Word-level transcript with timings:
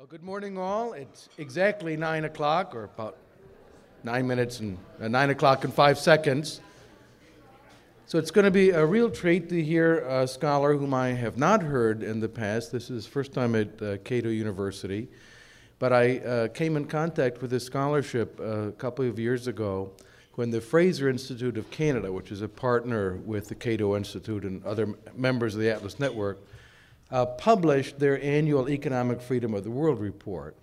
Well, 0.00 0.06
good 0.06 0.22
morning, 0.22 0.56
all. 0.56 0.94
It's 0.94 1.28
exactly 1.36 1.94
nine 1.94 2.24
o'clock, 2.24 2.74
or 2.74 2.84
about 2.84 3.18
nine 4.02 4.26
minutes 4.26 4.60
and 4.60 4.78
uh, 4.98 5.08
nine 5.08 5.28
o'clock 5.28 5.64
and 5.64 5.74
five 5.74 5.98
seconds. 5.98 6.62
So 8.06 8.18
it's 8.18 8.30
going 8.30 8.46
to 8.46 8.50
be 8.50 8.70
a 8.70 8.86
real 8.86 9.10
treat 9.10 9.50
to 9.50 9.62
hear 9.62 9.98
a 10.08 10.26
scholar 10.26 10.74
whom 10.74 10.94
I 10.94 11.08
have 11.08 11.36
not 11.36 11.62
heard 11.62 12.02
in 12.02 12.18
the 12.18 12.30
past. 12.30 12.72
This 12.72 12.88
is 12.88 13.06
first 13.06 13.34
time 13.34 13.54
at 13.54 13.82
uh, 13.82 13.98
Cato 13.98 14.30
University, 14.30 15.06
but 15.78 15.92
I 15.92 16.16
uh, 16.20 16.48
came 16.48 16.78
in 16.78 16.86
contact 16.86 17.42
with 17.42 17.50
this 17.50 17.66
scholarship 17.66 18.40
a 18.40 18.72
couple 18.78 19.06
of 19.06 19.18
years 19.18 19.48
ago 19.48 19.92
when 20.36 20.48
the 20.48 20.62
Fraser 20.62 21.10
Institute 21.10 21.58
of 21.58 21.70
Canada, 21.70 22.10
which 22.10 22.32
is 22.32 22.40
a 22.40 22.48
partner 22.48 23.16
with 23.26 23.48
the 23.48 23.54
Cato 23.54 23.94
Institute 23.98 24.44
and 24.44 24.64
other 24.64 24.94
members 25.14 25.54
of 25.54 25.60
the 25.60 25.70
Atlas 25.70 26.00
Network, 26.00 26.38
uh, 27.10 27.26
published 27.26 27.98
their 27.98 28.22
annual 28.22 28.68
Economic 28.68 29.20
Freedom 29.20 29.54
of 29.54 29.64
the 29.64 29.70
World 29.70 30.00
report. 30.00 30.56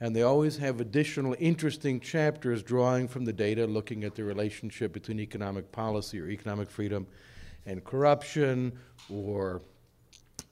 And 0.00 0.16
they 0.16 0.22
always 0.22 0.56
have 0.56 0.80
additional 0.80 1.36
interesting 1.38 2.00
chapters 2.00 2.62
drawing 2.62 3.06
from 3.06 3.24
the 3.24 3.32
data, 3.32 3.66
looking 3.66 4.02
at 4.02 4.16
the 4.16 4.24
relationship 4.24 4.92
between 4.92 5.20
economic 5.20 5.70
policy 5.70 6.20
or 6.20 6.28
economic 6.28 6.70
freedom 6.70 7.06
and 7.66 7.84
corruption 7.84 8.72
or 9.08 9.62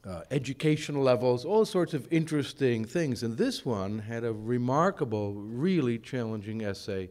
uh, 0.06 0.22
educational 0.30 1.02
levels, 1.02 1.44
all 1.44 1.64
sorts 1.64 1.94
of 1.94 2.06
interesting 2.12 2.84
things. 2.84 3.22
And 3.22 3.36
this 3.36 3.64
one 3.64 3.98
had 3.98 4.24
a 4.24 4.32
remarkable, 4.32 5.34
really 5.34 5.98
challenging 5.98 6.62
essay 6.64 7.10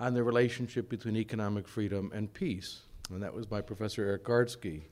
on 0.00 0.14
the 0.14 0.22
relationship 0.22 0.88
between 0.88 1.16
economic 1.16 1.68
freedom 1.68 2.10
and 2.14 2.32
peace. 2.32 2.80
And 3.10 3.22
that 3.22 3.32
was 3.32 3.46
by 3.46 3.60
Professor 3.60 4.04
Erik 4.04 4.24
Gartzke. 4.24 4.82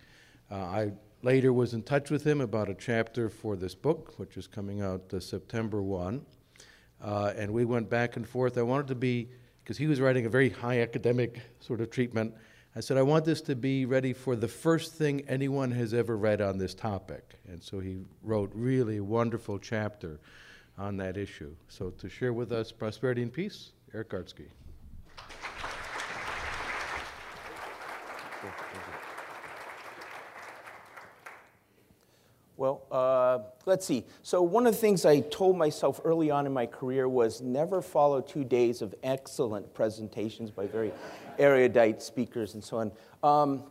Uh, 0.50 0.54
I 0.54 0.92
later 1.26 1.52
was 1.52 1.74
in 1.74 1.82
touch 1.82 2.08
with 2.08 2.24
him 2.24 2.40
about 2.40 2.70
a 2.70 2.74
chapter 2.74 3.28
for 3.28 3.56
this 3.56 3.74
book, 3.74 4.16
which 4.16 4.36
is 4.36 4.46
coming 4.46 4.80
out 4.80 5.12
uh, 5.12 5.18
September 5.18 5.82
1. 5.82 6.24
Uh, 7.02 7.32
and 7.36 7.50
we 7.52 7.64
went 7.64 7.90
back 7.90 8.14
and 8.14 8.28
forth. 8.28 8.56
I 8.56 8.62
wanted 8.62 8.86
to 8.86 8.94
be, 8.94 9.28
because 9.58 9.76
he 9.76 9.88
was 9.88 10.00
writing 10.00 10.24
a 10.26 10.28
very 10.28 10.50
high 10.50 10.82
academic 10.82 11.40
sort 11.58 11.80
of 11.80 11.90
treatment. 11.90 12.32
I 12.76 12.80
said, 12.80 12.96
I 12.96 13.02
want 13.02 13.24
this 13.24 13.40
to 13.42 13.56
be 13.56 13.86
ready 13.86 14.12
for 14.12 14.36
the 14.36 14.46
first 14.46 14.94
thing 14.94 15.24
anyone 15.26 15.72
has 15.72 15.92
ever 15.92 16.16
read 16.16 16.40
on 16.40 16.58
this 16.58 16.74
topic. 16.74 17.34
And 17.48 17.60
so 17.60 17.80
he 17.80 17.98
wrote 18.22 18.52
really 18.54 19.00
wonderful 19.00 19.58
chapter 19.58 20.20
on 20.78 20.96
that 20.98 21.16
issue. 21.16 21.56
So 21.68 21.90
to 21.90 22.08
share 22.08 22.34
with 22.34 22.52
us 22.52 22.70
Prosperity 22.70 23.22
and 23.22 23.32
Peace, 23.32 23.72
Erik 23.92 24.10
Gartzke. 24.10 24.46
Well, 32.56 32.82
uh, 32.90 33.40
let's 33.66 33.84
see. 33.84 34.04
So, 34.22 34.40
one 34.40 34.66
of 34.66 34.72
the 34.72 34.80
things 34.80 35.04
I 35.04 35.20
told 35.20 35.58
myself 35.58 36.00
early 36.04 36.30
on 36.30 36.46
in 36.46 36.52
my 36.52 36.64
career 36.64 37.06
was 37.06 37.42
never 37.42 37.82
follow 37.82 38.22
two 38.22 38.44
days 38.44 38.80
of 38.80 38.94
excellent 39.02 39.74
presentations 39.74 40.50
by 40.50 40.66
very 40.66 40.92
erudite 41.38 42.00
speakers 42.02 42.54
and 42.54 42.64
so 42.64 42.78
on. 42.78 42.92
Um, 43.22 43.64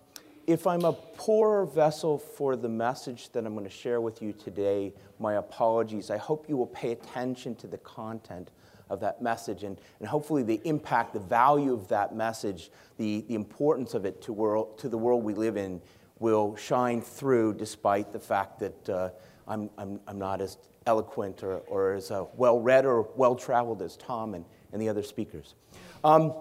if 0.45 0.67
I'm 0.67 0.85
a 0.85 0.93
poor 0.93 1.65
vessel 1.65 2.19
for 2.19 2.55
the 2.55 2.69
message 2.69 3.31
that 3.31 3.47
I'm 3.47 3.53
going 3.53 3.65
to 3.65 3.71
share 3.71 3.99
with 3.99 4.21
you 4.21 4.31
today, 4.31 4.93
my 5.17 5.35
apologies. 5.35 6.11
I 6.11 6.17
hope 6.17 6.47
you 6.47 6.55
will 6.55 6.67
pay 6.67 6.91
attention 6.91 7.55
to 7.55 7.67
the 7.67 7.79
content 7.79 8.51
of 8.91 8.99
that 8.99 9.21
message 9.21 9.63
and, 9.63 9.79
and 9.99 10.07
hopefully 10.07 10.43
the 10.43 10.61
impact, 10.63 11.13
the 11.13 11.19
value 11.19 11.73
of 11.73 11.87
that 11.87 12.15
message, 12.15 12.69
the, 12.97 13.25
the 13.27 13.33
importance 13.33 13.95
of 13.95 14.05
it 14.05 14.21
to, 14.21 14.33
world, 14.33 14.77
to 14.77 14.89
the 14.89 14.97
world 14.97 15.23
we 15.23 15.33
live 15.33 15.57
in 15.57 15.81
will 16.19 16.55
shine 16.55 17.01
through 17.01 17.53
despite 17.55 18.13
the 18.13 18.19
fact 18.19 18.59
that 18.59 18.89
uh, 18.89 19.09
I'm, 19.47 19.69
I'm, 19.77 19.99
I'm 20.07 20.17
not 20.17 20.41
as 20.41 20.57
eloquent 20.85 21.43
or, 21.43 21.57
or 21.67 21.93
as 21.93 22.11
uh, 22.11 22.25
well 22.35 22.59
read 22.59 22.85
or 22.85 23.09
well 23.15 23.35
traveled 23.35 23.81
as 23.81 23.97
Tom 23.97 24.33
and, 24.33 24.45
and 24.71 24.81
the 24.81 24.89
other 24.89 25.03
speakers. 25.03 25.55
Um, 26.03 26.33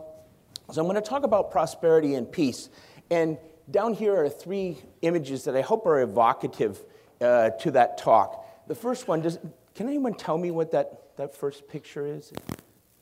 so 0.71 0.81
I'm 0.81 0.87
going 0.87 1.03
to 1.03 1.09
talk 1.09 1.25
about 1.25 1.51
prosperity 1.51 2.15
and 2.15 2.31
peace. 2.31 2.69
And 3.11 3.39
down 3.71 3.95
here 3.95 4.17
are 4.17 4.29
three 4.29 4.79
images 5.03 5.45
that 5.45 5.57
I 5.57 5.61
hope 5.61 5.87
are 5.87 6.01
evocative 6.01 6.83
uh, 7.21 7.51
to 7.51 7.71
that 7.73 7.99
talk. 7.99 8.67
The 8.67 8.75
first 8.75 9.09
one, 9.09 9.21
does, 9.21 9.39
can 9.75 9.89
anyone 9.89 10.15
tell 10.15 10.39
me 10.39 10.51
what 10.51 10.71
that, 10.73 11.17
that 11.17 11.35
first 11.35 11.69
picture 11.69 12.07
is? 12.07 12.33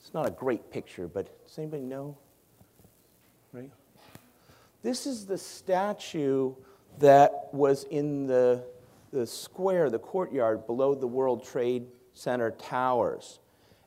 It's 0.01 0.15
not 0.15 0.27
a 0.27 0.31
great 0.31 0.71
picture, 0.71 1.07
but 1.07 1.29
does 1.47 1.59
anybody 1.59 1.85
know? 1.85 2.17
Right? 3.53 3.71
This 4.83 5.07
is 5.07 5.27
the 5.27 5.39
statue 5.39 6.55
that 6.99 7.49
was 7.53 7.85
in 7.85 8.27
the, 8.27 8.65
the 9.13 9.27
square, 9.27 9.91
the 9.91 10.01
courtyard 10.01 10.67
below 10.67 10.95
the 10.95 11.07
World 11.07 11.45
Trade 11.45 11.87
Center 12.15 12.51
towers. 12.51 13.39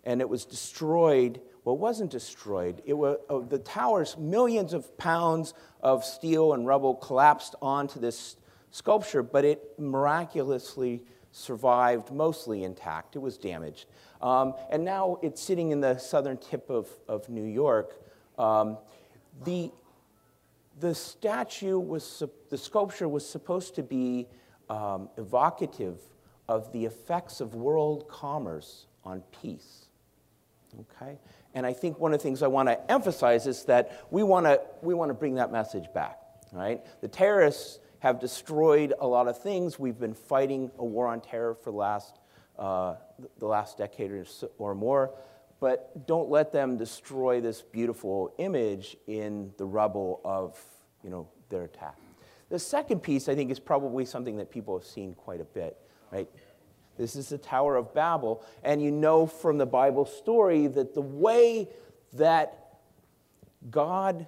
And 0.05 0.21
it 0.21 0.29
was 0.29 0.45
destroyed. 0.45 1.41
Well, 1.65 1.75
it 1.75 1.81
wasn't 1.81 2.11
destroyed. 2.11 2.81
It 2.85 2.93
was, 2.93 3.17
uh, 3.29 3.39
the 3.39 3.59
towers, 3.59 4.17
millions 4.17 4.73
of 4.73 4.97
pounds 4.97 5.53
of 5.81 6.05
steel 6.05 6.53
and 6.53 6.65
rubble 6.65 6.95
collapsed 6.95 7.55
onto 7.61 7.99
this 7.99 8.37
sculpture, 8.71 9.21
but 9.21 9.43
it 9.43 9.77
miraculously 9.77 11.03
survived 11.33 12.11
mostly 12.11 12.63
intact. 12.63 13.17
It 13.17 13.19
was 13.19 13.37
damaged. 13.37 13.87
Um, 14.21 14.53
and 14.71 14.85
now 14.85 15.19
it's 15.21 15.41
sitting 15.41 15.71
in 15.71 15.81
the 15.81 15.97
southern 15.97 16.37
tip 16.37 16.69
of, 16.69 16.87
of 17.09 17.27
New 17.27 17.43
York. 17.43 18.01
Um, 18.37 18.77
the 19.43 19.71
the 20.79 20.93
statue 20.93 21.79
was, 21.79 22.23
the 22.49 22.57
sculpture 22.57 23.07
was 23.07 23.27
supposed 23.27 23.75
to 23.75 23.83
be 23.83 24.27
um, 24.69 25.09
evocative 25.17 25.99
of 26.47 26.71
the 26.73 26.85
effects 26.85 27.39
of 27.41 27.55
world 27.55 28.07
commerce 28.07 28.85
on 29.03 29.23
peace. 29.41 29.85
Okay? 30.79 31.17
And 31.53 31.65
I 31.65 31.73
think 31.73 31.99
one 31.99 32.13
of 32.13 32.19
the 32.19 32.23
things 32.23 32.43
I 32.43 32.47
want 32.47 32.67
to 32.67 32.91
emphasize 32.91 33.47
is 33.47 33.63
that 33.65 34.05
we 34.11 34.23
want 34.23 34.45
to 34.45 34.59
we 34.81 34.93
want 34.93 35.09
to 35.09 35.13
bring 35.13 35.35
that 35.35 35.51
message 35.51 35.85
back. 35.93 36.19
Right? 36.51 36.81
The 37.01 37.07
terrorists 37.07 37.79
have 37.99 38.19
destroyed 38.19 38.93
a 38.99 39.07
lot 39.07 39.27
of 39.27 39.41
things. 39.41 39.79
We've 39.79 39.97
been 39.97 40.13
fighting 40.13 40.71
a 40.77 40.85
war 40.85 41.07
on 41.07 41.21
terror 41.21 41.55
for 41.55 41.71
the 41.71 41.77
last, 41.77 42.19
uh, 42.59 42.95
the 43.39 43.47
last 43.47 43.77
decade 43.77 44.11
or, 44.11 44.25
so, 44.25 44.51
or 44.57 44.75
more 44.75 45.11
but 45.59 46.05
don't 46.07 46.29
let 46.29 46.51
them 46.51 46.77
destroy 46.77 47.41
this 47.41 47.61
beautiful 47.61 48.33
image 48.37 48.97
in 49.07 49.51
the 49.57 49.65
rubble 49.65 50.21
of 50.23 50.59
you 51.03 51.09
know, 51.09 51.27
their 51.49 51.63
attack. 51.63 51.95
The 52.49 52.59
second 52.59 53.01
piece, 53.01 53.27
I 53.29 53.35
think, 53.35 53.51
is 53.51 53.59
probably 53.59 54.05
something 54.05 54.37
that 54.37 54.51
people 54.51 54.77
have 54.77 54.87
seen 54.87 55.13
quite 55.13 55.41
a 55.41 55.45
bit, 55.45 55.77
right? 56.11 56.29
This 56.97 57.15
is 57.15 57.29
the 57.29 57.37
Tower 57.37 57.75
of 57.75 57.93
Babel, 57.93 58.43
and 58.63 58.81
you 58.81 58.91
know 58.91 59.25
from 59.25 59.57
the 59.57 59.65
Bible 59.65 60.05
story 60.05 60.67
that 60.67 60.93
the 60.93 61.01
way 61.01 61.67
that 62.13 62.77
God 63.69 64.27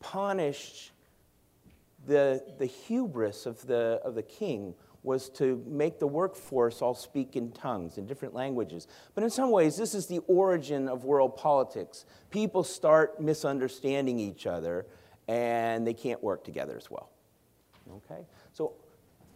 punished 0.00 0.92
the, 2.06 2.42
the 2.58 2.66
hubris 2.66 3.46
of 3.46 3.66
the, 3.66 4.00
of 4.04 4.14
the 4.14 4.22
king 4.22 4.74
was 5.02 5.28
to 5.30 5.62
make 5.66 5.98
the 5.98 6.06
workforce 6.06 6.82
all 6.82 6.94
speak 6.94 7.36
in 7.36 7.52
tongues, 7.52 7.98
in 7.98 8.06
different 8.06 8.34
languages. 8.34 8.86
But 9.14 9.24
in 9.24 9.30
some 9.30 9.50
ways, 9.50 9.76
this 9.76 9.94
is 9.94 10.06
the 10.06 10.18
origin 10.26 10.88
of 10.88 11.04
world 11.04 11.36
politics. 11.36 12.04
People 12.30 12.64
start 12.64 13.20
misunderstanding 13.20 14.18
each 14.18 14.46
other, 14.46 14.86
and 15.28 15.86
they 15.86 15.94
can't 15.94 16.22
work 16.22 16.44
together 16.44 16.76
as 16.76 16.90
well. 16.90 17.10
Okay? 17.96 18.26
So, 18.52 18.72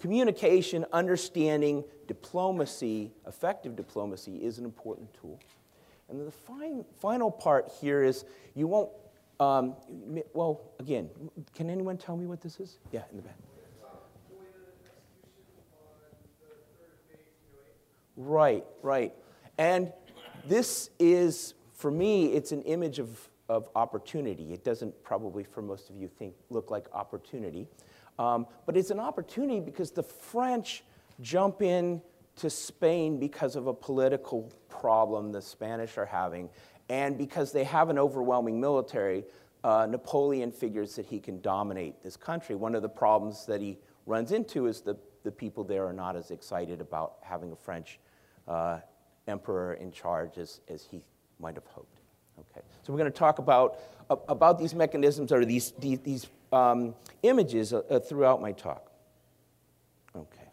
communication, 0.00 0.84
understanding, 0.92 1.84
diplomacy, 2.08 3.12
effective 3.26 3.76
diplomacy 3.76 4.36
is 4.36 4.58
an 4.58 4.64
important 4.64 5.14
tool. 5.14 5.38
And 6.08 6.26
the 6.26 6.30
fine, 6.30 6.84
final 7.00 7.30
part 7.30 7.70
here 7.80 8.02
is 8.02 8.24
you 8.54 8.66
won't, 8.66 8.90
um, 9.40 9.76
well, 10.34 10.60
again, 10.80 11.08
can 11.54 11.70
anyone 11.70 11.96
tell 11.96 12.16
me 12.16 12.26
what 12.26 12.40
this 12.40 12.60
is? 12.60 12.78
Yeah, 12.90 13.02
in 13.10 13.16
the 13.16 13.22
back. 13.22 13.36
Right, 18.16 18.64
right. 18.82 19.12
And 19.58 19.92
this 20.46 20.90
is, 20.98 21.54
for 21.72 21.90
me, 21.90 22.26
it's 22.32 22.52
an 22.52 22.62
image 22.62 22.98
of, 22.98 23.28
of 23.48 23.68
opportunity. 23.74 24.52
It 24.52 24.64
doesn't 24.64 25.02
probably, 25.02 25.44
for 25.44 25.62
most 25.62 25.90
of 25.90 25.96
you, 25.96 26.08
think 26.08 26.34
look 26.50 26.70
like 26.70 26.86
opportunity. 26.92 27.66
Um, 28.18 28.46
but 28.66 28.76
it's 28.76 28.90
an 28.90 29.00
opportunity 29.00 29.60
because 29.60 29.90
the 29.90 30.02
French 30.02 30.84
jump 31.20 31.62
in 31.62 32.02
to 32.36 32.50
Spain 32.50 33.18
because 33.18 33.56
of 33.56 33.66
a 33.66 33.74
political 33.74 34.50
problem 34.68 35.32
the 35.32 35.42
Spanish 35.42 35.98
are 35.98 36.06
having, 36.06 36.48
and 36.88 37.16
because 37.16 37.52
they 37.52 37.64
have 37.64 37.90
an 37.90 37.98
overwhelming 37.98 38.60
military, 38.60 39.24
uh, 39.64 39.86
Napoleon 39.88 40.50
figures 40.50 40.96
that 40.96 41.06
he 41.06 41.20
can 41.20 41.40
dominate 41.40 42.02
this 42.02 42.16
country. 42.16 42.54
One 42.54 42.74
of 42.74 42.82
the 42.82 42.88
problems 42.88 43.46
that 43.46 43.60
he 43.60 43.78
runs 44.06 44.32
into 44.32 44.66
is 44.66 44.80
the 44.80 44.96
the 45.22 45.30
people 45.30 45.64
there 45.64 45.86
are 45.86 45.92
not 45.92 46.16
as 46.16 46.30
excited 46.30 46.80
about 46.80 47.14
having 47.22 47.52
a 47.52 47.56
French 47.56 47.98
uh, 48.48 48.78
emperor 49.28 49.74
in 49.74 49.92
charge 49.92 50.38
as, 50.38 50.60
as 50.68 50.84
he 50.84 51.02
might 51.38 51.54
have 51.54 51.66
hoped. 51.66 52.00
Okay, 52.38 52.64
so 52.82 52.92
we're 52.92 52.98
going 52.98 53.12
to 53.12 53.18
talk 53.18 53.38
about, 53.38 53.78
about 54.08 54.58
these 54.58 54.74
mechanisms 54.74 55.32
or 55.32 55.44
these, 55.44 55.72
these, 55.78 56.00
these 56.00 56.26
um, 56.52 56.94
images 57.22 57.72
uh, 57.72 57.82
uh, 57.90 57.98
throughout 58.00 58.40
my 58.40 58.52
talk. 58.52 58.90
Okay. 60.16 60.48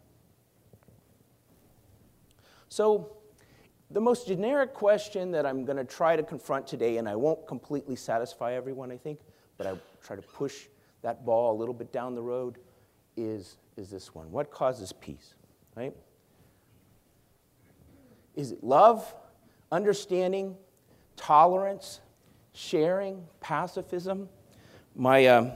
So, 2.68 3.16
The 3.92 4.00
most 4.00 4.28
generic 4.28 4.72
question 4.72 5.32
that 5.32 5.44
I'm 5.44 5.64
going 5.64 5.76
to 5.76 5.84
try 5.84 6.14
to 6.14 6.22
confront 6.22 6.64
today, 6.64 6.98
and 6.98 7.08
I 7.08 7.16
won't 7.16 7.44
completely 7.48 7.96
satisfy 7.96 8.54
everyone, 8.54 8.92
I 8.92 8.96
think, 8.96 9.18
but 9.58 9.66
I 9.66 9.74
try 10.00 10.14
to 10.14 10.22
push 10.22 10.68
that 11.02 11.24
ball 11.24 11.56
a 11.56 11.56
little 11.58 11.74
bit 11.74 11.90
down 11.92 12.14
the 12.14 12.22
road, 12.22 12.58
is, 13.16 13.56
is 13.80 13.88
this 13.90 14.14
one 14.14 14.30
What 14.30 14.50
causes 14.50 14.92
peace? 14.92 15.34
Right? 15.74 15.94
Is 18.36 18.52
it 18.52 18.62
love, 18.62 19.12
understanding, 19.72 20.56
tolerance, 21.16 22.00
sharing, 22.52 23.26
pacifism? 23.40 24.28
My, 24.94 25.26
uh, 25.26 25.50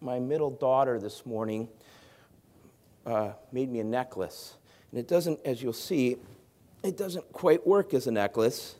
my 0.00 0.18
middle 0.20 0.50
daughter 0.50 0.98
this 0.98 1.26
morning 1.26 1.68
uh, 3.04 3.32
made 3.52 3.70
me 3.70 3.80
a 3.80 3.84
necklace. 3.84 4.56
And 4.90 5.00
it 5.00 5.08
doesn't, 5.08 5.40
as 5.44 5.62
you'll 5.62 5.72
see, 5.72 6.16
it 6.82 6.96
doesn't 6.96 7.32
quite 7.32 7.66
work 7.66 7.94
as 7.94 8.06
a 8.06 8.10
necklace. 8.12 8.76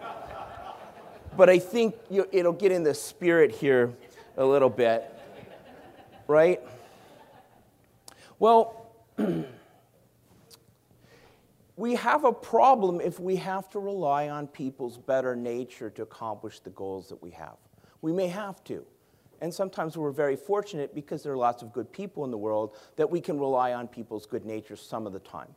but 1.36 1.48
I 1.48 1.58
think 1.58 1.94
you, 2.10 2.28
it'll 2.30 2.52
get 2.52 2.72
in 2.72 2.82
the 2.82 2.94
spirit 2.94 3.52
here 3.52 3.94
a 4.36 4.44
little 4.44 4.70
bit, 4.70 5.10
right? 6.26 6.60
Well, 8.38 8.92
we 11.76 11.94
have 11.96 12.24
a 12.24 12.32
problem 12.32 13.00
if 13.00 13.18
we 13.18 13.34
have 13.36 13.68
to 13.70 13.80
rely 13.80 14.28
on 14.28 14.46
people's 14.46 14.96
better 14.96 15.34
nature 15.34 15.90
to 15.90 16.02
accomplish 16.02 16.60
the 16.60 16.70
goals 16.70 17.08
that 17.08 17.20
we 17.20 17.30
have. 17.32 17.56
We 18.00 18.12
may 18.12 18.28
have 18.28 18.62
to. 18.64 18.84
And 19.40 19.52
sometimes 19.52 19.96
we're 19.96 20.12
very 20.12 20.36
fortunate 20.36 20.94
because 20.94 21.22
there 21.22 21.32
are 21.32 21.36
lots 21.36 21.62
of 21.62 21.72
good 21.72 21.92
people 21.92 22.24
in 22.24 22.30
the 22.30 22.38
world 22.38 22.76
that 22.96 23.10
we 23.10 23.20
can 23.20 23.38
rely 23.40 23.72
on 23.72 23.88
people's 23.88 24.26
good 24.26 24.44
nature 24.44 24.76
some 24.76 25.06
of 25.06 25.12
the 25.12 25.20
time. 25.20 25.54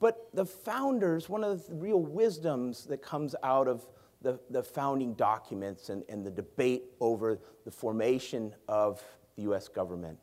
But 0.00 0.28
the 0.32 0.44
founders, 0.46 1.28
one 1.28 1.44
of 1.44 1.66
the 1.66 1.74
real 1.74 2.00
wisdoms 2.00 2.84
that 2.86 3.02
comes 3.02 3.34
out 3.42 3.68
of 3.68 3.86
the, 4.22 4.38
the 4.50 4.62
founding 4.62 5.14
documents 5.14 5.90
and, 5.90 6.04
and 6.08 6.24
the 6.24 6.30
debate 6.30 6.84
over 7.00 7.38
the 7.64 7.70
formation 7.70 8.54
of 8.66 9.02
the 9.36 9.42
US 9.42 9.68
government 9.68 10.18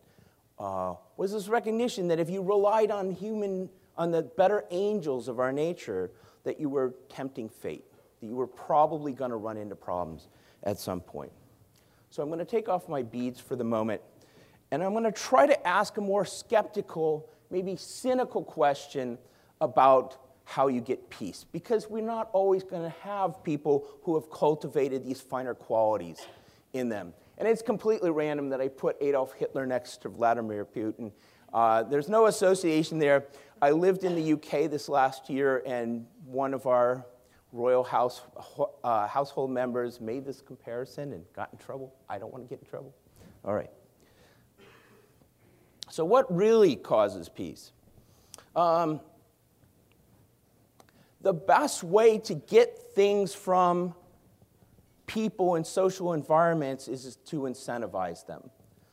uh, 0.60 0.96
was 1.18 1.34
this 1.34 1.48
recognition 1.48 2.08
that 2.08 2.20
if 2.20 2.30
you 2.30 2.42
relied 2.42 2.92
on 2.92 3.12
human, 3.12 3.70
on 3.98 4.12
the 4.12 4.22
better 4.22 4.66
angels 4.72 5.28
of 5.28 5.40
our 5.40 5.52
nature, 5.52 6.12
that 6.44 6.60
you 6.60 6.70
were 6.70 6.94
tempting 7.10 7.50
fate, 7.50 7.84
that 8.22 8.28
you 8.28 8.36
were 8.36 8.48
probably 8.48 9.12
going 9.12 9.32
to 9.32 9.38
run 9.38 9.58
into 9.58 9.76
problems 9.76 10.28
at 10.64 10.80
some 10.80 11.02
point. 11.02 11.32
So 12.10 12.24
I'm 12.24 12.30
going 12.30 12.40
to 12.40 12.46
take 12.46 12.70
off 12.70 12.88
my 12.88 13.02
beads 13.02 13.40
for 13.40 13.56
the 13.56 13.64
moment, 13.64 14.02
and 14.72 14.84
I'm 14.84 14.92
going 14.92 15.04
to 15.04 15.12
try 15.12 15.46
to 15.46 15.68
ask 15.68 15.98
a 15.98 16.02
more 16.02 16.26
skeptical, 16.26 17.30
maybe 17.50 17.76
cynical 17.76 18.44
question 18.44 19.18
about 19.60 20.18
how 20.46 20.68
you 20.68 20.80
get 20.80 21.10
peace, 21.10 21.46
because 21.52 21.90
we're 21.90 22.04
not 22.04 22.30
always 22.32 22.64
going 22.64 22.84
to 22.84 22.96
have 23.02 23.44
people 23.44 23.88
who 24.04 24.14
have 24.14 24.30
cultivated 24.30 25.04
these 25.04 25.20
finer 25.20 25.56
qualities 25.56 26.26
in 26.74 26.88
them. 26.88 27.14
And 27.38 27.48
it's 27.48 27.62
completely 27.62 28.12
random 28.12 28.50
that 28.50 28.62
I 28.62 28.68
put 28.68 28.96
Adolf 29.02 29.34
Hitler 29.34 29.66
next 29.66 30.02
to 30.04 30.10
Vladimir 30.10 30.66
Putin. 30.66 31.12
Uh, 31.54 31.84
there's 31.84 32.10
no 32.10 32.28
association 32.28 33.00
there. 33.00 33.26
I 33.62 33.72
lived 33.72 34.04
in 34.04 34.16
the 34.16 34.34
UK 34.34 34.70
this 34.70 34.90
last 34.90 35.30
year, 35.30 35.64
and 35.66 36.06
one 36.26 36.54
of 36.54 36.66
our 36.66 37.06
royal 37.52 37.84
house, 37.84 38.22
uh, 38.84 39.08
household 39.08 39.52
members 39.52 40.02
made 40.02 40.26
this 40.26 40.42
comparison 40.42 41.14
and 41.14 41.24
got 41.34 41.50
in 41.52 41.58
trouble. 41.58 41.94
I 42.10 42.18
don't 42.18 42.32
want 42.32 42.44
to 42.44 42.50
get 42.50 42.62
in 42.62 42.70
trouble. 42.70 42.94
All 43.44 43.54
right. 43.54 43.70
So, 45.90 46.04
what 46.04 46.34
really 46.36 46.76
causes 46.76 47.30
peace? 47.30 47.72
Um, 48.56 49.00
the 51.22 51.34
best 51.34 51.84
way 51.84 52.18
to 52.20 52.36
get 52.36 52.78
things 52.94 53.34
from 53.34 53.96
people 55.16 55.56
in 55.56 55.64
social 55.64 56.12
environments 56.12 56.90
is 56.90 57.16
to 57.26 57.44
incentivize 57.44 58.26
them. 58.26 58.50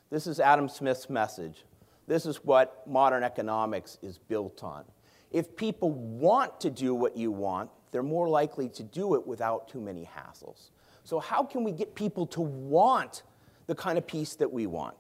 This 0.08 0.28
is 0.28 0.38
Adam 0.38 0.68
Smith's 0.68 1.10
message. 1.10 1.64
This 2.06 2.26
is 2.26 2.36
what 2.44 2.86
modern 2.86 3.24
economics 3.24 3.98
is 4.02 4.18
built 4.18 4.62
on. 4.62 4.84
If 5.32 5.56
people 5.56 5.90
want 5.90 6.60
to 6.60 6.70
do 6.70 6.94
what 6.94 7.16
you 7.16 7.32
want, 7.32 7.70
they're 7.90 8.04
more 8.04 8.28
likely 8.28 8.68
to 8.68 8.84
do 8.84 9.16
it 9.16 9.26
without 9.26 9.66
too 9.66 9.80
many 9.80 10.08
hassles. 10.16 10.70
So, 11.02 11.18
how 11.18 11.42
can 11.42 11.64
we 11.64 11.72
get 11.72 11.96
people 11.96 12.26
to 12.28 12.40
want 12.40 13.24
the 13.66 13.74
kind 13.74 13.98
of 13.98 14.06
peace 14.06 14.36
that 14.36 14.52
we 14.52 14.68
want? 14.68 14.98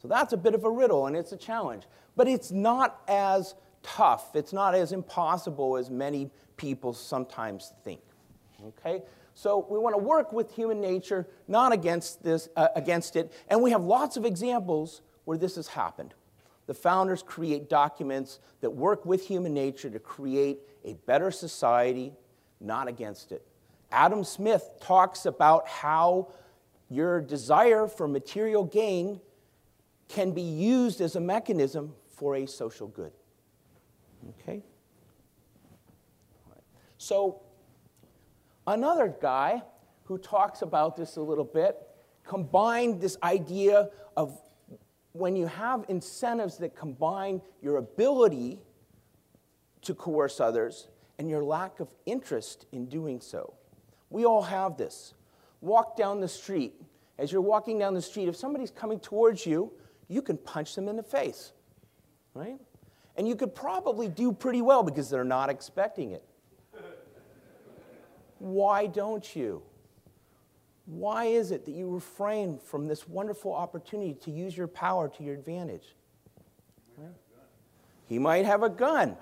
So, 0.00 0.08
that's 0.08 0.32
a 0.32 0.38
bit 0.38 0.54
of 0.54 0.64
a 0.64 0.70
riddle 0.70 1.08
and 1.08 1.14
it's 1.14 1.32
a 1.32 1.36
challenge. 1.36 1.82
But 2.16 2.26
it's 2.26 2.50
not 2.50 3.02
as 3.06 3.54
tough, 3.82 4.34
it's 4.34 4.54
not 4.54 4.74
as 4.74 4.92
impossible 4.92 5.76
as 5.76 5.90
many 5.90 6.30
people 6.56 6.94
sometimes 6.94 7.74
think. 7.84 8.00
Okay? 8.64 9.02
So, 9.34 9.66
we 9.70 9.78
want 9.78 9.94
to 9.94 10.02
work 10.02 10.32
with 10.32 10.54
human 10.54 10.80
nature, 10.80 11.26
not 11.48 11.72
against, 11.72 12.22
this, 12.22 12.48
uh, 12.56 12.68
against 12.76 13.16
it. 13.16 13.32
And 13.48 13.62
we 13.62 13.70
have 13.70 13.82
lots 13.82 14.16
of 14.16 14.24
examples 14.24 15.00
where 15.24 15.38
this 15.38 15.56
has 15.56 15.68
happened. 15.68 16.14
The 16.66 16.74
founders 16.74 17.22
create 17.22 17.68
documents 17.68 18.40
that 18.60 18.70
work 18.70 19.04
with 19.04 19.26
human 19.26 19.54
nature 19.54 19.90
to 19.90 19.98
create 19.98 20.60
a 20.84 20.94
better 21.06 21.30
society, 21.30 22.12
not 22.60 22.88
against 22.88 23.32
it. 23.32 23.46
Adam 23.90 24.24
Smith 24.24 24.68
talks 24.80 25.26
about 25.26 25.66
how 25.68 26.28
your 26.88 27.20
desire 27.20 27.86
for 27.86 28.06
material 28.06 28.64
gain 28.64 29.20
can 30.08 30.32
be 30.32 30.42
used 30.42 31.00
as 31.00 31.16
a 31.16 31.20
mechanism 31.20 31.94
for 32.08 32.36
a 32.36 32.46
social 32.46 32.86
good. 32.86 33.12
Okay? 34.40 34.62
So, 36.98 37.40
another 38.66 39.14
guy 39.20 39.62
who 40.04 40.18
talks 40.18 40.62
about 40.62 40.96
this 40.96 41.16
a 41.16 41.22
little 41.22 41.44
bit 41.44 41.76
combined 42.24 43.00
this 43.00 43.16
idea 43.22 43.88
of 44.16 44.38
when 45.12 45.36
you 45.36 45.46
have 45.46 45.84
incentives 45.88 46.58
that 46.58 46.74
combine 46.74 47.40
your 47.60 47.76
ability 47.76 48.58
to 49.82 49.94
coerce 49.94 50.40
others 50.40 50.88
and 51.18 51.28
your 51.28 51.44
lack 51.44 51.80
of 51.80 51.88
interest 52.06 52.66
in 52.72 52.86
doing 52.86 53.20
so. 53.20 53.54
We 54.10 54.24
all 54.24 54.42
have 54.42 54.76
this. 54.76 55.14
Walk 55.60 55.96
down 55.96 56.20
the 56.20 56.28
street. 56.28 56.74
As 57.18 57.30
you're 57.30 57.42
walking 57.42 57.78
down 57.78 57.94
the 57.94 58.02
street, 58.02 58.28
if 58.28 58.36
somebody's 58.36 58.70
coming 58.70 58.98
towards 58.98 59.44
you, 59.44 59.72
you 60.08 60.22
can 60.22 60.36
punch 60.36 60.74
them 60.74 60.88
in 60.88 60.96
the 60.96 61.02
face, 61.02 61.52
right? 62.34 62.58
And 63.16 63.28
you 63.28 63.36
could 63.36 63.54
probably 63.54 64.08
do 64.08 64.32
pretty 64.32 64.62
well 64.62 64.82
because 64.82 65.10
they're 65.10 65.24
not 65.24 65.50
expecting 65.50 66.12
it. 66.12 66.24
Why 68.42 68.88
don't 68.88 69.36
you? 69.36 69.62
Why 70.86 71.26
is 71.26 71.52
it 71.52 71.64
that 71.64 71.70
you 71.70 71.88
refrain 71.88 72.58
from 72.58 72.88
this 72.88 73.06
wonderful 73.06 73.52
opportunity 73.52 74.14
to 74.14 74.32
use 74.32 74.56
your 74.56 74.66
power 74.66 75.08
to 75.08 75.22
your 75.22 75.34
advantage? 75.34 75.94
He 78.08 78.18
might 78.18 78.44
have 78.44 78.64
a 78.64 78.68
gun, 78.68 79.16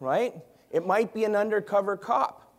right? 0.00 0.34
It 0.70 0.86
might 0.86 1.14
be 1.14 1.24
an 1.24 1.34
undercover 1.34 1.96
cop. 1.96 2.52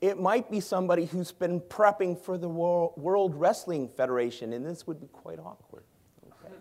It 0.00 0.18
might 0.18 0.50
be 0.50 0.58
somebody 0.58 1.04
who's 1.04 1.30
been 1.30 1.60
prepping 1.60 2.18
for 2.18 2.36
the 2.36 2.48
World 2.48 3.36
Wrestling 3.36 3.88
Federation, 3.88 4.52
and 4.52 4.66
this 4.66 4.84
would 4.88 5.00
be 5.00 5.06
quite 5.06 5.38
awkward. 5.38 5.84
Okay? 6.26 6.52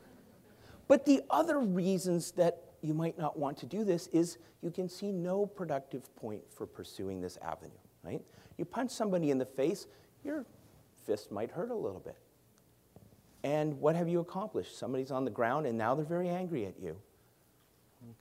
But 0.87 1.07
the 1.07 1.23
other 1.31 1.57
reasons 1.57 2.33
that 2.33 2.61
you 2.81 2.93
might 2.93 3.17
not 3.17 3.37
want 3.37 3.57
to 3.57 3.65
do 3.65 3.83
this 3.83 4.05
is 4.13 4.37
you 4.61 4.69
can 4.69 4.87
see 4.87 5.11
no 5.11 5.47
productive 5.47 6.15
point 6.15 6.43
for 6.53 6.67
pursuing 6.67 7.19
this 7.19 7.39
avenue, 7.41 7.71
right? 8.03 8.22
You 8.58 8.65
punch 8.65 8.91
somebody 8.91 9.31
in 9.31 9.38
the 9.38 9.46
face, 9.46 9.88
your 10.24 10.46
fist 11.05 11.31
might 11.31 11.51
hurt 11.51 11.72
a 11.72 11.75
little 11.75 12.00
bit. 12.00 12.17
And 13.43 13.79
what 13.79 13.96
have 13.96 14.08
you 14.08 14.20
accomplished? 14.20 14.77
Somebody's 14.77 15.12
on 15.12 15.25
the 15.25 15.31
ground 15.31 15.65
and 15.65 15.77
now 15.77 15.96
they're 15.96 16.05
very 16.05 16.29
angry 16.29 16.65
at 16.65 16.79
you. 16.79 16.98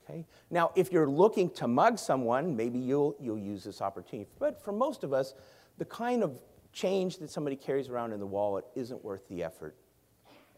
Okay? 0.03 0.25
Now, 0.49 0.71
if 0.75 0.91
you're 0.91 1.09
looking 1.09 1.49
to 1.51 1.67
mug 1.67 1.99
someone, 1.99 2.55
maybe 2.55 2.79
you'll, 2.79 3.15
you'll 3.19 3.37
use 3.37 3.63
this 3.63 3.81
opportunity. 3.81 4.29
But 4.39 4.63
for 4.63 4.71
most 4.71 5.03
of 5.03 5.13
us, 5.13 5.33
the 5.77 5.85
kind 5.85 6.23
of 6.23 6.39
change 6.73 7.17
that 7.17 7.29
somebody 7.29 7.55
carries 7.55 7.89
around 7.89 8.13
in 8.13 8.19
the 8.19 8.25
wallet 8.25 8.65
isn't 8.75 9.03
worth 9.03 9.27
the 9.27 9.43
effort 9.43 9.75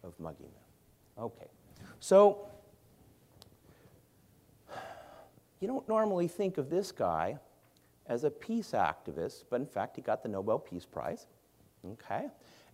of 0.03 0.17
mugging 0.19 0.47
them. 0.47 1.25
Okay. 1.25 1.47
So, 1.99 2.47
you 5.59 5.67
don't 5.67 5.87
normally 5.87 6.27
think 6.27 6.57
of 6.57 6.69
this 6.69 6.91
guy 6.91 7.39
as 8.07 8.23
a 8.23 8.29
peace 8.29 8.71
activist, 8.71 9.45
but 9.49 9.61
in 9.61 9.67
fact, 9.67 9.95
he 9.95 10.01
got 10.01 10.23
the 10.23 10.29
Nobel 10.29 10.59
Peace 10.59 10.85
Prize. 10.85 11.27
Okay? 11.93 12.27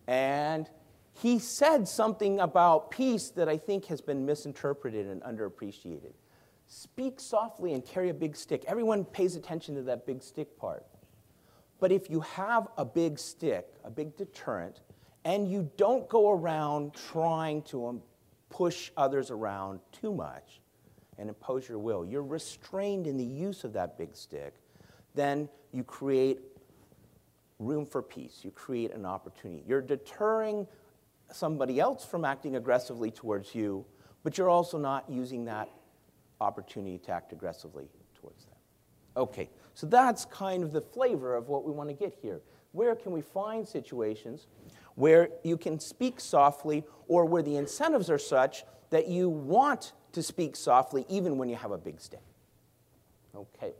And 0.06 0.68
he 1.12 1.38
said 1.38 1.86
something 1.86 2.40
about 2.40 2.90
peace 2.90 3.30
that 3.30 3.48
I 3.48 3.56
think 3.56 3.86
has 3.86 4.00
been 4.00 4.24
misinterpreted 4.24 5.06
and 5.06 5.22
underappreciated. 5.22 6.12
Speak 6.66 7.18
softly 7.18 7.74
and 7.74 7.84
carry 7.84 8.10
a 8.10 8.14
big 8.14 8.36
stick. 8.36 8.64
Everyone 8.66 9.04
pays 9.04 9.36
attention 9.36 9.74
to 9.74 9.82
that 9.82 10.06
big 10.06 10.22
stick 10.22 10.56
part. 10.56 10.86
But 11.80 11.90
if 11.90 12.10
you 12.10 12.20
have 12.20 12.68
a 12.76 12.84
big 12.84 13.18
stick, 13.18 13.74
a 13.84 13.90
big 13.90 14.16
deterrent, 14.16 14.80
and 15.24 15.50
you 15.50 15.70
don't 15.76 16.08
go 16.08 16.30
around 16.30 16.94
trying 16.94 17.62
to 17.62 17.86
um, 17.86 18.02
push 18.50 18.90
others 18.96 19.30
around 19.30 19.80
too 19.92 20.12
much 20.12 20.60
and 21.18 21.28
impose 21.28 21.68
your 21.68 21.78
will, 21.78 22.04
you're 22.04 22.22
restrained 22.22 23.06
in 23.06 23.16
the 23.16 23.24
use 23.24 23.64
of 23.64 23.72
that 23.72 23.98
big 23.98 24.14
stick, 24.14 24.54
then 25.14 25.48
you 25.72 25.84
create 25.84 26.40
room 27.58 27.86
for 27.86 28.02
peace. 28.02 28.40
You 28.42 28.50
create 28.50 28.92
an 28.92 29.04
opportunity. 29.04 29.62
You're 29.66 29.82
deterring 29.82 30.66
somebody 31.32 31.78
else 31.78 32.04
from 32.04 32.24
acting 32.24 32.56
aggressively 32.56 33.10
towards 33.10 33.54
you, 33.54 33.84
but 34.24 34.36
you're 34.36 34.48
also 34.48 34.78
not 34.78 35.08
using 35.08 35.44
that 35.44 35.68
opportunity 36.40 36.98
to 36.98 37.12
act 37.12 37.32
aggressively 37.32 37.88
towards 38.14 38.44
them. 38.44 38.54
Okay, 39.16 39.50
so 39.74 39.86
that's 39.86 40.24
kind 40.24 40.62
of 40.62 40.72
the 40.72 40.80
flavor 40.80 41.34
of 41.34 41.48
what 41.48 41.64
we 41.64 41.72
want 41.72 41.88
to 41.88 41.94
get 41.94 42.16
here. 42.20 42.40
Where 42.72 42.94
can 42.94 43.12
we 43.12 43.20
find 43.20 43.66
situations 43.66 44.46
where 44.94 45.28
you 45.42 45.56
can 45.56 45.78
speak 45.80 46.20
softly 46.20 46.84
or 47.08 47.24
where 47.24 47.42
the 47.42 47.56
incentives 47.56 48.10
are 48.10 48.18
such 48.18 48.64
that 48.90 49.08
you 49.08 49.28
want 49.28 49.92
to 50.12 50.22
speak 50.22 50.56
softly 50.56 51.04
even 51.08 51.38
when 51.38 51.48
you 51.48 51.56
have 51.56 51.72
a 51.72 51.78
big 51.78 52.00
stick? 52.00 52.22
Okay, 53.34 53.72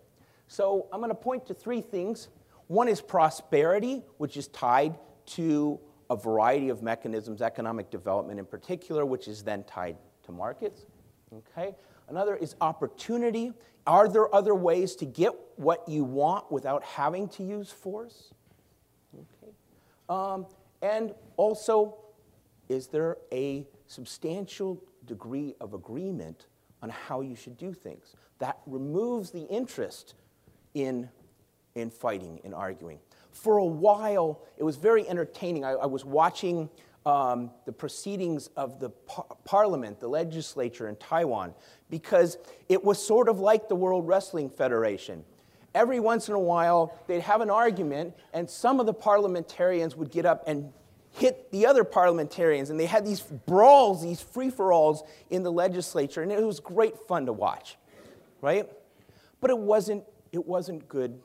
so 0.51 0.89
I'm 0.93 0.99
going 0.99 1.11
to 1.11 1.15
point 1.15 1.47
to 1.47 1.55
three 1.55 1.81
things. 1.81 2.27
One 2.67 2.89
is 2.89 3.01
prosperity, 3.01 4.03
which 4.19 4.37
is 4.37 4.49
tied 4.49 4.99
to 5.27 5.79
a 6.11 6.17
variety 6.17 6.71
of 6.71 6.83
mechanisms, 6.83 7.41
economic 7.41 7.89
development 7.89 8.41
in 8.41 8.47
particular, 8.47 9.07
which 9.07 9.29
is 9.29 9.45
then 9.45 9.63
tied 9.63 9.97
to 10.25 10.33
markets. 10.33 10.87
Okay? 11.33 11.77
Another 12.09 12.35
is 12.35 12.57
opportunity. 12.61 13.53
Are 13.87 14.09
there 14.09 14.35
other 14.35 14.53
ways 14.57 14.97
to 14.97 15.07
get 15.07 15.31
what 15.55 15.89
you 15.89 16.03
want 16.03 16.51
without 16.51 16.83
having 16.83 17.29
to 17.29 17.45
use 17.45 17.71
force? 17.71 18.35
Okay. 19.15 19.53
Um, 20.09 20.47
and 20.83 21.15
also, 21.37 21.95
is 22.69 22.89
there 22.89 23.19
a 23.31 23.69
substantial 23.87 24.83
degree 25.07 25.55
of 25.61 25.75
agreement 25.75 26.47
on 26.83 26.91
how 26.91 27.21
you 27.21 27.37
should 27.37 27.57
do 27.57 27.73
things? 27.73 28.17
That 28.41 28.59
removes 28.67 29.31
the 29.31 29.43
interest 29.43 30.15
in, 30.75 31.09
in 31.75 31.91
fighting, 31.91 32.41
in 32.45 32.55
arguing. 32.55 32.99
For 33.33 33.59
a 33.59 33.65
while, 33.65 34.41
it 34.59 34.65
was 34.65 34.77
very 34.77 35.09
entertaining. 35.09 35.65
I, 35.65 35.73
I 35.73 35.87
was 35.87 36.05
watching 36.05 36.69
um, 37.07 37.51
the 37.65 37.73
proceedings 37.73 38.51
of 38.57 38.81
the 38.81 38.91
par- 38.91 39.27
parliament, 39.45 40.01
the 40.01 40.09
legislature 40.09 40.89
in 40.89 40.97
Taiwan, 40.97 41.55
because 41.89 42.37
it 42.69 42.85
was 42.85 43.05
sort 43.05 43.29
of 43.29 43.41
like 43.41 43.69
the 43.69 43.77
World 43.77 44.07
Wrestling 44.07 44.51
Federation. 44.51 45.25
Every 45.75 46.01
once 46.01 46.29
in 46.29 46.35
a 46.35 46.41
while, 46.41 46.99
they'd 47.07 47.21
have 47.21 47.41
an 47.41 47.51
argument, 47.51 48.15
and 48.33 48.51
some 48.51 48.81
of 48.81 48.87
the 48.87 48.93
parliamentarians 48.93 49.97
would 49.97 50.11
get 50.11 50.27
up 50.27 50.45
and 50.47 50.73
hit 51.13 51.51
the 51.53 51.67
other 51.67 51.85
parliamentarians, 51.85 52.71
and 52.71 52.79
they 52.79 52.87
had 52.87 53.05
these 53.05 53.21
brawls, 53.21 54.03
these 54.03 54.21
free 54.21 54.51
for 54.51 54.73
alls 54.73 55.03
in 55.31 55.43
the 55.43 55.51
legislature, 55.51 56.23
and 56.23 56.31
it 56.31 56.43
was 56.43 56.61
great 56.61 56.97
fun 57.09 57.27
to 57.27 57.33
watch, 57.33 57.77
right? 58.41 58.69
But 59.41 59.51
it 59.51 59.59
wasn't, 59.59 60.05
it 60.33 60.45
wasn't 60.47 60.89
good, 60.89 61.21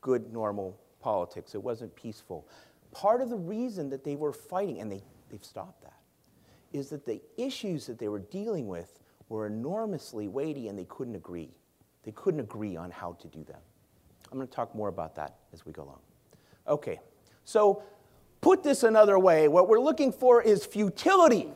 good, 0.00 0.32
normal 0.32 0.78
politics. 1.00 1.54
It 1.54 1.62
wasn't 1.62 1.94
peaceful. 1.94 2.48
Part 2.92 3.20
of 3.20 3.30
the 3.30 3.36
reason 3.36 3.90
that 3.90 4.04
they 4.04 4.16
were 4.16 4.32
fighting, 4.32 4.80
and 4.80 4.90
they, 4.90 5.02
they've 5.30 5.44
stopped 5.44 5.82
that, 5.82 5.98
is 6.72 6.90
that 6.90 7.06
the 7.06 7.20
issues 7.36 7.86
that 7.86 7.98
they 7.98 8.08
were 8.08 8.18
dealing 8.18 8.68
with 8.68 9.00
were 9.28 9.46
enormously 9.46 10.28
weighty 10.28 10.68
and 10.68 10.78
they 10.78 10.84
couldn't 10.84 11.14
agree. 11.14 11.50
They 12.04 12.12
couldn't 12.12 12.40
agree 12.40 12.76
on 12.76 12.90
how 12.90 13.12
to 13.14 13.28
do 13.28 13.42
them. 13.44 13.60
I'm 14.30 14.38
going 14.38 14.48
to 14.48 14.54
talk 14.54 14.74
more 14.74 14.88
about 14.88 15.14
that 15.16 15.36
as 15.52 15.64
we 15.64 15.72
go 15.72 15.82
along. 15.82 16.00
Okay, 16.68 17.00
so 17.44 17.82
put 18.40 18.62
this 18.62 18.82
another 18.82 19.18
way 19.18 19.48
what 19.48 19.68
we're 19.68 19.80
looking 19.80 20.12
for 20.12 20.42
is 20.42 20.64
futility. 20.64 21.48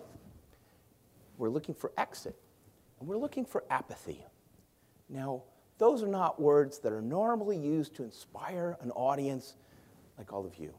We're 1.39 1.49
looking 1.49 1.75
for 1.75 1.93
exit, 1.97 2.37
and 2.99 3.09
we're 3.09 3.17
looking 3.17 3.45
for 3.45 3.65
apathy. 3.71 4.25
Now, 5.09 5.43
those 5.81 6.03
are 6.03 6.09
not 6.09 6.39
words 6.39 6.79
that 6.81 6.93
are 6.93 7.01
normally 7.01 7.57
used 7.57 7.95
to 7.97 8.05
inspire 8.05 8.77
an 8.83 8.91
audience 8.91 9.55
like 10.19 10.31
all 10.31 10.45
of 10.45 10.57
you. 10.59 10.75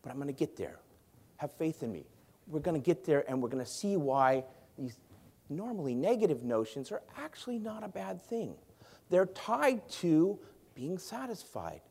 But 0.00 0.10
I'm 0.10 0.16
going 0.16 0.28
to 0.28 0.32
get 0.32 0.56
there. 0.56 0.80
Have 1.36 1.52
faith 1.52 1.82
in 1.82 1.92
me. 1.92 2.06
We're 2.46 2.60
going 2.60 2.80
to 2.80 2.84
get 2.84 3.04
there 3.04 3.26
and 3.28 3.42
we're 3.42 3.50
going 3.50 3.62
to 3.62 3.70
see 3.70 3.98
why 3.98 4.44
these 4.78 4.96
normally 5.50 5.94
negative 5.94 6.44
notions 6.44 6.90
are 6.90 7.02
actually 7.18 7.58
not 7.58 7.84
a 7.84 7.88
bad 7.88 8.22
thing. 8.22 8.54
They're 9.10 9.26
tied 9.26 9.86
to 10.00 10.38
being 10.74 10.96
satisfied, 10.96 11.82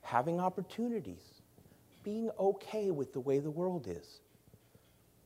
having 0.00 0.40
opportunities, 0.40 1.40
being 2.02 2.30
okay 2.36 2.90
with 2.90 3.12
the 3.12 3.20
way 3.20 3.38
the 3.38 3.50
world 3.50 3.86
is. 3.88 4.22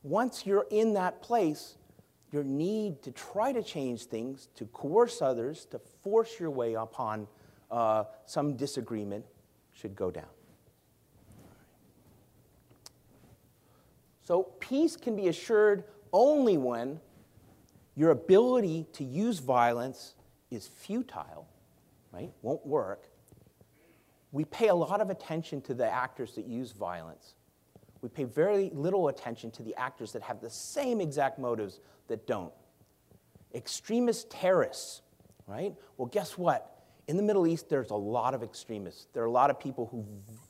Once 0.02 0.44
you're 0.44 0.66
in 0.70 0.92
that 0.92 1.22
place, 1.22 1.76
your 2.32 2.44
need 2.44 3.02
to 3.02 3.10
try 3.10 3.52
to 3.52 3.62
change 3.62 4.04
things, 4.04 4.48
to 4.56 4.66
coerce 4.66 5.20
others, 5.20 5.64
to 5.66 5.78
force 6.02 6.38
your 6.38 6.50
way 6.50 6.74
upon 6.74 7.26
uh, 7.70 8.04
some 8.26 8.56
disagreement 8.56 9.24
should 9.72 9.96
go 9.96 10.10
down. 10.10 10.28
So, 14.22 14.44
peace 14.60 14.96
can 14.96 15.16
be 15.16 15.28
assured 15.28 15.84
only 16.12 16.56
when 16.56 17.00
your 17.96 18.10
ability 18.10 18.86
to 18.92 19.04
use 19.04 19.40
violence 19.40 20.14
is 20.50 20.68
futile, 20.68 21.48
right? 22.12 22.30
Won't 22.42 22.64
work. 22.64 23.08
We 24.32 24.44
pay 24.44 24.68
a 24.68 24.74
lot 24.74 25.00
of 25.00 25.10
attention 25.10 25.60
to 25.62 25.74
the 25.74 25.90
actors 25.90 26.34
that 26.36 26.46
use 26.46 26.70
violence. 26.70 27.34
We 28.02 28.08
pay 28.08 28.24
very 28.24 28.70
little 28.72 29.08
attention 29.08 29.50
to 29.52 29.62
the 29.62 29.74
actors 29.76 30.12
that 30.12 30.22
have 30.22 30.40
the 30.40 30.50
same 30.50 31.00
exact 31.00 31.38
motives 31.38 31.80
that 32.08 32.26
don't. 32.26 32.52
Extremist 33.54 34.30
terrorists, 34.30 35.02
right? 35.46 35.74
Well, 35.96 36.06
guess 36.06 36.38
what? 36.38 36.84
In 37.08 37.16
the 37.16 37.22
Middle 37.22 37.46
East, 37.46 37.68
there's 37.68 37.90
a 37.90 37.96
lot 37.96 38.34
of 38.34 38.42
extremists. 38.42 39.08
There 39.12 39.22
are 39.22 39.26
a 39.26 39.30
lot 39.32 39.50
of 39.50 39.58
people 39.58 39.86
who 39.90 40.06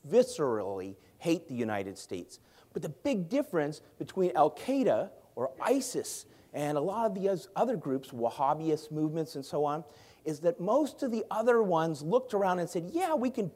viscerally 0.08 0.96
hate 1.18 1.48
the 1.48 1.54
United 1.54 1.96
States. 1.96 2.38
But 2.72 2.82
the 2.82 2.88
big 2.88 3.28
difference 3.28 3.80
between 3.98 4.32
Al 4.36 4.50
Qaeda 4.50 5.10
or 5.34 5.50
ISIS 5.60 6.26
and 6.52 6.76
a 6.76 6.80
lot 6.80 7.06
of 7.06 7.14
the 7.14 7.48
other 7.56 7.76
groups, 7.76 8.10
Wahhabist 8.10 8.90
movements 8.90 9.36
and 9.36 9.44
so 9.44 9.64
on, 9.64 9.84
is 10.24 10.40
that 10.40 10.60
most 10.60 11.02
of 11.02 11.10
the 11.10 11.24
other 11.30 11.62
ones 11.62 12.02
looked 12.02 12.34
around 12.34 12.58
and 12.58 12.68
said, 12.68 12.90
yeah, 12.92 13.14
we 13.14 13.30
can 13.30 13.50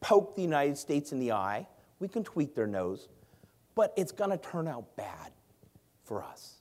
poke 0.00 0.36
the 0.36 0.42
United 0.42 0.76
States 0.76 1.12
in 1.12 1.18
the 1.18 1.32
eye, 1.32 1.66
we 1.98 2.08
can 2.08 2.24
tweak 2.24 2.54
their 2.54 2.66
nose, 2.66 3.08
but 3.74 3.92
it's 3.96 4.12
going 4.12 4.30
to 4.30 4.38
turn 4.38 4.68
out 4.68 4.96
bad 4.96 5.32
for 6.04 6.22
us. 6.22 6.54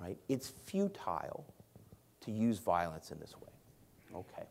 Right? 0.00 0.18
It's 0.28 0.52
futile 0.66 1.46
to 2.22 2.30
use 2.30 2.58
violence 2.58 3.10
in 3.10 3.18
this 3.18 3.34
way. 3.40 3.48
Okay. 4.14 4.46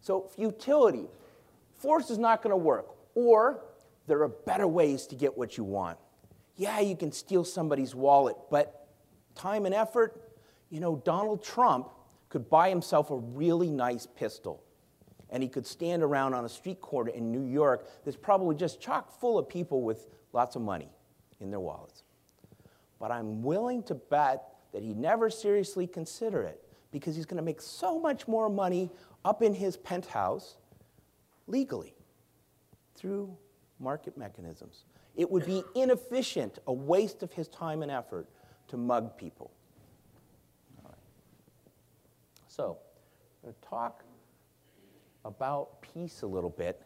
So, 0.00 0.22
futility. 0.22 1.06
Force 1.74 2.10
is 2.10 2.18
not 2.18 2.42
going 2.42 2.52
to 2.52 2.56
work. 2.56 2.94
Or 3.14 3.62
there 4.06 4.22
are 4.22 4.28
better 4.28 4.66
ways 4.66 5.06
to 5.08 5.14
get 5.14 5.36
what 5.36 5.56
you 5.56 5.64
want. 5.64 5.98
Yeah, 6.56 6.80
you 6.80 6.96
can 6.96 7.12
steal 7.12 7.44
somebody's 7.44 7.94
wallet, 7.94 8.36
but 8.50 8.88
time 9.34 9.66
and 9.66 9.74
effort, 9.74 10.34
you 10.70 10.80
know, 10.80 10.96
Donald 11.04 11.42
Trump 11.42 11.88
could 12.28 12.48
buy 12.48 12.68
himself 12.68 13.10
a 13.10 13.16
really 13.16 13.70
nice 13.70 14.06
pistol 14.06 14.62
and 15.30 15.42
he 15.42 15.48
could 15.48 15.66
stand 15.66 16.02
around 16.02 16.34
on 16.34 16.44
a 16.44 16.48
street 16.48 16.80
corner 16.80 17.10
in 17.10 17.32
New 17.32 17.44
York 17.44 17.88
that's 18.04 18.16
probably 18.16 18.54
just 18.54 18.80
chock 18.80 19.18
full 19.18 19.38
of 19.38 19.48
people 19.48 19.82
with 19.82 20.06
lots 20.32 20.56
of 20.56 20.62
money 20.62 20.88
in 21.42 21.50
their 21.50 21.60
wallets. 21.60 22.04
But 22.98 23.10
I'm 23.10 23.42
willing 23.42 23.82
to 23.84 23.94
bet 23.94 24.44
that 24.72 24.82
he 24.82 24.94
never 24.94 25.28
seriously 25.28 25.86
consider 25.86 26.42
it 26.42 26.62
because 26.92 27.16
he's 27.16 27.26
going 27.26 27.38
to 27.38 27.42
make 27.42 27.60
so 27.60 27.98
much 27.98 28.28
more 28.28 28.48
money 28.48 28.90
up 29.24 29.42
in 29.42 29.52
his 29.52 29.76
penthouse 29.76 30.56
legally 31.46 31.94
through 32.94 33.36
market 33.80 34.16
mechanisms. 34.16 34.84
It 35.16 35.30
would 35.30 35.44
be 35.44 35.62
inefficient, 35.74 36.58
a 36.66 36.72
waste 36.72 37.22
of 37.22 37.32
his 37.32 37.48
time 37.48 37.82
and 37.82 37.90
effort 37.90 38.28
to 38.68 38.76
mug 38.76 39.16
people. 39.16 39.50
So, 42.48 42.78
I'm 43.42 43.48
going 43.48 43.54
to 43.60 43.68
talk 43.68 44.04
about 45.24 45.80
peace 45.80 46.22
a 46.22 46.26
little 46.26 46.50
bit. 46.50 46.82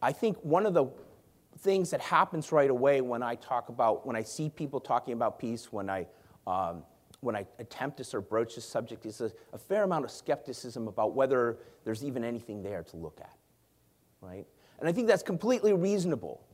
I 0.00 0.12
think 0.12 0.36
one 0.42 0.66
of 0.66 0.74
the 0.74 0.86
things 1.58 1.90
that 1.90 2.00
happens 2.00 2.52
right 2.52 2.70
away 2.70 3.00
when 3.00 3.22
I 3.22 3.36
talk 3.36 3.68
about, 3.68 4.06
when 4.06 4.16
I 4.16 4.22
see 4.22 4.48
people 4.48 4.80
talking 4.80 5.14
about 5.14 5.38
peace, 5.38 5.72
when 5.72 5.88
I, 5.88 6.06
um, 6.46 6.82
when 7.20 7.36
I 7.36 7.46
attempt 7.58 7.96
to 7.98 8.04
sort 8.04 8.24
of 8.24 8.28
broach 8.28 8.56
this 8.56 8.64
subject, 8.64 9.06
is 9.06 9.20
a, 9.20 9.32
a 9.52 9.58
fair 9.58 9.84
amount 9.84 10.04
of 10.04 10.10
skepticism 10.10 10.88
about 10.88 11.14
whether 11.14 11.58
there's 11.84 12.04
even 12.04 12.24
anything 12.24 12.62
there 12.62 12.82
to 12.82 12.96
look 12.96 13.20
at, 13.20 13.36
right? 14.20 14.46
And 14.80 14.88
I 14.88 14.92
think 14.92 15.06
that's 15.08 15.22
completely 15.22 15.72
reasonable 15.72 16.44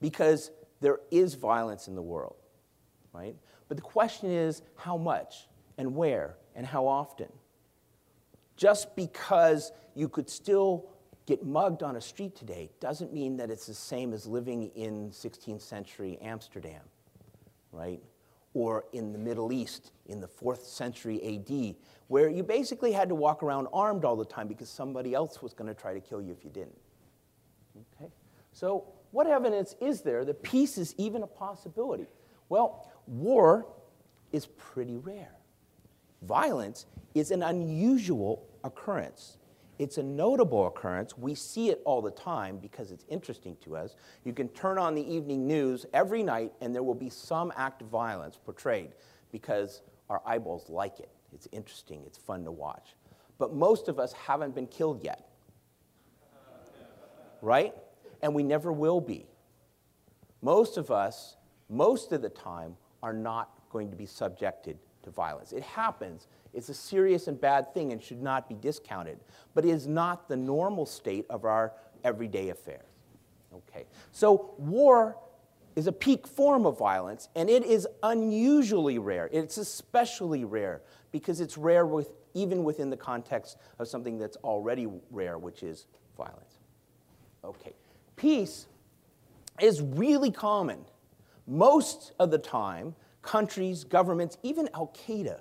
because 0.00 0.50
there 0.80 1.00
is 1.10 1.34
violence 1.34 1.88
in 1.88 1.94
the 1.94 2.02
world, 2.02 2.36
right? 3.12 3.34
But 3.68 3.76
the 3.76 3.82
question 3.82 4.30
is 4.30 4.62
how 4.76 4.96
much 4.96 5.48
and 5.76 5.94
where 5.94 6.36
and 6.54 6.66
how 6.66 6.86
often. 6.86 7.28
Just 8.56 8.94
because 8.96 9.72
you 9.94 10.08
could 10.08 10.28
still 10.28 10.88
get 11.28 11.44
mugged 11.44 11.82
on 11.82 11.96
a 11.96 12.00
street 12.00 12.34
today 12.34 12.70
doesn't 12.80 13.12
mean 13.12 13.36
that 13.36 13.50
it's 13.50 13.66
the 13.66 13.74
same 13.74 14.14
as 14.14 14.26
living 14.26 14.70
in 14.74 15.10
16th 15.10 15.60
century 15.60 16.18
Amsterdam, 16.22 16.80
right? 17.70 18.00
or 18.54 18.86
in 18.92 19.12
the 19.12 19.18
Middle 19.18 19.52
East 19.52 19.92
in 20.06 20.20
the 20.20 20.26
fourth 20.26 20.64
century 20.64 21.20
AD, 21.22 21.76
where 22.08 22.28
you 22.28 22.42
basically 22.42 22.92
had 22.92 23.08
to 23.08 23.14
walk 23.14 23.42
around 23.42 23.68
armed 23.72 24.04
all 24.04 24.16
the 24.16 24.24
time 24.24 24.48
because 24.48 24.68
somebody 24.68 25.14
else 25.14 25.42
was 25.42 25.52
going 25.52 25.68
to 25.68 25.80
try 25.80 25.92
to 25.92 26.00
kill 26.00 26.20
you 26.20 26.32
if 26.32 26.42
you 26.44 26.50
didn't. 26.50 26.76
Okay? 27.94 28.10
So, 28.52 28.88
what 29.10 29.26
evidence 29.26 29.76
is 29.80 30.00
there 30.00 30.24
that 30.24 30.42
peace 30.42 30.76
is 30.76 30.94
even 30.98 31.22
a 31.22 31.26
possibility? 31.26 32.06
Well, 32.48 32.90
war 33.06 33.66
is 34.32 34.46
pretty 34.46 34.96
rare. 34.96 35.36
Violence 36.22 36.86
is 37.14 37.30
an 37.30 37.42
unusual 37.42 38.46
occurrence. 38.64 39.36
It's 39.78 39.98
a 39.98 40.02
notable 40.02 40.66
occurrence. 40.66 41.16
We 41.16 41.34
see 41.34 41.70
it 41.70 41.80
all 41.84 42.02
the 42.02 42.10
time 42.10 42.58
because 42.58 42.90
it's 42.90 43.04
interesting 43.08 43.56
to 43.62 43.76
us. 43.76 43.94
You 44.24 44.32
can 44.32 44.48
turn 44.48 44.76
on 44.76 44.94
the 44.94 45.14
evening 45.14 45.46
news 45.46 45.86
every 45.92 46.22
night 46.22 46.52
and 46.60 46.74
there 46.74 46.82
will 46.82 46.94
be 46.94 47.10
some 47.10 47.52
act 47.56 47.82
of 47.82 47.88
violence 47.88 48.38
portrayed 48.44 48.90
because 49.30 49.82
our 50.10 50.20
eyeballs 50.26 50.68
like 50.68 50.98
it. 50.98 51.10
It's 51.32 51.46
interesting, 51.52 52.02
it's 52.06 52.18
fun 52.18 52.44
to 52.44 52.50
watch. 52.50 52.94
But 53.38 53.54
most 53.54 53.88
of 53.88 54.00
us 54.00 54.12
haven't 54.12 54.54
been 54.54 54.66
killed 54.66 55.04
yet. 55.04 55.28
Right? 57.40 57.72
And 58.20 58.34
we 58.34 58.42
never 58.42 58.72
will 58.72 59.00
be. 59.00 59.26
Most 60.42 60.76
of 60.76 60.90
us, 60.90 61.36
most 61.68 62.10
of 62.12 62.22
the 62.22 62.28
time, 62.28 62.76
are 63.02 63.12
not 63.12 63.50
going 63.70 63.90
to 63.90 63.96
be 63.96 64.06
subjected 64.06 64.78
to 65.04 65.10
violence. 65.10 65.52
It 65.52 65.62
happens. 65.62 66.26
It's 66.54 66.68
a 66.68 66.74
serious 66.74 67.28
and 67.28 67.40
bad 67.40 67.72
thing 67.74 67.92
and 67.92 68.02
should 68.02 68.22
not 68.22 68.48
be 68.48 68.54
discounted, 68.54 69.18
but 69.54 69.64
it 69.64 69.70
is 69.70 69.86
not 69.86 70.28
the 70.28 70.36
normal 70.36 70.86
state 70.86 71.26
of 71.30 71.44
our 71.44 71.72
everyday 72.04 72.48
affairs. 72.48 72.84
Okay. 73.54 73.86
So 74.12 74.54
war 74.58 75.16
is 75.76 75.86
a 75.86 75.92
peak 75.92 76.26
form 76.26 76.66
of 76.66 76.78
violence 76.78 77.28
and 77.36 77.48
it 77.48 77.64
is 77.64 77.86
unusually 78.02 78.98
rare. 78.98 79.28
It's 79.32 79.58
especially 79.58 80.44
rare 80.44 80.82
because 81.12 81.40
it's 81.40 81.56
rare 81.56 81.86
with, 81.86 82.10
even 82.34 82.64
within 82.64 82.90
the 82.90 82.96
context 82.96 83.58
of 83.78 83.88
something 83.88 84.18
that's 84.18 84.36
already 84.38 84.88
rare, 85.10 85.38
which 85.38 85.62
is 85.62 85.86
violence. 86.16 86.58
Okay. 87.44 87.74
Peace 88.16 88.66
is 89.60 89.80
really 89.80 90.30
common. 90.30 90.84
Most 91.46 92.12
of 92.18 92.30
the 92.30 92.38
time, 92.38 92.94
countries, 93.22 93.84
governments, 93.84 94.36
even 94.42 94.68
Al 94.74 94.88
Qaeda 94.88 95.40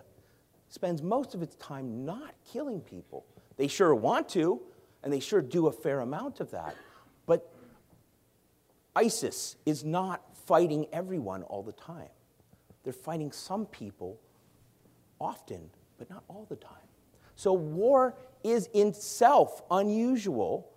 spends 0.69 1.01
most 1.01 1.33
of 1.33 1.41
its 1.41 1.55
time 1.55 2.05
not 2.05 2.33
killing 2.51 2.81
people. 2.81 3.25
They 3.55 3.67
sure 3.67 3.93
want 3.95 4.29
to, 4.29 4.61
and 5.03 5.11
they 5.11 5.19
sure 5.19 5.41
do 5.41 5.67
a 5.67 5.71
fair 5.71 6.01
amount 6.01 6.39
of 6.39 6.51
that. 6.51 6.75
But 7.25 7.51
ISIS 8.95 9.55
is 9.65 9.83
not 9.83 10.21
fighting 10.45 10.87
everyone 10.91 11.43
all 11.43 11.63
the 11.63 11.71
time. 11.71 12.09
They're 12.83 12.93
fighting 12.93 13.31
some 13.31 13.65
people 13.65 14.19
often, 15.19 15.69
but 15.97 16.09
not 16.09 16.23
all 16.27 16.45
the 16.49 16.55
time. 16.55 16.73
So 17.35 17.53
war 17.53 18.15
is 18.43 18.69
in 18.73 18.87
itself 18.87 19.61
unusual 19.69 20.71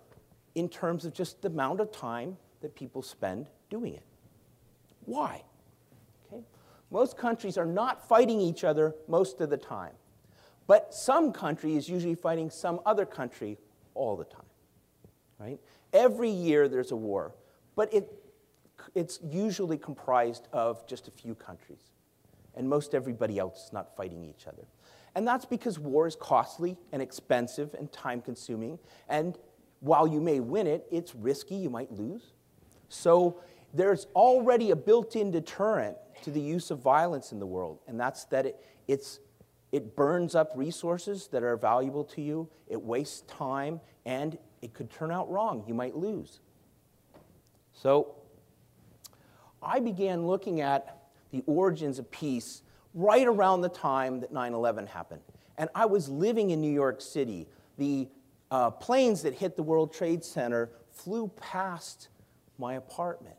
in 0.55 0.69
terms 0.69 1.05
of 1.05 1.13
just 1.13 1.41
the 1.41 1.47
amount 1.47 1.79
of 1.79 1.91
time 1.91 2.37
that 2.61 2.75
people 2.75 3.01
spend 3.01 3.47
doing 3.69 3.93
it. 3.95 4.03
Why? 5.05 5.43
Most 6.91 7.17
countries 7.17 7.57
are 7.57 7.65
not 7.65 8.07
fighting 8.07 8.41
each 8.41 8.63
other 8.63 8.93
most 9.07 9.39
of 9.41 9.49
the 9.49 9.57
time. 9.57 9.93
But 10.67 10.93
some 10.93 11.31
country 11.31 11.75
is 11.75 11.89
usually 11.89 12.15
fighting 12.15 12.49
some 12.49 12.79
other 12.85 13.05
country 13.05 13.57
all 13.93 14.15
the 14.15 14.25
time. 14.25 14.45
Right? 15.39 15.59
Every 15.93 16.29
year 16.29 16.67
there's 16.67 16.91
a 16.91 16.95
war, 16.95 17.33
but 17.75 17.91
it, 17.93 18.11
it's 18.93 19.19
usually 19.23 19.77
comprised 19.77 20.47
of 20.53 20.85
just 20.85 21.07
a 21.07 21.11
few 21.11 21.33
countries. 21.33 21.91
And 22.55 22.69
most 22.69 22.93
everybody 22.93 23.39
else 23.39 23.65
is 23.65 23.73
not 23.73 23.95
fighting 23.95 24.23
each 24.23 24.45
other. 24.45 24.67
And 25.15 25.27
that's 25.27 25.45
because 25.45 25.79
war 25.79 26.07
is 26.07 26.15
costly 26.15 26.77
and 26.91 27.01
expensive 27.01 27.73
and 27.73 27.91
time 27.91 28.21
consuming. 28.21 28.77
And 29.09 29.37
while 29.79 30.07
you 30.07 30.21
may 30.21 30.39
win 30.39 30.67
it, 30.67 30.85
it's 30.91 31.15
risky, 31.15 31.55
you 31.55 31.69
might 31.69 31.91
lose. 31.91 32.33
So 32.87 33.41
there's 33.73 34.05
already 34.15 34.71
a 34.71 34.75
built 34.75 35.15
in 35.15 35.31
deterrent 35.31 35.97
to 36.23 36.31
the 36.31 36.41
use 36.41 36.71
of 36.71 36.79
violence 36.79 37.31
in 37.31 37.39
the 37.39 37.45
world, 37.45 37.79
and 37.87 37.99
that's 37.99 38.25
that 38.25 38.45
it, 38.45 38.65
it's, 38.87 39.19
it 39.71 39.95
burns 39.95 40.35
up 40.35 40.51
resources 40.55 41.27
that 41.27 41.43
are 41.43 41.57
valuable 41.57 42.03
to 42.05 42.21
you, 42.21 42.49
it 42.67 42.81
wastes 42.81 43.21
time, 43.21 43.79
and 44.05 44.37
it 44.61 44.73
could 44.73 44.89
turn 44.89 45.11
out 45.11 45.29
wrong. 45.29 45.63
You 45.67 45.73
might 45.73 45.95
lose. 45.95 46.39
So 47.73 48.15
I 49.61 49.79
began 49.79 50.27
looking 50.27 50.61
at 50.61 50.97
the 51.31 51.43
origins 51.47 51.99
of 51.99 52.09
peace 52.11 52.63
right 52.93 53.25
around 53.25 53.61
the 53.61 53.69
time 53.69 54.19
that 54.19 54.31
9 54.31 54.53
11 54.53 54.87
happened. 54.87 55.21
And 55.57 55.69
I 55.75 55.85
was 55.85 56.09
living 56.09 56.49
in 56.49 56.61
New 56.61 56.71
York 56.71 57.01
City. 57.01 57.47
The 57.77 58.07
uh, 58.49 58.71
planes 58.71 59.21
that 59.23 59.33
hit 59.33 59.55
the 59.55 59.63
World 59.63 59.93
Trade 59.93 60.23
Center 60.23 60.69
flew 60.91 61.27
past 61.39 62.09
my 62.57 62.75
apartment. 62.75 63.35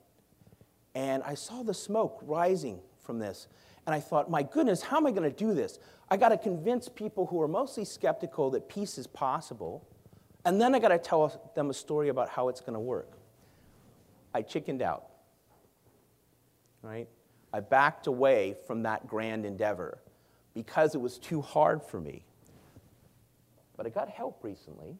And 0.95 1.23
I 1.23 1.35
saw 1.35 1.63
the 1.63 1.75
smoke 1.75 2.21
rising 2.23 2.81
from 3.01 3.19
this. 3.19 3.49
And 3.87 3.95
I 3.95 4.01
thought, 4.01 4.31
my 4.31 4.43
goodness, 4.43 4.83
how 4.83 4.99
am 4.99 5.07
I 5.07 5.11
going 5.11 5.29
to 5.29 5.37
do 5.37 5.55
this? 5.55 5.79
I 6.09 6.17
got 6.17 6.29
to 6.29 6.39
convince 6.39 6.89
people 6.89 7.27
who 7.27 7.41
are 7.41 7.49
mostly 7.49 7.85
skeptical 7.85 8.51
that 8.51 8.69
peace 8.69 8.99
is 8.99 9.07
possible. 9.07 9.87
And 10.45 10.61
then 10.61 10.75
I 10.75 10.79
got 10.79 10.89
to 10.89 10.99
tell 10.99 11.51
them 11.55 11.71
a 11.71 11.75
story 11.75 12.09
about 12.09 12.29
how 12.29 12.49
it's 12.49 12.61
going 12.61 12.75
to 12.75 12.81
work. 12.81 13.13
I 14.35 14.43
chickened 14.43 14.83
out. 14.83 15.07
Right? 16.83 17.09
I 17.53 17.61
backed 17.61 18.07
away 18.07 18.57
from 18.67 18.83
that 18.83 19.07
grand 19.07 19.45
endeavor 19.45 19.99
because 20.55 20.95
it 20.95 21.01
was 21.01 21.19
too 21.19 21.41
hard 21.41 21.83
for 21.83 22.01
me. 22.01 22.25
But 23.77 23.87
I 23.87 23.91
got 23.91 24.09
help 24.09 24.43
recently. 24.43 24.97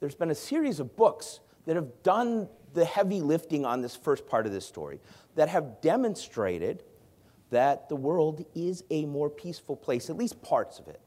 There's 0.00 0.14
been 0.14 0.30
a 0.30 0.34
series 0.34 0.80
of 0.80 0.96
books 0.96 1.40
that 1.66 1.76
have 1.76 2.02
done 2.02 2.48
the 2.74 2.84
heavy 2.84 3.20
lifting 3.20 3.64
on 3.64 3.82
this 3.82 3.94
first 3.94 4.26
part 4.26 4.46
of 4.46 4.52
this 4.52 4.66
story, 4.66 5.00
that 5.34 5.48
have 5.48 5.80
demonstrated 5.80 6.82
that 7.50 7.88
the 7.88 7.96
world 7.96 8.44
is 8.54 8.82
a 8.90 9.04
more 9.04 9.30
peaceful 9.30 9.76
place, 9.76 10.10
at 10.10 10.16
least 10.16 10.40
parts 10.42 10.78
of 10.78 10.88
it, 10.88 11.00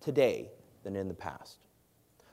today 0.00 0.50
than 0.82 0.96
in 0.96 1.08
the 1.08 1.14
past. 1.14 1.58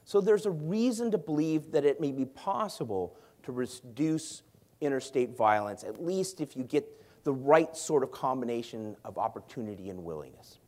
So 0.06 0.22
there's 0.22 0.46
a 0.46 0.52
reason 0.52 1.12
to 1.12 1.18
believe 1.18 1.72
that 1.72 1.84
it 1.84 2.00
may 2.00 2.12
be 2.12 2.26
possible 2.26 3.18
to 3.44 3.52
reduce 3.52 4.44
interstate 4.80 5.36
violence, 5.36 5.84
at 5.84 6.04
least 6.04 6.40
if 6.40 6.56
you 6.56 6.64
get 6.64 6.86
the 7.24 7.34
right 7.34 7.76
sort 7.76 8.04
of 8.04 8.12
combination 8.12 8.96
of 9.04 9.18
opportunity 9.18 9.90
and 9.90 10.04
willingness. 10.04 10.60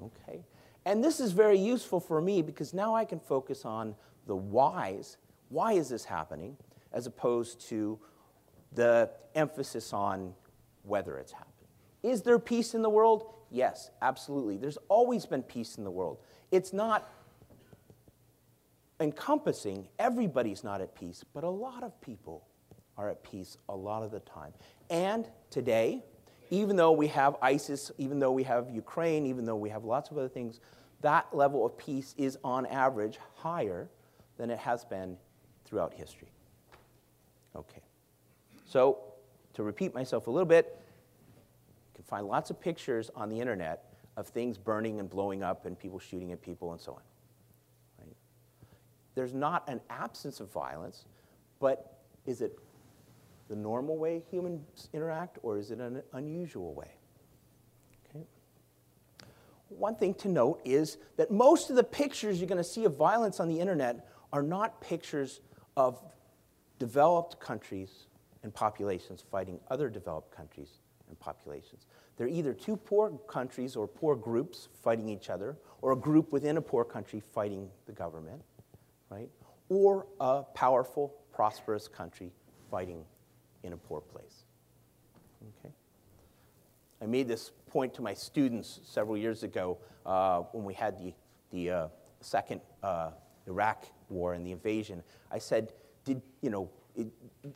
Okay? 0.00 0.44
And 0.84 1.02
this 1.02 1.18
is 1.18 1.32
very 1.32 1.58
useful 1.58 1.98
for 1.98 2.20
me 2.20 2.42
because 2.42 2.72
now 2.72 2.94
I 2.94 3.04
can 3.04 3.18
focus 3.18 3.64
on 3.64 3.96
the 4.26 4.36
whys 4.36 5.16
why 5.50 5.74
is 5.74 5.90
this 5.90 6.04
happening? 6.04 6.56
As 6.92 7.06
opposed 7.06 7.68
to 7.68 7.98
the 8.72 9.10
emphasis 9.34 9.92
on 9.92 10.34
whether 10.84 11.18
it's 11.18 11.32
happening. 11.32 11.50
Is 12.02 12.22
there 12.22 12.38
peace 12.38 12.74
in 12.74 12.82
the 12.82 12.88
world? 12.88 13.34
Yes, 13.50 13.90
absolutely. 14.00 14.56
There's 14.56 14.78
always 14.88 15.26
been 15.26 15.42
peace 15.42 15.76
in 15.76 15.84
the 15.84 15.90
world. 15.90 16.18
It's 16.50 16.72
not 16.72 17.12
encompassing, 19.00 19.88
everybody's 19.98 20.62
not 20.62 20.80
at 20.80 20.94
peace, 20.94 21.24
but 21.34 21.42
a 21.42 21.48
lot 21.48 21.82
of 21.82 21.98
people 22.00 22.46
are 22.96 23.08
at 23.08 23.22
peace 23.22 23.56
a 23.68 23.76
lot 23.76 24.02
of 24.02 24.10
the 24.10 24.20
time. 24.20 24.52
And 24.88 25.28
today, 25.50 26.04
even 26.50 26.76
though 26.76 26.92
we 26.92 27.06
have 27.08 27.36
ISIS, 27.40 27.90
even 27.98 28.18
though 28.18 28.32
we 28.32 28.42
have 28.44 28.68
Ukraine, 28.70 29.26
even 29.26 29.44
though 29.44 29.56
we 29.56 29.70
have 29.70 29.84
lots 29.84 30.10
of 30.10 30.18
other 30.18 30.28
things, 30.28 30.60
that 31.00 31.34
level 31.34 31.64
of 31.64 31.78
peace 31.78 32.14
is 32.18 32.38
on 32.44 32.66
average 32.66 33.18
higher 33.36 33.88
than 34.36 34.50
it 34.50 34.58
has 34.58 34.84
been 34.84 35.16
throughout 35.70 35.94
history. 35.94 36.28
Okay. 37.56 37.80
So, 38.66 38.98
to 39.54 39.62
repeat 39.62 39.94
myself 39.94 40.26
a 40.26 40.30
little 40.30 40.46
bit, 40.46 40.76
you 40.76 41.94
can 41.94 42.04
find 42.04 42.26
lots 42.26 42.50
of 42.50 42.60
pictures 42.60 43.10
on 43.14 43.30
the 43.30 43.40
internet 43.40 43.84
of 44.16 44.26
things 44.28 44.58
burning 44.58 45.00
and 45.00 45.08
blowing 45.08 45.42
up 45.42 45.66
and 45.66 45.78
people 45.78 45.98
shooting 45.98 46.32
at 46.32 46.42
people 46.42 46.72
and 46.72 46.80
so 46.80 46.92
on. 46.92 47.00
Right? 47.98 48.16
There's 49.14 49.32
not 49.32 49.68
an 49.68 49.80
absence 49.88 50.40
of 50.40 50.52
violence, 50.52 51.04
but 51.58 52.00
is 52.26 52.42
it 52.42 52.58
the 53.48 53.56
normal 53.56 53.96
way 53.96 54.22
humans 54.30 54.88
interact 54.92 55.38
or 55.42 55.58
is 55.58 55.70
it 55.70 55.80
an 55.80 56.02
unusual 56.12 56.74
way? 56.74 56.92
Okay. 58.08 58.24
One 59.68 59.96
thing 59.96 60.14
to 60.14 60.28
note 60.28 60.60
is 60.64 60.98
that 61.16 61.30
most 61.30 61.70
of 61.70 61.76
the 61.76 61.84
pictures 61.84 62.40
you're 62.40 62.48
going 62.48 62.58
to 62.58 62.64
see 62.64 62.84
of 62.84 62.96
violence 62.96 63.40
on 63.40 63.48
the 63.48 63.58
internet 63.58 64.08
are 64.32 64.42
not 64.42 64.80
pictures 64.80 65.40
of 65.76 66.02
developed 66.78 67.38
countries 67.40 68.06
and 68.42 68.52
populations 68.52 69.24
fighting 69.30 69.60
other 69.70 69.88
developed 69.88 70.34
countries 70.34 70.78
and 71.08 71.18
populations. 71.20 71.86
They're 72.16 72.28
either 72.28 72.52
two 72.52 72.76
poor 72.76 73.10
countries 73.28 73.76
or 73.76 73.86
poor 73.86 74.14
groups 74.16 74.68
fighting 74.82 75.08
each 75.08 75.30
other, 75.30 75.56
or 75.82 75.92
a 75.92 75.96
group 75.96 76.32
within 76.32 76.56
a 76.58 76.62
poor 76.62 76.84
country 76.84 77.20
fighting 77.20 77.68
the 77.86 77.92
government, 77.92 78.42
right? 79.08 79.28
Or 79.68 80.06
a 80.20 80.42
powerful, 80.54 81.14
prosperous 81.32 81.88
country 81.88 82.30
fighting 82.70 83.04
in 83.62 83.72
a 83.72 83.76
poor 83.76 84.00
place. 84.00 84.44
Okay? 85.60 85.74
I 87.02 87.06
made 87.06 87.28
this 87.28 87.52
point 87.70 87.94
to 87.94 88.02
my 88.02 88.12
students 88.12 88.80
several 88.84 89.16
years 89.16 89.42
ago 89.42 89.78
uh, 90.04 90.40
when 90.52 90.64
we 90.64 90.74
had 90.74 90.98
the, 90.98 91.14
the 91.50 91.70
uh, 91.70 91.88
second 92.20 92.60
uh, 92.82 93.12
Iraq 93.46 93.86
war 94.10 94.34
and 94.34 94.46
the 94.46 94.52
invasion. 94.52 95.02
I 95.30 95.38
said, 95.38 95.72
did, 96.04 96.22
you 96.40 96.50
know, 96.50 96.70
it, 96.96 97.08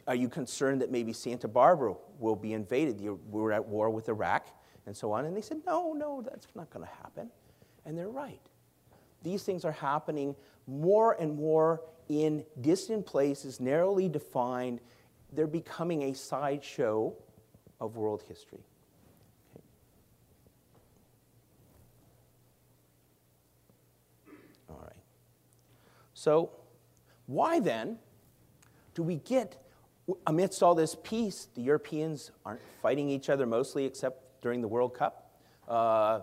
are 0.07 0.15
you 0.15 0.29
concerned 0.29 0.81
that 0.83 0.91
maybe 0.91 1.13
Santa 1.13 1.49
Barbara 1.49 1.95
will 2.19 2.37
be 2.37 2.53
invaded? 2.53 3.01
We're 3.31 3.53
at 3.53 3.65
war 3.65 3.91
with 3.91 4.09
Iraq 4.09 4.47
and 4.87 4.97
so 4.97 5.13
on. 5.13 5.25
And 5.25 5.37
they 5.37 5.41
said, 5.41 5.59
no, 5.67 5.93
no, 5.93 6.23
that's 6.23 6.47
not 6.55 6.71
going 6.71 6.85
to 6.87 6.93
happen. 7.03 7.31
And 7.85 7.97
they're 7.99 8.09
right. 8.09 8.41
These 9.23 9.43
things 9.43 9.65
are 9.65 9.73
happening 9.73 10.37
more 10.67 11.17
and 11.21 11.35
more 11.37 11.83
in 12.09 12.45
distant 12.61 13.07
places, 13.07 13.61
narrowly 13.61 14.09
defined. 14.09 14.81
They're 15.33 15.47
becoming 15.47 16.03
a 16.03 16.15
sideshow 16.15 17.15
of 17.81 17.97
world 17.97 18.23
history. 18.29 18.63
Okay. 19.55 19.65
All 24.71 24.81
right. 24.83 25.03
So, 26.25 26.53
why 27.27 27.61
then 27.61 27.99
do 28.95 29.03
we 29.03 29.17
get, 29.17 29.63
amidst 30.27 30.63
all 30.63 30.75
this 30.75 30.97
peace, 31.03 31.49
the 31.55 31.61
Europeans 31.61 32.31
aren't 32.47 32.63
fighting 32.81 33.11
each 33.11 33.29
other 33.29 33.45
mostly 33.45 33.85
except 33.85 34.41
during 34.41 34.63
the 34.63 34.69
World 34.69 34.95
Cup? 34.95 35.37
Uh, 35.69 36.21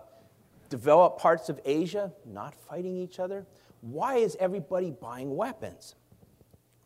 developed 0.68 1.20
parts 1.20 1.48
of 1.48 1.60
Asia 1.64 2.10
not 2.26 2.52
fighting 2.52 2.96
each 2.96 3.20
other? 3.20 3.46
Why 3.80 4.16
is 4.16 4.36
everybody 4.40 4.90
buying 4.90 5.36
weapons? 5.36 5.94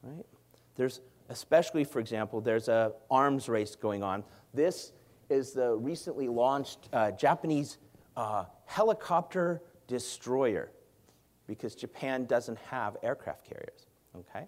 Right? 0.02 0.26
There's 0.74 1.00
especially, 1.30 1.84
for 1.84 2.00
example, 2.00 2.42
there's 2.42 2.68
a 2.68 2.92
arms 3.10 3.48
race 3.48 3.76
going 3.76 4.02
on. 4.02 4.24
This 4.52 4.92
is 5.30 5.54
the 5.54 5.74
recently 5.74 6.28
launched 6.28 6.90
uh, 6.92 7.12
Japanese 7.12 7.78
uh, 8.14 8.44
helicopter 8.66 9.62
destroyer 9.86 10.70
because 11.46 11.74
Japan 11.74 12.26
doesn't 12.26 12.58
have 12.58 12.96
aircraft 13.02 13.44
carriers. 13.44 13.86
Okay, 14.16 14.46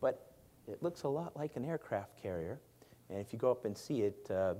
but 0.00 0.32
it 0.66 0.82
looks 0.82 1.04
a 1.04 1.08
lot 1.08 1.36
like 1.36 1.56
an 1.56 1.64
aircraft 1.64 2.20
carrier, 2.20 2.60
and 3.08 3.18
if 3.18 3.32
you 3.32 3.38
go 3.38 3.50
up 3.50 3.64
and 3.64 3.76
see 3.76 4.02
it, 4.02 4.28
uh, 4.30 4.54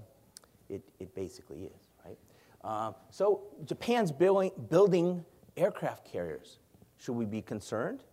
it, 0.69 0.83
it 1.01 1.15
basically 1.15 1.65
is. 1.65 1.89
Right. 2.05 2.19
Uh, 2.63 2.93
so 3.11 3.43
Japan's 3.65 4.13
building, 4.13 4.51
building 4.69 5.25
aircraft 5.57 6.11
carriers. 6.11 6.59
Should 6.97 7.15
we 7.15 7.25
be 7.25 7.43
concerned? 7.43 8.05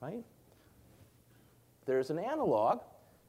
Right? 0.00 0.24
There's 1.86 2.10
an 2.10 2.18
analog, 2.18 2.80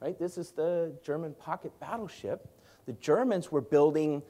right? 0.01 0.17
This 0.17 0.37
is 0.37 0.51
the 0.51 0.93
German 1.03 1.33
pocket 1.33 1.71
battleship. 1.79 2.47
The 2.85 2.93
Germans 2.93 3.51
were 3.51 3.61
building 3.61 4.21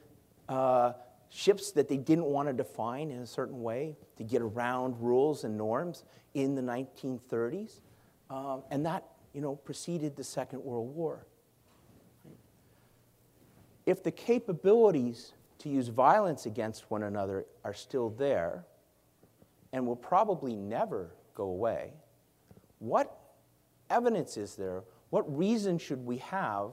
uh, 0.48 0.94
ships 1.34 1.72
that 1.72 1.88
they 1.88 1.98
didn't 1.98 2.26
want 2.26 2.48
to 2.48 2.54
define 2.54 3.10
in 3.10 3.20
a 3.20 3.26
certain 3.26 3.62
way 3.64 3.98
to 4.18 4.24
get 4.24 4.42
around 4.42 4.96
rules 5.00 5.44
and 5.44 5.58
norms 5.58 6.04
in 6.36 6.54
the 6.54 6.62
1930s. 6.62 7.80
Um, 8.30 8.64
and 8.70 8.86
that, 8.86 9.04
you 9.34 9.42
know, 9.42 9.56
preceded 9.56 10.16
the 10.16 10.24
Second 10.24 10.64
World 10.64 10.96
War. 10.96 11.26
If 13.86 14.04
the 14.04 14.12
capabilities 14.12 15.34
to 15.60 15.70
use 15.70 15.88
violence 15.88 16.46
against 16.46 16.90
one 16.92 17.04
another 17.04 17.46
are 17.64 17.74
still 17.74 18.10
there 18.12 18.66
and 19.74 19.88
will 19.88 19.96
probably 19.96 20.56
never 20.56 21.16
go 21.34 21.46
away, 21.46 21.94
what 22.78 23.18
evidence 23.90 24.38
is 24.38 24.56
there? 24.56 24.84
What 25.10 25.36
reason 25.36 25.80
should 25.80 26.06
we 26.06 26.18
have 26.18 26.72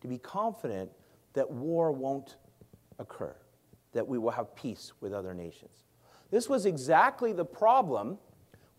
to 0.00 0.08
be 0.08 0.18
confident 0.18 0.90
that 1.34 1.50
war 1.50 1.92
won't 1.92 2.36
occur, 2.98 3.34
that 3.92 4.06
we 4.06 4.18
will 4.18 4.30
have 4.30 4.54
peace 4.54 4.92
with 5.00 5.12
other 5.12 5.34
nations? 5.34 5.84
This 6.30 6.48
was 6.48 6.66
exactly 6.66 7.32
the 7.32 7.44
problem 7.44 8.18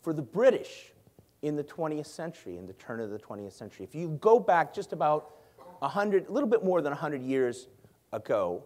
for 0.02 0.13
the 0.13 0.21
British 0.21 0.93
in 1.41 1.56
the 1.56 1.63
20th 1.63 2.06
century, 2.06 2.58
in 2.58 2.65
the 2.65 2.74
turn 2.74 3.00
of 3.00 3.10
the 3.10 3.19
20th 3.19 3.54
century. 3.54 3.84
If 3.84 3.95
you 3.95 4.17
go 4.21 4.39
back 4.39 4.74
just 4.74 4.93
about 4.93 5.36
100, 5.80 6.28
a 6.28 6.32
little 6.32 6.50
bit 6.50 6.63
more 6.63 6.82
than 6.82 6.91
100 6.91 7.21
years 7.21 7.67
ago, 8.13 8.63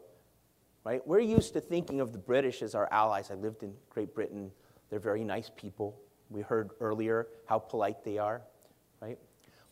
right, 0.84 1.06
we're 1.08 1.20
used 1.20 1.54
to 1.54 1.62
thinking 1.62 2.02
of 2.02 2.12
the 2.12 2.18
British 2.18 2.62
as 2.62 2.76
our 2.76 2.88
allies. 2.92 3.32
I 3.32 3.36
lived 3.36 3.64
in 3.64 3.74
Great 3.90 4.14
Britain. 4.14 4.52
They're 4.90 5.00
very 5.00 5.24
nice 5.24 5.50
people. 5.56 5.98
We 6.30 6.42
heard 6.42 6.72
earlier 6.80 7.28
how 7.46 7.60
polite 7.60 8.04
they 8.04 8.18
are, 8.18 8.42
right? 9.02 9.18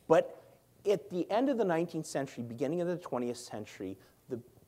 But 0.07 0.41
at 0.89 1.09
the 1.09 1.29
end 1.29 1.49
of 1.49 1.57
the 1.57 1.65
19th 1.65 2.05
century, 2.05 2.43
beginning 2.43 2.81
of 2.81 2.87
the 2.87 2.97
20th 2.97 3.37
century, 3.37 3.97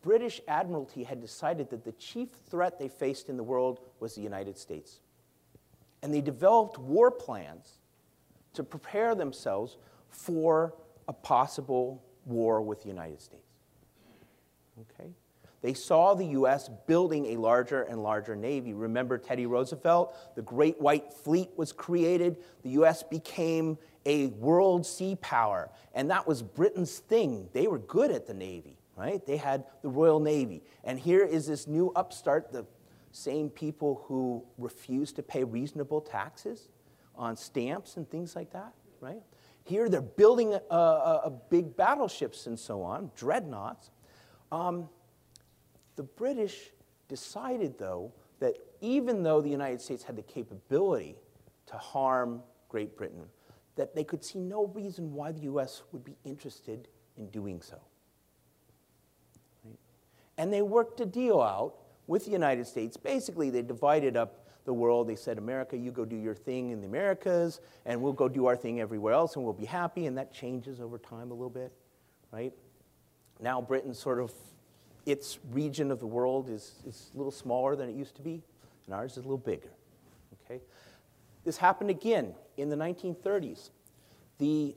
British 0.06 0.40
Admiralty 0.48 1.04
had 1.04 1.20
decided 1.20 1.72
that 1.72 1.84
the 1.84 1.92
chief 1.94 2.30
threat 2.48 2.78
they 2.78 2.88
faced 2.88 3.28
in 3.28 3.38
the 3.38 3.44
world 3.44 3.80
was 4.00 4.14
the 4.14 4.22
United 4.22 4.56
States. 4.56 5.00
And 6.04 6.14
they 6.14 6.22
developed 6.22 6.78
war 6.78 7.10
plans 7.10 7.80
to 8.54 8.64
prepare 8.64 9.16
themselves 9.16 9.78
for 10.12 10.76
a 11.08 11.14
possible 11.14 12.04
war 12.28 12.62
with 12.62 12.84
the 12.84 12.88
United 12.88 13.20
States. 13.20 13.50
Okay? 14.80 15.10
They 15.64 15.74
saw 15.74 16.14
the 16.14 16.28
U.S. 16.28 16.70
building 16.86 17.26
a 17.34 17.38
larger 17.38 17.82
and 17.82 18.04
larger 18.04 18.36
Navy. 18.36 18.76
Remember 18.76 19.18
Teddy 19.18 19.48
Roosevelt? 19.48 20.16
The 20.36 20.44
Great 20.44 20.80
White 20.80 21.12
Fleet 21.12 21.50
was 21.58 21.72
created. 21.72 22.38
The 22.62 22.70
U.S. 22.70 23.02
became 23.02 23.80
a 24.06 24.28
world 24.28 24.86
sea 24.86 25.18
power. 25.20 25.72
And 25.96 26.12
that 26.12 26.28
was 26.28 26.44
Britain's 26.44 27.00
thing. 27.00 27.50
They 27.54 27.66
were 27.66 27.80
good 27.80 28.12
at 28.12 28.28
the 28.28 28.36
Navy, 28.36 28.78
right? 28.96 29.26
They 29.26 29.38
had 29.38 29.66
the 29.82 29.90
Royal 29.90 30.20
Navy. 30.20 30.64
And 30.84 31.00
here 31.00 31.24
is 31.24 31.48
this 31.48 31.68
new 31.68 31.92
upstart, 31.96 32.52
the 32.52 32.66
same 33.12 33.50
people 33.50 34.04
who 34.08 34.44
refuse 34.58 35.12
to 35.14 35.24
pay 35.24 35.44
reasonable 35.44 36.02
taxes 36.02 36.70
on 37.16 37.36
stamps 37.36 37.98
and 37.98 38.10
things 38.10 38.36
like 38.36 38.52
that, 38.52 38.74
right? 39.00 39.22
Here 39.64 39.90
they're 39.90 40.02
building 40.02 40.54
a, 40.54 40.76
a, 40.76 41.22
a 41.26 41.32
big 41.50 41.76
battleships 41.76 42.48
and 42.48 42.58
so 42.60 42.82
on, 42.82 43.12
dreadnoughts. 43.16 43.92
Um, 44.52 44.90
the 45.96 46.04
British 46.04 46.72
decided, 47.08 47.78
though, 47.78 48.12
that 48.40 48.58
even 48.82 49.24
though 49.24 49.42
the 49.42 49.50
United 49.50 49.82
States 49.82 50.04
had 50.04 50.16
the 50.16 50.22
capability 50.22 51.16
to 51.68 51.78
harm 51.78 52.44
Great 52.70 52.98
Britain, 52.98 53.26
that 53.76 53.96
they 53.96 54.04
could 54.04 54.24
see 54.24 54.40
no 54.40 54.68
reason 54.68 55.14
why 55.14 55.32
the 55.32 55.42
US 55.42 55.84
would 55.92 56.04
be 56.04 56.18
interested 56.24 56.88
in 57.18 57.30
doing 57.30 57.62
so. 57.62 57.80
And 60.38 60.52
they 60.52 60.62
worked 60.62 61.00
a 61.00 61.06
deal 61.06 61.42
out 61.42 61.76
with 62.08 62.26
the 62.26 62.32
United 62.32 62.68
States. 62.68 62.98
Basically, 62.98 63.50
they 63.50 63.62
divided 63.62 64.18
up 64.18 64.46
the 64.66 64.74
world. 64.74 65.08
They 65.08 65.16
said, 65.16 65.38
America, 65.38 65.78
you 65.78 65.92
go 65.92 66.06
do 66.06 66.16
your 66.16 66.36
thing 66.36 66.72
in 66.72 66.82
the 66.82 66.88
Americas, 66.88 67.62
and 67.86 68.02
we'll 68.02 68.14
go 68.14 68.28
do 68.28 68.48
our 68.48 68.56
thing 68.56 68.80
everywhere 68.80 69.14
else, 69.14 69.36
and 69.36 69.46
we'll 69.46 69.54
be 69.54 69.66
happy. 69.66 70.08
And 70.08 70.18
that 70.18 70.34
changes 70.34 70.82
over 70.82 70.98
time 70.98 71.32
a 71.32 71.34
little 71.34 71.50
bit, 71.50 71.72
right? 72.32 72.54
Now, 73.40 73.62
Britain 73.62 73.94
sort 73.94 74.20
of, 74.20 74.32
its 75.06 75.40
region 75.52 75.92
of 75.92 76.00
the 76.00 76.08
world 76.08 76.50
is, 76.50 76.84
is 76.86 77.12
a 77.14 77.18
little 77.18 77.32
smaller 77.32 77.76
than 77.76 77.90
it 77.90 77.96
used 77.96 78.16
to 78.16 78.22
be, 78.22 78.42
and 78.86 78.96
ours 78.96 79.12
is 79.12 79.18
a 79.18 79.22
little 79.22 79.38
bigger, 79.38 79.72
okay? 80.46 80.62
This 81.44 81.58
happened 81.58 81.90
again 81.90 82.34
in 82.58 82.70
the 82.70 82.76
1930s. 82.76 83.70
The, 84.38 84.76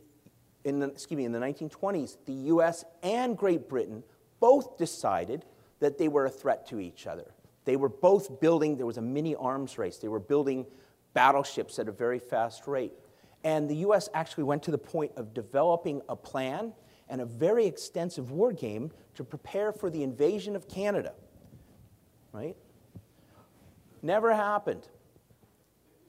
in 0.64 0.80
the, 0.80 0.88
excuse 0.88 1.16
me, 1.16 1.24
in 1.24 1.32
the 1.32 1.38
1920s, 1.38 2.18
the 2.26 2.32
US 2.32 2.84
and 3.02 3.36
Great 3.36 3.68
Britain 3.68 4.02
both 4.40 4.78
decided 4.78 5.44
that 5.80 5.98
they 5.98 6.08
were 6.08 6.26
a 6.26 6.30
threat 6.30 6.66
to 6.68 6.80
each 6.80 7.06
other. 7.06 7.32
They 7.64 7.76
were 7.76 7.88
both 7.88 8.40
building, 8.40 8.76
there 8.76 8.86
was 8.86 8.98
a 8.98 9.02
mini 9.02 9.34
arms 9.34 9.78
race. 9.78 9.98
They 9.98 10.08
were 10.08 10.20
building 10.20 10.66
battleships 11.12 11.78
at 11.78 11.88
a 11.88 11.92
very 11.92 12.18
fast 12.18 12.66
rate. 12.66 12.92
And 13.44 13.68
the 13.68 13.76
US 13.76 14.08
actually 14.14 14.44
went 14.44 14.62
to 14.64 14.70
the 14.70 14.78
point 14.78 15.12
of 15.16 15.34
developing 15.34 16.02
a 16.08 16.16
plan 16.16 16.72
and 17.08 17.20
a 17.20 17.24
very 17.24 17.66
extensive 17.66 18.30
war 18.30 18.52
game 18.52 18.90
to 19.14 19.24
prepare 19.24 19.72
for 19.72 19.90
the 19.90 20.02
invasion 20.02 20.56
of 20.56 20.68
Canada. 20.68 21.12
Right? 22.32 22.56
Never 24.02 24.34
happened. 24.34 24.86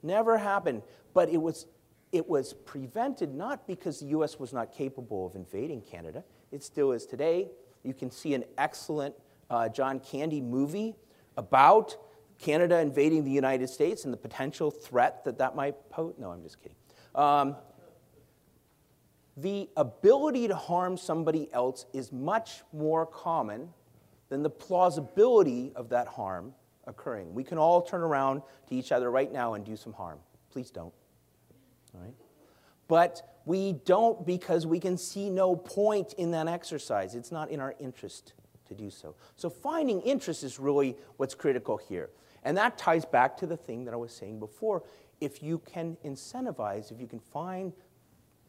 Never 0.04 0.38
happened. 0.38 0.84
But 1.14 1.30
it 1.30 1.42
was, 1.42 1.66
it 2.12 2.28
was 2.28 2.54
prevented 2.54 3.34
not 3.34 3.68
because 3.68 4.00
the 4.00 4.08
US 4.08 4.40
was 4.40 4.54
not 4.54 4.72
capable 4.74 5.26
of 5.26 5.36
invading 5.36 5.82
Canada, 5.82 6.24
it 6.52 6.64
still 6.64 6.92
is 6.92 7.06
today. 7.06 7.50
You 7.84 7.94
can 7.94 8.12
see 8.12 8.34
an 8.34 8.44
excellent 8.58 9.16
uh, 9.50 9.70
John 9.70 10.00
Candy 10.00 10.42
movie 10.42 10.96
about 11.38 11.98
Canada 12.38 12.80
invading 12.80 13.24
the 13.26 13.32
United 13.32 13.70
States 13.70 14.06
and 14.06 14.14
the 14.14 14.18
potential 14.18 14.72
threat 14.72 15.24
that 15.26 15.38
that 15.38 15.56
might 15.56 15.90
pose. 15.90 16.14
No, 16.18 16.32
I'm 16.32 16.42
just 16.42 16.62
kidding. 16.62 16.78
Um, 17.16 17.56
the 19.36 19.70
ability 19.78 20.48
to 20.50 20.56
harm 20.56 20.98
somebody 20.98 21.50
else 21.54 21.86
is 21.94 22.12
much 22.12 22.62
more 22.74 23.06
common 23.06 23.70
than 24.30 24.44
the 24.44 24.50
plausibility 24.50 25.72
of 25.76 25.90
that 25.90 26.08
harm 26.08 26.54
occurring. 26.86 27.34
We 27.34 27.44
can 27.44 27.58
all 27.58 27.82
turn 27.82 28.02
around 28.02 28.42
to 28.68 28.76
each 28.76 28.92
other 28.92 29.10
right 29.10 29.32
now 29.32 29.54
and 29.54 29.66
do 29.66 29.76
some 29.76 29.94
harm. 29.94 30.20
Please 30.52 30.72
don't. 30.72 30.94
All 31.96 32.02
right? 32.02 32.14
But 32.90 33.40
we 33.46 33.74
don't 33.86 34.26
because 34.26 34.68
we 34.68 34.80
can 34.82 34.98
see 34.98 35.30
no 35.30 35.56
point 35.56 36.14
in 36.18 36.32
that 36.32 36.50
exercise. 36.50 37.16
It's 37.16 37.32
not 37.32 37.50
in 37.50 37.62
our 37.62 37.74
interest 37.80 38.34
to 38.68 38.74
do 38.74 38.90
so. 38.90 39.16
So 39.38 39.50
finding 39.50 40.02
interest 40.02 40.44
is 40.44 40.60
really 40.60 40.98
what's 41.16 41.36
critical 41.36 41.78
here. 41.78 42.10
And 42.44 42.58
that 42.58 42.78
ties 42.78 43.06
back 43.06 43.38
to 43.38 43.48
the 43.48 43.56
thing 43.56 43.86
that 43.86 43.94
I 43.94 43.98
was 43.98 44.12
saying 44.12 44.40
before. 44.40 44.84
If 45.22 45.42
you 45.44 45.60
can 45.60 45.98
incentivize, 46.04 46.92
if 46.92 47.00
you 47.00 47.08
can 47.08 47.20
find 47.20 47.74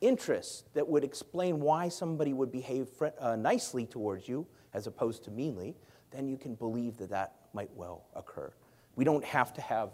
interests 0.00 0.64
that 0.72 0.88
would 0.88 1.04
explain 1.04 1.60
why 1.60 1.88
somebody 1.88 2.32
would 2.32 2.50
behave 2.50 2.88
uh, 3.18 3.36
nicely 3.36 3.84
towards 3.86 4.28
you 4.28 4.46
as 4.72 4.86
opposed 4.86 5.24
to 5.24 5.30
meanly, 5.30 5.76
then 6.10 6.26
you 6.26 6.38
can 6.38 6.54
believe 6.54 6.96
that 6.96 7.10
that 7.10 7.34
might 7.52 7.70
well 7.74 8.04
occur. 8.14 8.52
We 8.96 9.04
don't 9.04 9.24
have 9.24 9.52
to 9.54 9.60
have 9.60 9.90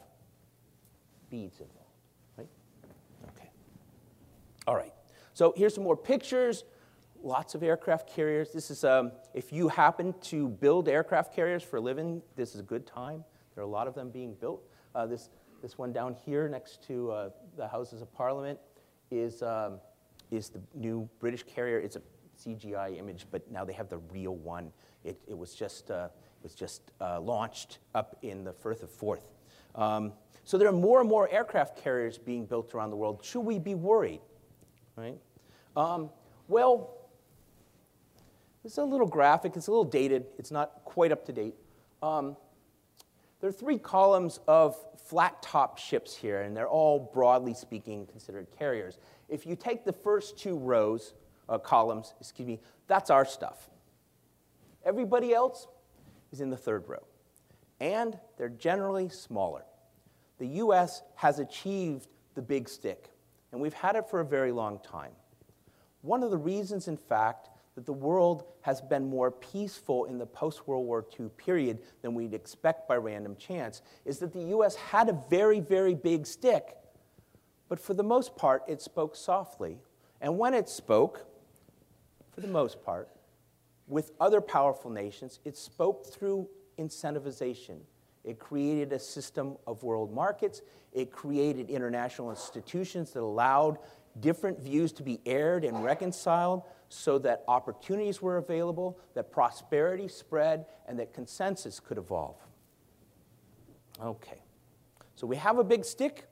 beads 1.31 1.61
involved. 1.61 1.86
All 4.67 4.75
right. 4.75 4.93
So 5.33 5.55
here's 5.57 5.75
some 5.75 5.85
more 5.85 5.97
pictures. 5.97 6.65
Lots 7.23 7.55
of 7.55 7.63
aircraft 7.63 8.09
carriers. 8.09 8.53
This 8.53 8.71
is, 8.71 8.83
um, 8.85 9.13
if 9.33 9.53
you 9.53 9.69
happen 9.69 10.15
to 10.23 10.49
build 10.49 10.89
aircraft 10.89 11.35
carriers 11.35 11.63
for 11.63 11.77
a 11.77 11.81
living, 11.81 12.21
this 12.35 12.55
is 12.55 12.61
a 12.61 12.65
good 12.65 12.87
time. 12.87 13.25
There 13.55 13.63
are 13.63 13.67
a 13.67 13.71
lot 13.71 13.87
of 13.87 13.95
them 13.95 14.11
being 14.11 14.35
built. 14.35 14.69
Uh, 14.95 15.07
this, 15.07 15.31
this 15.63 15.79
one 15.79 15.93
down 15.93 16.17
here 16.25 16.49
next 16.49 16.83
to 16.89 17.13
uh, 17.13 17.31
the 17.57 17.69
Houses 17.69 18.03
of 18.03 18.13
Parliament 18.13 18.59
is, 19.11 19.43
um, 19.43 19.79
is 20.31 20.49
the 20.49 20.61
new 20.75 21.09
British 21.21 21.45
carrier. 21.45 21.79
It's 21.79 21.97
a 21.97 22.03
CGI 22.45 22.99
image, 22.99 23.27
but 23.31 23.49
now 23.51 23.65
they 23.65 23.73
have 23.73 23.89
the 23.89 23.99
real 23.99 24.35
one. 24.35 24.73
It, 25.05 25.21
it 25.29 25.39
was 25.39 25.55
just, 25.55 25.93
uh, 25.93 26.09
was 26.43 26.55
just 26.55 26.93
uh, 27.01 27.21
launched 27.21 27.79
up 27.95 28.17
in 28.23 28.43
the 28.43 28.53
Firth 28.53 28.83
of 28.83 28.91
Forth. 28.91 29.33
Um, 29.77 30.13
so 30.45 30.59
there 30.59 30.69
are 30.69 30.73
more 30.73 31.01
and 31.01 31.09
more 31.09 31.29
aircraft 31.29 31.83
carriers 31.83 32.19
being 32.19 32.47
built 32.47 32.75
around 32.75 32.91
the 32.91 32.97
world. 32.97 33.25
Should 33.25 33.41
we 33.41 33.59
be 33.59 33.75
worried? 33.75 34.21
Right? 34.97 35.19
Um, 35.77 36.11
well, 36.49 36.97
this 38.63 38.73
is 38.73 38.79
a 38.79 38.85
little 38.85 39.07
graphic. 39.07 39.53
It's 39.57 39.69
a 39.69 39.71
little 39.71 39.85
dated. 39.85 40.27
It's 40.39 40.51
not 40.51 40.85
quite 40.85 41.13
up 41.13 41.25
to 41.27 41.33
date. 41.33 41.55
Um, 42.03 42.37
there 43.41 43.49
are 43.49 43.53
three 43.53 43.79
columns 43.79 44.41
of 44.49 44.77
flat 45.05 45.41
top 45.43 45.79
ships 45.79 46.17
here, 46.17 46.41
and 46.41 46.57
they're 46.57 46.69
all, 46.69 47.11
broadly 47.13 47.55
speaking, 47.55 48.07
considered 48.07 48.49
carriers. 48.59 48.99
If 49.29 49.47
you 49.47 49.55
take 49.55 49.85
the 49.85 49.93
first 49.93 50.39
two 50.39 50.57
rows, 50.57 51.15
uh, 51.49 51.59
columns, 51.59 52.15
excuse 52.21 52.49
me, 52.49 52.61
that's 52.89 53.11
our 53.11 53.25
stuff. 53.25 53.71
Everybody 54.85 55.35
else 55.35 55.69
is 56.33 56.41
in 56.41 56.51
the 56.51 56.57
third 56.57 56.89
row, 56.89 57.07
and 57.81 58.19
they're 58.37 58.49
generally 58.49 59.09
smaller. 59.09 59.65
The 60.39 60.47
US 60.47 61.03
has 61.17 61.39
achieved 61.39 62.09
the 62.35 62.43
big 62.43 62.69
stick, 62.69 63.11
and 63.57 63.63
we've 63.63 63.73
had 63.73 63.97
it 63.97 64.07
for 64.11 64.21
a 64.21 64.25
very 64.25 64.53
long 64.53 64.79
time. 64.81 65.13
One 66.03 66.23
of 66.23 66.31
the 66.31 66.37
reasons, 66.37 66.89
in 66.89 66.97
fact, 66.99 67.49
that 67.75 67.87
the 67.87 67.93
world 67.93 68.45
has 68.61 68.83
been 68.83 69.09
more 69.09 69.31
peaceful 69.31 70.05
in 70.05 70.19
the 70.19 70.27
post 70.27 70.69
World 70.69 70.85
War 70.85 71.07
II 71.19 71.31
period 71.39 71.79
than 72.03 72.13
we'd 72.13 72.35
expect 72.35 72.87
by 72.87 72.97
random 72.97 73.35
chance 73.37 73.81
is 74.05 74.19
that 74.19 74.35
the 74.35 74.43
US 74.59 74.77
had 74.77 75.09
a 75.09 75.19
very, 75.31 75.61
very 75.61 75.95
big 75.95 76.27
stick, 76.27 76.77
but 77.71 77.81
for 77.81 77.95
the 77.95 78.03
most 78.03 78.37
part, 78.37 78.63
it 78.69 78.83
spoke 78.83 79.17
softly. 79.17 79.79
And 80.21 80.37
when 80.37 80.53
it 80.53 80.69
spoke, 80.69 81.27
for 82.35 82.43
the 82.43 82.49
most 82.49 82.85
part, 82.85 83.09
with 83.87 84.13
other 84.21 84.43
powerful 84.43 84.91
nations, 84.91 85.41
it 85.47 85.57
spoke 85.57 86.05
through 86.05 86.47
incentivization. 86.79 87.79
It 88.27 88.41
created 88.41 88.93
a 88.93 88.99
system 88.99 89.57
of 89.67 89.85
world 89.85 90.13
markets. 90.13 90.61
It 90.93 91.13
created 91.13 91.71
international 91.71 92.31
institutions 92.31 93.13
that 93.13 93.21
allowed 93.21 93.79
different 94.21 94.59
views 94.59 94.93
to 94.93 95.03
be 95.03 95.21
aired 95.25 95.65
and 95.65 95.85
reconciled 95.85 96.63
so 96.89 97.19
that 97.19 97.45
opportunities 97.47 98.21
were 98.21 98.39
available, 98.39 98.99
that 99.15 99.31
prosperity 99.31 100.09
spread, 100.09 100.67
and 100.89 100.99
that 100.99 101.15
consensus 101.15 101.79
could 101.79 101.99
evolve. 101.99 102.37
Okay, 104.03 104.43
so 105.15 105.27
we 105.27 105.37
have 105.37 105.59
a 105.59 105.65
big 105.65 105.85
stick. 105.85 106.27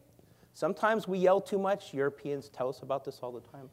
Sometimes 0.52 1.06
we 1.06 1.18
yell 1.18 1.40
too 1.40 1.58
much. 1.58 1.94
Europeans 1.94 2.48
tell 2.48 2.68
us 2.68 2.82
about 2.82 3.04
this 3.04 3.20
all 3.22 3.32
the 3.32 3.40
time. 3.40 3.70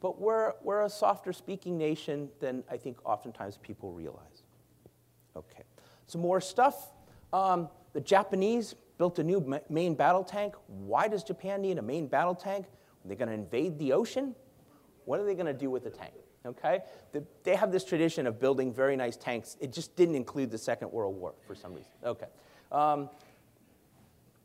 But 0.00 0.20
we're, 0.20 0.52
we're 0.62 0.82
a 0.82 0.90
softer 0.90 1.32
speaking 1.32 1.76
nation 1.76 2.28
than 2.38 2.62
I 2.70 2.76
think 2.76 2.98
oftentimes 3.04 3.58
people 3.58 3.92
realize. 3.92 4.44
Okay, 5.36 5.64
some 6.06 6.20
more 6.20 6.40
stuff. 6.40 6.92
Um, 7.32 7.68
the 7.92 8.00
Japanese 8.00 8.74
built 8.96 9.18
a 9.18 9.24
new 9.24 9.60
main 9.68 9.94
battle 9.94 10.24
tank. 10.24 10.54
Why 10.66 11.08
does 11.08 11.22
Japan 11.22 11.62
need 11.62 11.78
a 11.78 11.82
main 11.82 12.06
battle 12.06 12.34
tank? 12.34 12.66
Are 12.66 13.08
they 13.08 13.14
going 13.14 13.28
to 13.28 13.34
invade 13.34 13.78
the 13.78 13.92
ocean? 13.92 14.34
What 15.04 15.20
are 15.20 15.24
they 15.24 15.34
going 15.34 15.46
to 15.46 15.52
do 15.52 15.70
with 15.70 15.84
the 15.84 15.90
tank? 15.90 16.12
Okay? 16.44 16.80
The, 17.12 17.24
they 17.44 17.54
have 17.54 17.72
this 17.72 17.84
tradition 17.84 18.26
of 18.26 18.40
building 18.40 18.72
very 18.72 18.96
nice 18.96 19.16
tanks. 19.16 19.56
It 19.60 19.72
just 19.72 19.96
didn't 19.96 20.16
include 20.16 20.50
the 20.50 20.58
Second 20.58 20.90
World 20.92 21.16
War 21.16 21.34
for 21.46 21.54
some 21.54 21.72
reason. 21.72 21.92
Okay. 22.04 22.26
Um, 22.72 23.08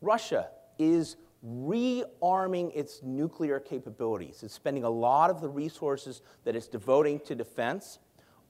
Russia 0.02 0.50
is 0.78 1.18
rearming 1.46 2.76
its 2.76 3.02
nuclear 3.04 3.60
capabilities. 3.60 4.44
It's 4.44 4.54
spending 4.54 4.84
a 4.84 4.90
lot 4.90 5.30
of 5.30 5.42
the 5.42 5.50
resources 5.50 6.22
that 6.46 6.56
it's 6.56 6.68
devoting 6.68 7.20
to 7.22 7.36
defense 7.36 8.00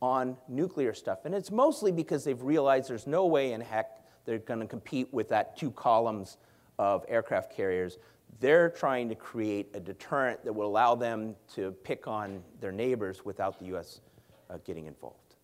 on 0.01 0.37
nuclear 0.47 0.93
stuff. 0.93 1.25
And 1.25 1.33
it's 1.33 1.49
mostly 1.49 1.91
because 1.91 2.23
they've 2.23 2.41
realized 2.41 2.89
there's 2.89 3.07
no 3.07 3.25
way 3.25 3.53
in 3.53 3.61
heck 3.61 4.02
they're 4.25 4.39
going 4.39 4.59
to 4.59 4.67
compete 4.67 5.13
with 5.13 5.29
that 5.29 5.57
two 5.57 5.71
columns 5.71 6.38
of 6.79 7.05
aircraft 7.07 7.55
carriers 7.55 7.97
they're 8.39 8.69
trying 8.69 9.09
to 9.09 9.15
create 9.15 9.69
a 9.73 9.79
deterrent 9.79 10.43
that 10.43 10.53
will 10.53 10.67
allow 10.67 10.95
them 10.95 11.36
to 11.55 11.71
pick 11.83 12.07
on 12.07 12.43
their 12.59 12.71
neighbors 12.71 13.23
without 13.23 13.59
the 13.59 13.65
U.S. 13.67 14.01
Uh, 14.49 14.57
getting 14.65 14.86
involved. 14.86 15.36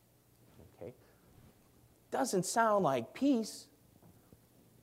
Okay? 0.76 0.94
Doesn't 2.12 2.46
sound 2.46 2.84
like 2.84 3.14
peace, 3.14 3.68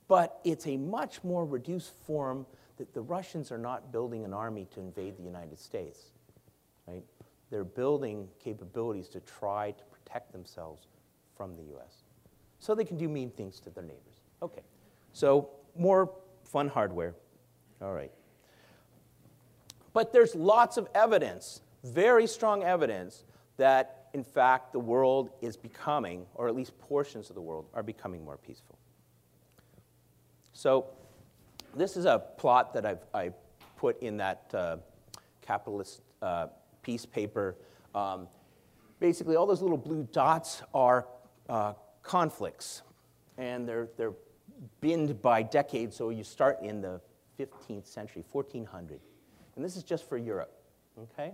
but 0.08 0.40
it's 0.44 0.66
a 0.66 0.76
much 0.76 1.22
more 1.24 1.44
reduced 1.44 1.92
form 2.06 2.46
that 2.78 2.92
the 2.94 3.02
Russians 3.02 3.50
are 3.50 3.58
not 3.58 3.92
building 3.92 4.24
an 4.24 4.32
army 4.32 4.66
to 4.74 4.80
invade 4.80 5.16
the 5.16 5.22
United 5.22 5.58
States. 5.58 6.10
Right? 6.86 7.04
They're 7.50 7.64
building 7.64 8.28
capabilities 8.42 9.08
to 9.08 9.20
try 9.20 9.72
to 9.72 9.84
protect 9.84 10.32
themselves 10.32 10.86
from 11.36 11.54
the 11.54 11.62
U.S. 11.64 12.05
so 12.58 12.74
they 12.74 12.84
can 12.84 12.96
do 12.96 13.08
mean 13.08 13.30
things 13.30 13.60
to 13.60 13.70
their 13.70 13.82
neighbors. 13.82 14.20
Okay, 14.42 14.62
so 15.12 15.50
more 15.76 16.10
fun 16.44 16.68
hardware. 16.68 17.14
All 17.82 17.92
right. 17.92 18.10
But 19.92 20.12
there's 20.12 20.34
lots 20.34 20.76
of 20.76 20.88
evidence, 20.94 21.62
very 21.84 22.26
strong 22.26 22.62
evidence, 22.62 23.24
that 23.56 24.08
in 24.12 24.22
fact 24.22 24.72
the 24.72 24.78
world 24.78 25.30
is 25.40 25.56
becoming, 25.56 26.26
or 26.34 26.48
at 26.48 26.54
least 26.54 26.78
portions 26.78 27.30
of 27.30 27.34
the 27.34 27.40
world 27.40 27.66
are 27.74 27.82
becoming 27.82 28.24
more 28.24 28.36
peaceful. 28.36 28.78
So, 30.52 30.86
this 31.74 31.96
is 31.96 32.06
a 32.06 32.18
plot 32.38 32.72
that 32.74 32.86
I've 32.86 33.04
I 33.12 33.32
put 33.76 34.00
in 34.02 34.16
that 34.16 34.50
uh, 34.54 34.76
capitalist 35.42 36.00
uh, 36.22 36.46
peace 36.82 37.04
paper. 37.04 37.56
Um, 37.94 38.28
basically, 39.00 39.36
all 39.36 39.46
those 39.46 39.62
little 39.62 39.76
blue 39.76 40.08
dots 40.12 40.62
are 40.72 41.06
uh, 41.48 41.74
conflicts, 42.06 42.82
and 43.36 43.68
they're, 43.68 43.88
they're 43.96 44.14
binned 44.80 45.20
by 45.20 45.42
decades. 45.42 45.96
So, 45.96 46.10
you 46.10 46.24
start 46.24 46.62
in 46.62 46.80
the 46.80 47.00
15th 47.38 47.86
century, 47.86 48.24
1400. 48.30 49.00
And 49.56 49.64
this 49.64 49.76
is 49.76 49.82
just 49.82 50.08
for 50.08 50.16
Europe, 50.16 50.52
okay? 50.98 51.32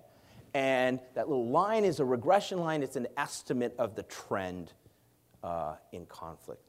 And 0.55 1.01
that 1.15 1.29
little 1.29 1.49
line 1.49 1.85
is 1.85 2.01
a 2.01 2.05
regression 2.05 2.59
line, 2.59 2.83
it's 2.83 2.97
an 2.97 3.09
estimate 3.17 3.75
of 3.79 3.95
the 3.95 4.03
trend 4.05 4.73
uh, 5.43 5.77
in 5.93 6.07
conflict. 6.07 6.63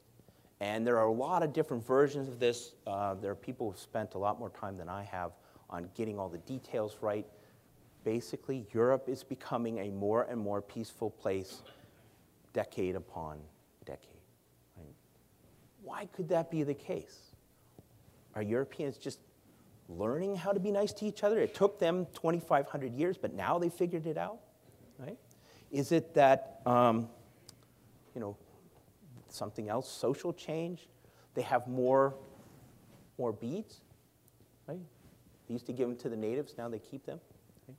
And 0.60 0.86
there 0.86 0.98
are 0.98 1.06
a 1.06 1.12
lot 1.12 1.42
of 1.42 1.52
different 1.52 1.84
versions 1.86 2.28
of 2.28 2.38
this. 2.38 2.74
Uh, 2.86 3.14
there 3.14 3.30
are 3.30 3.36
people 3.36 3.70
who've 3.70 3.78
spent 3.78 4.14
a 4.14 4.18
lot 4.18 4.38
more 4.38 4.50
time 4.50 4.76
than 4.76 4.88
I 4.88 5.02
have 5.02 5.32
on 5.68 5.88
getting 5.94 6.18
all 6.18 6.28
the 6.28 6.38
details 6.38 6.96
right. 7.00 7.26
Basically, 8.04 8.66
Europe 8.72 9.08
is 9.08 9.24
becoming 9.24 9.78
a 9.78 9.90
more 9.90 10.22
and 10.22 10.40
more 10.40 10.62
peaceful 10.62 11.10
place 11.10 11.62
decade 12.54 12.96
upon? 12.96 13.38
Why 15.84 16.06
could 16.06 16.30
that 16.30 16.50
be 16.50 16.62
the 16.62 16.74
case? 16.74 17.18
Are 18.34 18.42
Europeans 18.42 18.96
just 18.96 19.20
learning 19.88 20.34
how 20.34 20.52
to 20.52 20.58
be 20.58 20.72
nice 20.72 20.92
to 20.94 21.04
each 21.04 21.22
other? 21.22 21.38
It 21.38 21.54
took 21.54 21.78
them 21.78 22.06
2,500 22.14 22.94
years, 22.94 23.18
but 23.18 23.34
now 23.34 23.58
they 23.58 23.68
figured 23.68 24.06
it 24.06 24.16
out, 24.16 24.38
right? 24.98 25.18
Is 25.70 25.92
it 25.92 26.14
that, 26.14 26.62
um, 26.64 27.08
you 28.14 28.20
know, 28.20 28.36
something 29.28 29.68
else, 29.68 29.90
social 29.90 30.32
change? 30.32 30.88
They 31.34 31.42
have 31.42 31.68
more, 31.68 32.14
more 33.18 33.32
beads, 33.32 33.82
right? 34.66 34.78
They 35.46 35.52
used 35.52 35.66
to 35.66 35.72
give 35.72 35.86
them 35.86 35.98
to 35.98 36.08
the 36.08 36.16
natives, 36.16 36.54
now 36.56 36.70
they 36.70 36.78
keep 36.78 37.04
them. 37.04 37.20
Right? 37.68 37.76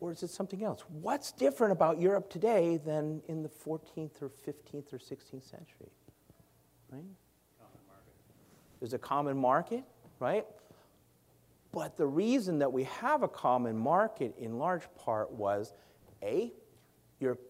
Or 0.00 0.12
is 0.12 0.22
it 0.22 0.28
something 0.28 0.62
else? 0.62 0.84
What's 0.88 1.32
different 1.32 1.72
about 1.72 1.98
Europe 1.98 2.28
today 2.28 2.76
than 2.76 3.22
in 3.28 3.42
the 3.42 3.48
14th 3.48 4.20
or 4.20 4.28
15th 4.28 4.92
or 4.92 4.98
16th 4.98 5.48
century? 5.48 5.88
Right? 6.92 7.02
There's 8.80 8.92
a 8.92 8.98
common 8.98 9.36
market, 9.36 9.84
right? 10.18 10.44
But 11.72 11.96
the 11.96 12.06
reason 12.06 12.58
that 12.58 12.70
we 12.70 12.84
have 12.84 13.22
a 13.22 13.28
common 13.28 13.76
market 13.76 14.34
in 14.38 14.58
large 14.58 14.82
part 14.98 15.30
was 15.32 15.72
A, 16.22 16.52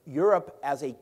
Europe 0.07 0.59
as 0.63 0.83
a 0.85 0.95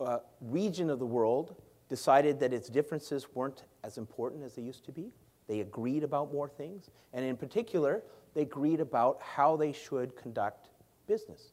uh, 0.00 0.18
region 0.40 0.90
of 0.90 0.98
the 0.98 1.06
world 1.06 1.54
decided 1.88 2.40
that 2.40 2.52
its 2.52 2.68
differences 2.68 3.26
weren't 3.34 3.64
as 3.84 3.98
important 3.98 4.42
as 4.42 4.54
they 4.54 4.62
used 4.62 4.84
to 4.86 4.92
be. 4.92 5.12
They 5.46 5.60
agreed 5.60 6.02
about 6.02 6.32
more 6.32 6.48
things. 6.48 6.90
And 7.12 7.24
in 7.24 7.36
particular, 7.36 8.02
they 8.34 8.42
agreed 8.42 8.80
about 8.80 9.20
how 9.20 9.56
they 9.56 9.72
should 9.72 10.16
conduct 10.16 10.70
business, 11.06 11.52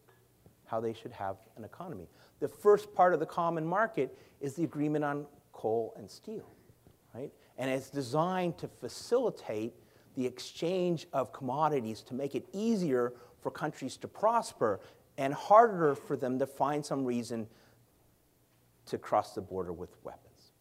how 0.65 0.79
they 0.79 0.93
should 0.93 1.11
have 1.11 1.35
an 1.57 1.65
economy. 1.65 2.07
The 2.39 2.47
first 2.47 2.95
part 2.95 3.13
of 3.13 3.19
the 3.19 3.25
common 3.25 3.65
market 3.65 4.17
is 4.39 4.55
the 4.55 4.63
agreement 4.63 5.03
on 5.03 5.25
coal 5.61 5.93
and 5.95 6.09
steel, 6.09 6.49
right? 7.13 7.31
And 7.59 7.69
it's 7.69 7.91
designed 7.91 8.57
to 8.57 8.67
facilitate 8.67 9.75
the 10.15 10.25
exchange 10.25 11.05
of 11.13 11.31
commodities 11.31 12.01
to 12.01 12.15
make 12.15 12.33
it 12.33 12.47
easier 12.51 13.13
for 13.41 13.51
countries 13.51 13.95
to 13.97 14.07
prosper 14.07 14.79
and 15.19 15.35
harder 15.35 15.93
for 15.93 16.17
them 16.17 16.39
to 16.39 16.47
find 16.47 16.83
some 16.83 17.05
reason 17.05 17.47
to 18.87 18.97
cross 18.97 19.35
the 19.35 19.41
border 19.41 19.71
with 19.71 19.95
weapons. 20.03 20.53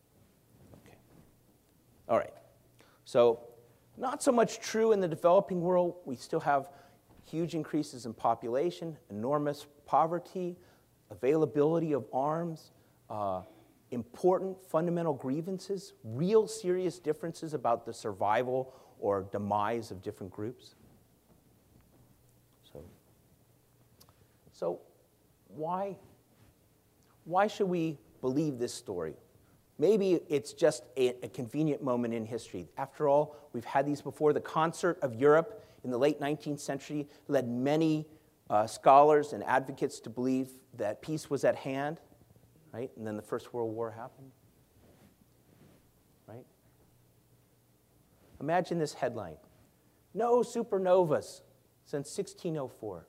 Okay. 0.74 0.96
All 2.06 2.18
right. 2.18 2.34
So, 3.06 3.40
not 3.96 4.22
so 4.22 4.32
much 4.32 4.60
true 4.60 4.92
in 4.92 5.00
the 5.00 5.08
developing 5.08 5.62
world. 5.62 5.96
We 6.04 6.16
still 6.16 6.40
have 6.40 6.68
huge 7.24 7.54
increases 7.54 8.04
in 8.04 8.12
population, 8.12 8.98
enormous 9.08 9.66
poverty, 9.86 10.56
availability 11.10 11.92
of 11.92 12.04
arms, 12.12 12.72
uh, 13.08 13.42
important 13.90 14.64
fundamental 14.64 15.12
grievances, 15.12 15.94
real 16.04 16.46
serious 16.46 16.98
differences 16.98 17.54
about 17.54 17.84
the 17.84 17.92
survival 17.92 18.72
or 19.00 19.26
demise 19.32 19.90
of 19.90 20.02
different 20.02 20.32
groups. 20.32 20.74
So, 22.72 22.84
so 24.52 24.80
why, 25.48 25.96
why 27.24 27.46
should 27.46 27.68
we 27.68 27.98
believe 28.20 28.58
this 28.58 28.72
story? 28.72 29.14
Maybe 29.78 30.20
it's 30.28 30.52
just 30.52 30.84
a, 30.96 31.14
a, 31.22 31.28
convenient 31.28 31.82
moment 31.82 32.12
in 32.12 32.26
history. 32.26 32.68
After 32.76 33.08
all, 33.08 33.34
we've 33.54 33.64
had 33.64 33.86
these 33.86 34.02
before. 34.02 34.34
The 34.34 34.40
concert 34.40 34.98
of 35.00 35.14
Europe 35.14 35.64
in 35.84 35.90
the 35.90 35.96
late 35.96 36.20
19th 36.20 36.60
century 36.60 37.08
led 37.28 37.48
many 37.48 38.06
uh, 38.50 38.66
scholars 38.66 39.32
and 39.32 39.42
advocates 39.44 39.98
to 40.00 40.10
believe 40.10 40.50
that 40.76 41.00
peace 41.00 41.30
was 41.30 41.44
at 41.44 41.56
hand, 41.56 41.98
right? 42.72 42.90
And 42.96 43.06
then 43.06 43.16
the 43.16 43.22
First 43.22 43.52
World 43.52 43.74
War 43.74 43.90
happened, 43.90 44.30
right? 46.26 46.44
Imagine 48.40 48.78
this 48.78 48.94
headline 48.94 49.36
No 50.14 50.40
supernovas 50.40 51.42
since 51.84 52.16
1604. 52.16 53.06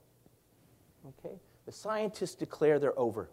Okay? 1.07 1.35
The 1.65 1.71
scientists 1.71 2.35
declare 2.35 2.79
they're 2.79 2.97
over. 2.97 3.29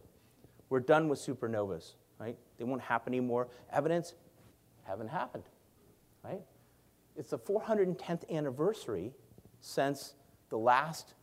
We're 0.68 0.80
done 0.80 1.08
with 1.08 1.18
supernovas, 1.18 1.94
right? 2.18 2.36
They 2.58 2.64
won't 2.64 2.82
happen 2.82 3.12
anymore. 3.12 3.48
Evidence 3.72 4.14
haven't 4.84 5.08
happened, 5.08 5.44
right? 6.22 6.42
It's 7.16 7.30
the 7.30 7.38
410th 7.38 8.30
anniversary 8.30 9.12
since 9.60 10.14
the 10.50 10.58
last 10.58 11.14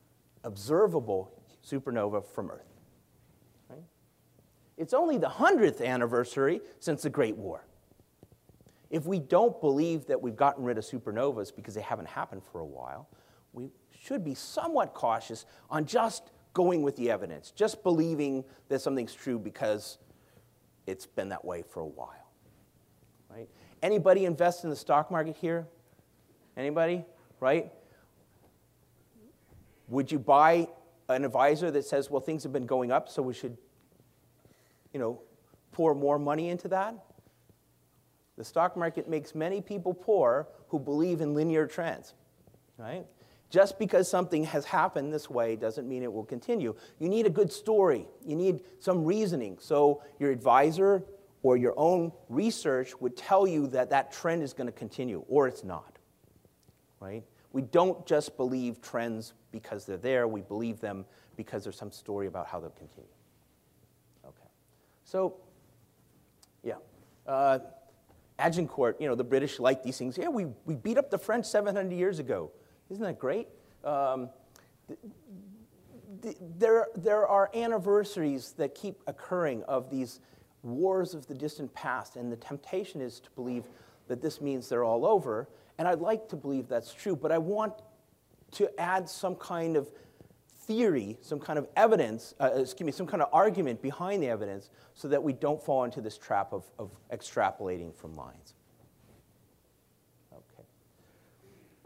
observable 0.43 1.31
supernova 1.63 2.25
from 2.25 2.51
Earth. 2.51 2.74
It's 4.77 4.93
only 4.93 5.17
the 5.17 5.29
100th 5.29 5.85
anniversary 5.85 6.61
since 6.79 7.03
the 7.03 7.09
Great 7.09 7.35
War. 7.35 7.65
If 8.89 9.05
we 9.05 9.19
don't 9.19 9.59
believe 9.61 10.05
that 10.07 10.21
we've 10.21 10.35
gotten 10.35 10.63
rid 10.63 10.77
of 10.77 10.83
supernovas 10.83 11.55
because 11.55 11.73
they 11.73 11.81
haven't 11.81 12.07
happened 12.07 12.43
for 12.51 12.59
a 12.59 12.65
while, 12.65 13.09
we 13.53 13.69
should 13.97 14.23
be 14.23 14.35
somewhat 14.35 14.93
cautious 14.93 15.45
on 15.69 15.85
just 15.85 16.31
going 16.53 16.81
with 16.81 16.95
the 16.95 17.09
evidence, 17.09 17.51
just 17.51 17.83
believing 17.83 18.43
that 18.69 18.79
something's 18.81 19.13
true 19.13 19.39
because 19.39 19.97
it's 20.87 21.05
been 21.05 21.29
that 21.29 21.43
way 21.43 21.61
for 21.61 21.81
a 21.81 21.87
while. 21.87 22.31
Right? 23.29 23.49
Anybody 23.81 24.25
invest 24.25 24.63
in 24.63 24.69
the 24.69 24.75
stock 24.75 25.11
market 25.11 25.35
here? 25.35 25.67
Anybody? 26.55 27.03
Right? 27.39 27.71
Would 29.87 30.11
you 30.11 30.19
buy 30.19 30.67
an 31.09 31.25
advisor 31.25 31.69
that 31.71 31.85
says, 31.85 32.09
well, 32.09 32.21
things 32.21 32.43
have 32.43 32.53
been 32.53 32.65
going 32.65 32.91
up, 32.91 33.09
so 33.09 33.21
we 33.21 33.33
should, 33.33 33.57
you 34.95 34.99
know, 34.99 35.19
pour 35.73 35.93
more 35.93 36.17
money 36.17 36.47
into 36.47 36.69
that? 36.69 36.95
The 38.37 38.45
stock 38.45 38.77
market 38.77 39.09
makes 39.09 39.35
many 39.35 39.59
people 39.59 39.93
poor 39.93 40.47
who 40.69 40.79
believe 40.79 41.19
in 41.19 41.33
linear 41.33 41.67
trends, 41.67 42.13
right? 42.77 43.05
Just 43.49 43.77
because 43.77 44.09
something 44.09 44.45
has 44.45 44.63
happened 44.63 45.11
this 45.11 45.29
way 45.29 45.57
doesn't 45.57 45.85
mean 45.85 46.01
it 46.01 46.13
will 46.13 46.23
continue. 46.23 46.75
You 46.97 47.09
need 47.09 47.25
a 47.25 47.29
good 47.29 47.51
story. 47.51 48.07
You 48.25 48.37
need 48.37 48.61
some 48.79 49.03
reasoning. 49.03 49.57
So 49.59 50.01
your 50.17 50.31
advisor 50.31 51.03
or 51.43 51.57
your 51.57 51.73
own 51.75 52.13
research 52.29 52.97
would 53.01 53.17
tell 53.17 53.45
you 53.45 53.67
that 53.67 53.89
that 53.89 54.13
trend 54.13 54.43
is 54.43 54.53
going 54.53 54.67
to 54.67 54.73
continue 54.73 55.25
or 55.27 55.45
it's 55.45 55.65
not. 55.65 55.99
Right? 57.01 57.25
We 57.51 57.63
don't 57.63 58.05
just 58.05 58.37
believe 58.37 58.81
trends 58.81 59.33
because 59.51 59.85
they're 59.85 59.97
there. 59.97 60.25
We 60.25 60.39
believe 60.39 60.79
them 60.79 61.03
because 61.35 61.63
there's 61.63 61.77
some 61.77 61.91
story 61.91 62.27
about 62.27 62.47
how 62.47 62.61
they'll 62.61 62.69
continue. 62.69 63.09
So, 65.05 65.35
yeah. 66.63 66.75
Uh, 67.25 67.59
Agincourt, 68.37 68.99
you 68.99 69.07
know, 69.07 69.15
the 69.15 69.23
British 69.23 69.59
like 69.59 69.81
these 69.81 69.97
things. 69.97 70.17
Yeah, 70.17 70.27
we, 70.27 70.47
we 70.65 70.75
beat 70.75 70.97
up 70.97 71.09
the 71.09 71.17
French 71.17 71.45
700 71.45 71.95
years 71.95 72.19
ago. 72.19 72.51
Isn't 72.89 73.03
that 73.03 73.17
great? 73.17 73.47
Um, 73.83 74.29
th- 74.87 74.99
th- 76.21 76.37
there, 76.57 76.87
there 76.97 77.25
are 77.27 77.49
anniversaries 77.55 78.53
that 78.57 78.75
keep 78.75 79.01
occurring 79.07 79.63
of 79.63 79.89
these 79.89 80.19
wars 80.63 81.13
of 81.13 81.27
the 81.27 81.33
distant 81.35 81.73
past, 81.73 82.15
and 82.15 82.31
the 82.31 82.35
temptation 82.35 82.99
is 82.99 83.19
to 83.21 83.29
believe 83.35 83.63
that 84.07 84.21
this 84.21 84.41
means 84.41 84.67
they're 84.67 84.83
all 84.83 85.05
over. 85.05 85.47
And 85.77 85.87
I'd 85.87 85.99
like 85.99 86.27
to 86.29 86.35
believe 86.35 86.67
that's 86.67 86.93
true, 86.93 87.15
but 87.15 87.31
I 87.31 87.37
want 87.37 87.73
to 88.51 88.69
add 88.79 89.07
some 89.07 89.35
kind 89.35 89.77
of 89.77 89.91
theory, 90.67 91.17
some 91.21 91.39
kind 91.39 91.59
of 91.59 91.67
evidence, 91.75 92.33
uh, 92.39 92.51
excuse 92.55 92.85
me, 92.85 92.91
some 92.91 93.07
kind 93.07 93.21
of 93.21 93.29
argument 93.31 93.81
behind 93.81 94.21
the 94.21 94.27
evidence 94.27 94.69
so 94.93 95.07
that 95.07 95.21
we 95.21 95.33
don't 95.33 95.61
fall 95.61 95.83
into 95.83 96.01
this 96.01 96.17
trap 96.17 96.53
of, 96.53 96.63
of 96.79 96.91
extrapolating 97.11 97.93
from 97.95 98.13
lines. 98.15 98.53
Okay. 100.33 100.63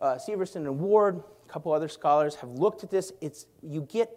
Uh, 0.02 0.15
Severson 0.15 0.58
and 0.68 0.80
Ward, 0.80 1.22
a 1.48 1.52
couple 1.52 1.72
other 1.74 1.89
scholars 1.89 2.36
have 2.36 2.50
looked 2.52 2.84
at 2.84 2.89
this. 2.89 3.12
It's, 3.22 3.46
you, 3.62 3.82
get, 3.82 4.10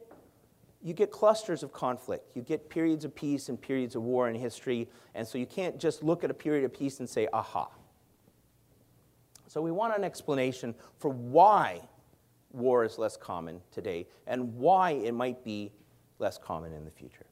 you 0.83 0.95
get 0.95 1.11
clusters 1.11 1.63
of 1.63 1.73
conflict. 1.73 2.37
You 2.37 2.43
get 2.43 2.69
periods 2.69 3.05
of 3.05 3.15
peace 3.15 3.49
and 3.49 3.61
periods 3.61 3.97
of 3.97 4.03
war 4.03 4.29
in 4.29 4.35
history, 4.35 4.89
and 5.15 5.27
so 5.27 5.39
you 5.39 5.47
can't 5.47 5.79
just 5.79 6.03
look 6.03 6.25
at 6.25 6.31
a 6.31 6.35
period 6.35 6.65
of 6.65 6.73
peace 6.73 7.01
and 7.01 7.09
say, 7.09 7.29
aha. 7.33 7.69
So 9.49 9.61
we 9.61 9.71
want 9.71 9.97
an 9.97 10.05
explanation 10.05 10.75
for 10.99 11.11
why 11.11 11.83
war 12.53 12.85
is 12.85 12.99
less 12.99 13.17
common 13.17 13.61
today 13.71 14.07
and 14.27 14.55
why 14.57 14.93
it 14.93 15.13
might 15.13 15.45
be 15.45 15.73
less 16.19 16.39
common 16.39 16.73
in 16.73 16.85
the 16.85 16.91
future. 16.91 17.27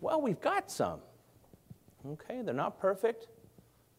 Well, 0.00 0.20
we've 0.20 0.40
got 0.40 0.70
some. 0.70 1.00
Okay, 2.06 2.42
they're 2.42 2.54
not 2.54 2.78
perfect, 2.78 3.26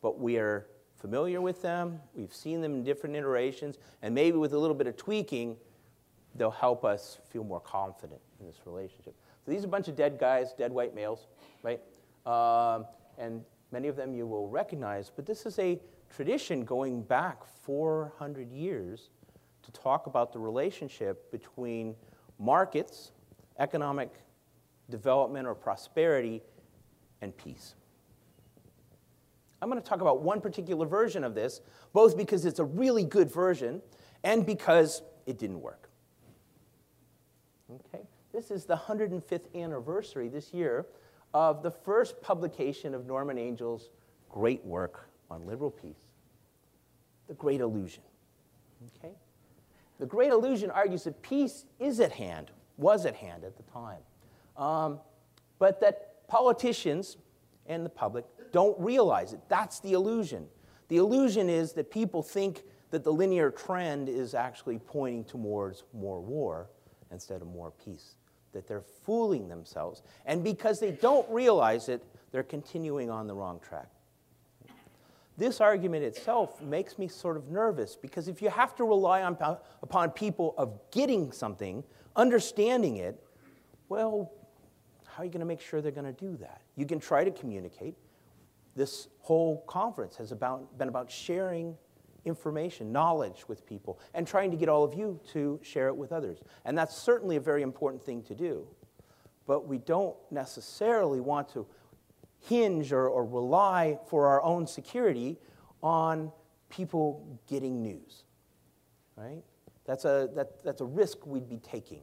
but 0.02 0.20
we 0.20 0.38
are 0.38 0.68
familiar 0.96 1.42
with 1.42 1.62
them. 1.62 2.00
We've 2.14 2.34
seen 2.34 2.62
them 2.62 2.76
in 2.76 2.84
different 2.84 3.16
iterations, 3.16 3.78
and 4.02 4.16
maybe 4.16 4.38
with 4.38 4.54
a 4.54 4.58
little 4.58 4.76
bit 4.76 4.88
of 4.88 4.96
tweaking, 4.96 5.58
they'll 6.36 6.52
help 6.52 6.86
us 6.86 7.20
feel 7.30 7.44
more 7.44 7.60
confident 7.60 8.22
in 8.40 8.48
this 8.48 8.62
relationship. 8.66 9.16
So 9.46 9.52
these 9.52 9.64
are 9.64 9.68
a 9.68 9.70
bunch 9.70 9.88
of 9.88 9.96
dead 9.96 10.18
guys, 10.20 10.54
dead 10.54 10.72
white 10.72 10.96
males, 10.96 11.28
right? 11.64 11.82
Um, 12.26 12.86
and 13.18 13.44
many 13.72 13.88
of 13.88 13.96
them 13.96 14.14
you 14.14 14.26
will 14.26 14.48
recognize, 14.48 15.12
but 15.14 15.26
this 15.26 15.46
is 15.46 15.60
a 15.60 15.80
tradition 16.10 16.66
going 16.66 17.02
back 17.02 17.44
400 17.64 18.52
years 18.52 19.10
to 19.64 19.72
talk 19.72 20.08
about 20.08 20.34
the 20.34 20.40
relationship 20.40 21.32
between 21.32 21.96
markets, 22.40 23.12
economic 23.60 24.12
development 24.90 25.48
or 25.48 25.54
prosperity, 25.54 26.42
and 27.22 27.36
peace. 27.38 27.76
I'm 29.62 29.70
going 29.70 29.82
to 29.82 29.88
talk 29.88 30.02
about 30.02 30.22
one 30.22 30.40
particular 30.40 30.86
version 30.86 31.24
of 31.24 31.36
this, 31.36 31.62
both 31.92 32.18
because 32.18 32.46
it's 32.46 32.60
a 32.60 32.66
really 32.66 33.04
good 33.04 33.30
version 33.30 33.82
and 34.24 34.46
because 34.46 35.02
it 35.26 35.38
didn't 35.38 35.62
work. 35.62 35.90
Okay? 37.70 38.04
This 38.34 38.52
is 38.52 38.66
the 38.66 38.76
105th 38.76 39.54
anniversary 39.54 40.30
this 40.30 40.54
year 40.54 40.86
of 41.34 41.62
the 41.62 41.72
first 41.72 42.22
publication 42.22 42.96
of 42.96 43.06
Norman 43.06 43.38
Angell's 43.38 43.90
great 44.30 44.64
work 44.66 45.09
on 45.30 45.46
liberal 45.46 45.72
peace, 45.72 46.08
The 47.28 47.34
Great 47.34 47.62
Illusion. 47.62 48.04
Okay? 48.98 49.14
The 50.00 50.06
Great 50.06 50.32
Illusion 50.32 50.72
argues 50.72 51.04
that 51.04 51.22
peace 51.22 51.66
is 51.80 52.00
at 52.00 52.12
hand, 52.12 52.52
was 52.78 53.06
at 53.06 53.16
hand 53.16 53.44
at 53.44 53.58
the 53.58 53.64
time, 53.64 54.00
um, 54.58 55.00
but 55.58 55.82
that 55.82 56.28
politicians 56.28 57.18
and 57.68 57.86
the 57.86 57.90
public 57.90 58.26
don't 58.52 58.80
realize 58.80 59.34
it. 59.34 59.40
That's 59.48 59.80
the 59.80 59.94
illusion. 59.94 60.48
The 60.88 60.98
illusion 60.98 61.50
is 61.50 61.74
that 61.74 61.92
people 61.92 62.24
think 62.24 62.64
that 62.92 63.04
the 63.04 63.14
linear 63.14 63.52
trend 63.52 64.10
is 64.10 64.34
actually 64.34 64.80
pointing 64.80 65.24
towards 65.24 65.84
more 65.94 66.20
war 66.20 66.70
instead 67.12 67.42
of 67.42 67.48
more 67.48 67.72
peace, 67.72 68.16
that 68.54 68.68
they're 68.68 68.82
fooling 68.82 69.48
themselves. 69.48 70.02
And 70.26 70.44
because 70.44 70.80
they 70.80 70.92
don't 70.92 71.30
realize 71.30 71.90
it, 71.90 72.04
they're 72.32 72.44
continuing 72.44 73.10
on 73.10 73.28
the 73.28 73.34
wrong 73.34 73.60
track. 73.60 73.90
This 75.40 75.62
argument 75.62 76.04
itself 76.04 76.62
makes 76.62 77.00
me 77.00 77.08
sort 77.08 77.38
of 77.38 77.48
nervous 77.50 77.96
because 77.96 78.28
if 78.28 78.42
you 78.42 78.50
have 78.50 78.76
to 78.76 78.84
rely 78.84 79.24
on, 79.24 79.38
upon 79.82 80.12
people 80.12 80.54
of 80.58 80.78
getting 80.92 81.32
something, 81.32 81.82
understanding 82.18 82.98
it, 82.98 83.24
well, 83.88 84.34
how 85.06 85.24
are 85.24 85.26
you 85.26 85.32
going 85.32 85.40
to 85.40 85.46
make 85.46 85.62
sure 85.62 85.82
they're 85.82 85.94
going 85.94 86.14
to 86.14 86.26
do 86.26 86.36
that? 86.42 86.62
You 86.76 86.86
can 86.86 87.00
try 87.00 87.24
to 87.24 87.32
communicate. 87.32 87.96
This 88.76 89.08
whole 89.22 89.62
conference 89.66 90.18
has 90.18 90.34
about, 90.34 90.78
been 90.78 90.90
about 90.90 91.10
sharing 91.10 91.78
information, 92.26 92.92
knowledge 92.92 93.48
with 93.48 93.66
people, 93.66 93.98
and 94.14 94.28
trying 94.28 94.52
to 94.52 94.58
get 94.58 94.68
all 94.68 94.84
of 94.84 94.94
you 94.94 95.22
to 95.32 95.58
share 95.64 95.88
it 95.88 95.96
with 95.96 96.12
others. 96.12 96.40
And 96.66 96.78
that's 96.78 96.98
certainly 96.98 97.38
a 97.38 97.42
very 97.42 97.62
important 97.62 98.04
thing 98.04 98.24
to 98.24 98.36
do. 98.36 98.68
But 99.48 99.70
we 99.70 99.78
don't 99.78 100.18
necessarily 100.32 101.22
want 101.22 101.48
to 101.54 101.66
hinge 102.42 102.92
or, 102.92 103.08
or 103.08 103.26
rely 103.26 104.00
for 104.08 104.28
our 104.28 104.42
own 104.42 104.66
security 104.68 105.38
on 105.82 106.32
people 106.70 107.40
getting 107.48 107.82
news, 107.82 108.24
right? 109.16 109.44
That's 109.86 110.06
a, 110.06 110.30
that, 110.36 110.64
that's 110.64 110.82
a 110.82 110.86
risk 110.86 111.26
we'd 111.26 111.50
be 111.50 111.58
taking. 111.58 112.02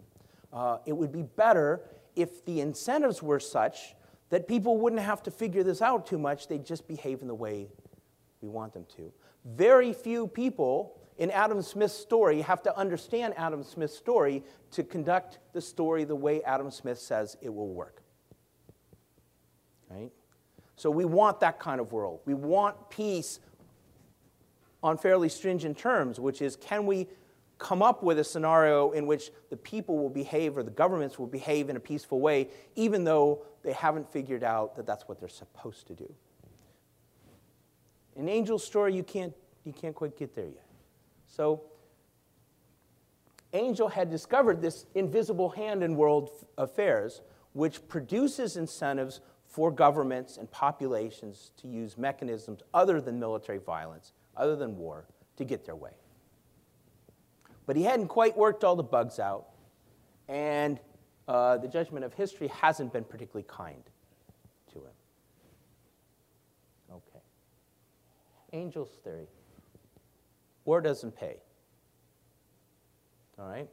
Uh, 0.53 0.79
it 0.87 0.93
would 0.93 1.13
be 1.13 1.23
better 1.23 1.83
if 2.15 2.45
the 2.45 2.61
incentives 2.61 3.23
were 3.23 3.41
such 3.41 3.95
that 4.31 4.49
people 4.49 4.79
wouldn't 4.79 5.03
have 5.03 5.23
to 5.23 5.31
figure 5.31 5.63
this 5.63 5.81
out 5.81 6.07
too 6.07 6.19
much, 6.19 6.49
they'd 6.49 6.65
just 6.65 6.89
behave 6.89 7.23
in 7.23 7.29
the 7.29 7.35
way 7.35 7.69
we 8.41 8.49
want 8.49 8.73
them 8.73 8.87
to. 8.97 9.13
Very 9.45 9.93
few 9.93 10.27
people 10.27 10.99
in 11.19 11.31
Adam 11.31 11.63
Smith's 11.63 11.95
story 11.95 12.41
have 12.43 12.63
to 12.63 12.77
understand 12.77 13.35
Adam 13.37 13.63
Smith's 13.63 13.97
story 13.97 14.43
to 14.73 14.83
conduct 14.83 15.39
the 15.53 15.61
story 15.61 16.05
the 16.05 16.17
way 16.17 16.43
Adam 16.43 16.71
Smith 16.71 16.99
says 16.99 17.37
it 17.41 17.53
will 17.53 17.69
work. 17.69 18.03
Right? 19.89 20.11
So 20.77 20.91
we 20.91 21.05
want 21.05 21.41
that 21.41 21.59
kind 21.59 21.81
of 21.81 21.93
world. 21.93 22.21
We 22.27 22.35
want 22.35 22.91
peace 22.91 23.41
on 24.83 24.99
fairly 24.99 25.29
stringent 25.29 25.79
terms, 25.79 26.21
which 26.21 26.43
is 26.43 26.57
can 26.57 26.87
we 26.87 27.09
come 27.59 27.83
up 27.83 28.03
with 28.03 28.19
a 28.19 28.25
scenario 28.25 28.91
in 28.93 29.07
which 29.07 29.31
the 29.49 29.57
people 29.57 29.97
will 29.97 30.11
behave 30.11 30.59
or 30.59 30.63
the 30.63 30.71
governments 30.71 31.19
will 31.19 31.27
behave 31.27 31.71
in 31.71 31.77
a 31.77 31.81
peaceful 31.81 32.21
way, 32.21 32.49
even 32.75 33.05
though 33.05 33.43
they 33.63 33.73
haven't 33.73 34.11
figured 34.13 34.45
out 34.45 34.77
that 34.77 34.87
that's 34.87 35.09
what 35.09 35.19
they're 35.19 35.29
supposed 35.29 35.87
to 35.87 35.95
do. 35.95 36.13
In 38.15 38.29
Angell's 38.29 38.65
story, 38.65 38.95
you 38.95 39.03
can't, 39.03 39.33
you 39.65 39.73
can't 39.73 39.95
quite 39.95 40.17
get 40.17 40.35
there 40.35 40.47
yet. 40.47 40.67
So, 41.27 41.63
Angell 43.53 43.89
had 43.89 44.11
discovered 44.11 44.61
this 44.61 44.87
invisible 44.95 45.49
hand 45.49 45.83
in 45.83 45.97
world 45.97 46.31
affairs, 46.59 47.23
which 47.55 47.87
produces 47.89 48.57
incentives 48.57 49.21
for 49.57 49.71
governments 49.71 50.37
and 50.37 50.51
populations 50.51 51.53
to 51.57 51.67
use 51.67 51.97
mechanisms 51.97 52.61
other 52.75 53.01
than 53.01 53.19
military 53.19 53.57
violence, 53.57 54.13
other 54.37 54.55
than 54.55 54.77
war, 54.77 55.07
to 55.39 55.47
get 55.47 55.65
their 55.65 55.75
way. 55.75 55.93
But 57.65 57.75
he 57.75 57.83
hadn't 57.83 58.09
quite 58.09 58.37
worked 58.37 58.65
all 58.65 58.77
the 58.77 58.83
bugs 58.83 59.19
out, 59.19 59.47
and 60.29 60.79
uh, 61.27 61.57
the 61.57 61.69
judgment 61.69 62.05
of 62.05 62.13
history 62.13 62.49
hasn't 62.49 62.93
been 62.93 63.05
particularly 63.05 63.47
kind 63.49 63.83
to 64.75 64.81
him. 64.81 64.93
Okay. 66.93 67.25
Angell's 68.53 68.99
theory 69.03 69.27
war 70.67 70.83
doesn't 70.83 71.17
pay. 71.17 71.37
All 73.39 73.49
right? 73.49 73.71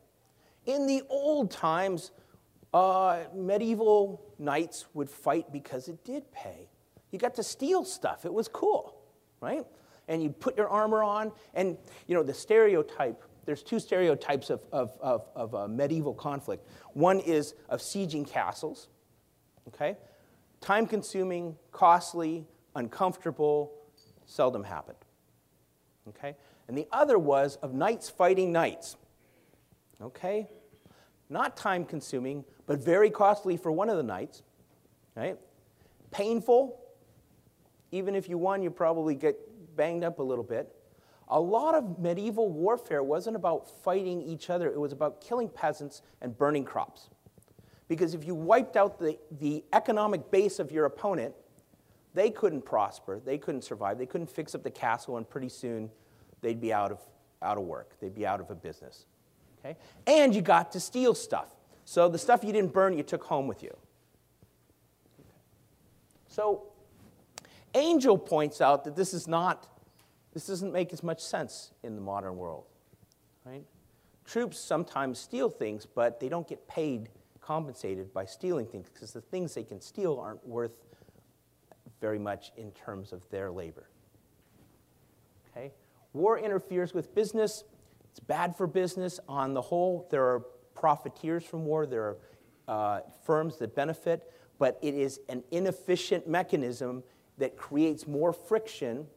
In 0.66 0.88
the 0.88 1.02
old 1.10 1.52
times, 1.52 2.12
uh, 2.74 3.24
medieval 3.36 4.33
knights 4.44 4.86
would 4.94 5.10
fight 5.10 5.52
because 5.52 5.88
it 5.88 6.04
did 6.04 6.32
pay. 6.32 6.70
You 7.12 7.20
got 7.20 7.36
to 7.36 7.44
steal 7.44 7.86
stuff, 7.86 8.26
it 8.26 8.34
was 8.34 8.48
cool, 8.48 8.96
right? 9.40 9.66
And 10.08 10.22
you 10.22 10.30
put 10.30 10.58
your 10.58 10.68
armor 10.68 11.04
on, 11.04 11.32
and 11.54 11.78
you 12.08 12.16
know, 12.16 12.24
the 12.24 12.34
stereotype 12.34 13.24
there's 13.46 13.64
two 13.64 13.80
stereotypes 13.80 14.50
of, 14.50 14.62
of, 14.72 14.98
of, 15.02 15.28
of 15.36 15.70
medieval 15.70 16.14
conflict. 16.14 16.68
One 16.94 17.20
is 17.20 17.56
of 17.70 17.82
sieging 17.82 18.28
castles, 18.28 18.88
okay? 19.70 19.98
Time 20.62 20.88
consuming, 20.88 21.58
costly, 21.72 22.46
uncomfortable, 22.76 23.74
seldom 24.26 24.64
happened, 24.64 24.98
okay? 26.10 26.36
And 26.68 26.78
the 26.78 26.88
other 26.92 27.20
was 27.20 27.58
of 27.58 27.74
knights 27.74 28.10
fighting 28.10 28.52
knights, 28.52 28.96
okay? 30.02 30.48
Not 31.30 31.58
time 31.58 31.86
consuming, 31.86 32.44
but 32.66 32.84
very 32.84 33.10
costly 33.10 33.58
for 33.58 33.72
one 33.72 33.90
of 33.90 33.98
the 33.98 34.04
knights, 34.04 34.44
right? 35.16 35.38
Painful. 36.12 36.80
Even 37.92 38.16
if 38.16 38.30
you 38.30 38.38
won, 38.38 38.62
you 38.62 38.70
probably 38.70 39.16
get 39.16 39.38
banged 39.76 40.04
up 40.04 40.20
a 40.20 40.24
little 40.24 40.44
bit 40.44 40.74
a 41.34 41.40
lot 41.40 41.74
of 41.74 42.00
medieval 42.00 42.50
warfare 42.50 43.04
wasn't 43.04 43.36
about 43.36 43.84
fighting 43.84 44.22
each 44.22 44.50
other, 44.50 44.72
it 44.72 44.80
was 44.80 44.92
about 44.92 45.22
killing 45.22 45.50
peasants 45.50 46.02
and 46.22 46.38
burning 46.38 46.64
crops. 46.64 47.10
Because 47.88 48.14
if 48.14 48.26
you 48.26 48.36
wiped 48.36 48.78
out 48.78 49.00
the, 49.00 49.18
the 49.40 49.64
economic 49.74 50.32
base 50.32 50.60
of 50.60 50.72
your 50.72 50.86
opponent, 50.86 51.34
they 52.14 52.30
couldn't 52.30 52.64
prosper, 52.64 53.20
they 53.20 53.38
couldn't 53.38 53.64
survive, 53.64 53.98
they 53.98 54.06
couldn't 54.06 54.30
fix 54.30 54.54
up 54.54 54.64
the 54.64 54.72
castle, 54.72 55.18
and 55.18 55.28
pretty 55.28 55.50
soon 55.50 55.90
they'd 56.42 56.62
be 56.62 56.72
out 56.72 56.92
of, 56.92 57.00
out 57.42 57.58
of 57.58 57.64
work, 57.64 58.00
they'd 58.00 58.16
be 58.16 58.26
out 58.26 58.40
of 58.40 58.52
a 58.52 58.56
business. 58.56 59.06
Okay? 59.64 59.78
And 60.08 60.36
you 60.36 60.42
got 60.42 60.72
to 60.74 60.80
steal 60.80 61.14
stuff. 61.16 61.56
So 61.86 62.10
the 62.10 62.18
stuff 62.18 62.44
you 62.44 62.52
didn't 62.52 62.74
burn, 62.74 62.98
you 62.98 63.04
took 63.04 63.24
home 63.24 63.48
with 63.48 63.64
you. 63.64 63.76
So 66.28 66.64
Angell 67.74 68.18
points 68.18 68.62
out 68.62 68.84
that 68.86 68.96
this 68.96 69.14
is 69.14 69.28
not 69.28 69.68
this 70.34 70.48
doesn't 70.48 70.74
make 70.74 70.92
as 70.92 71.04
much 71.04 71.22
sense 71.22 71.72
in 71.84 71.96
the 71.96 72.02
modern 72.02 72.36
world, 72.38 72.66
right? 73.46 73.64
Troops 74.26 74.58
sometimes 74.58 75.20
steal 75.20 75.50
things, 75.50 75.86
but 75.86 76.20
they 76.20 76.28
don't 76.28 76.48
get 76.48 76.68
paid, 76.68 77.10
compensated 77.40 78.12
by 78.14 78.26
stealing 78.26 78.66
things 78.66 78.90
because 78.90 79.12
the 79.14 79.22
things 79.22 79.54
they 79.54 79.64
can 79.64 79.80
steal 79.80 80.20
aren't 80.20 80.46
worth 80.48 80.86
very 82.02 82.18
much 82.18 82.52
in 82.58 82.72
terms 82.72 83.14
of 83.14 83.22
their 83.30 83.52
labor. 83.52 83.88
Okay? 85.52 85.72
War 86.14 86.40
interferes 86.40 86.94
with 86.94 87.14
business. 87.14 87.64
It's 88.14 88.20
bad 88.20 88.56
for 88.56 88.68
business. 88.68 89.20
On 89.28 89.56
the 89.56 89.62
whole, 89.62 90.08
there 90.12 90.24
are 90.24 90.42
profiteers 90.76 91.44
from 91.44 91.66
war, 91.66 91.88
there 91.88 92.04
are 92.04 92.18
uh, 92.68 93.02
firms 93.26 93.58
that 93.58 93.76
benefit, 93.76 94.32
but 94.60 94.78
it 94.84 94.94
is 94.94 95.20
an 95.30 95.44
inefficient 95.50 96.28
mechanism 96.28 97.04
that 97.40 97.58
creates 97.58 98.06
more 98.06 98.32
friction 98.32 99.08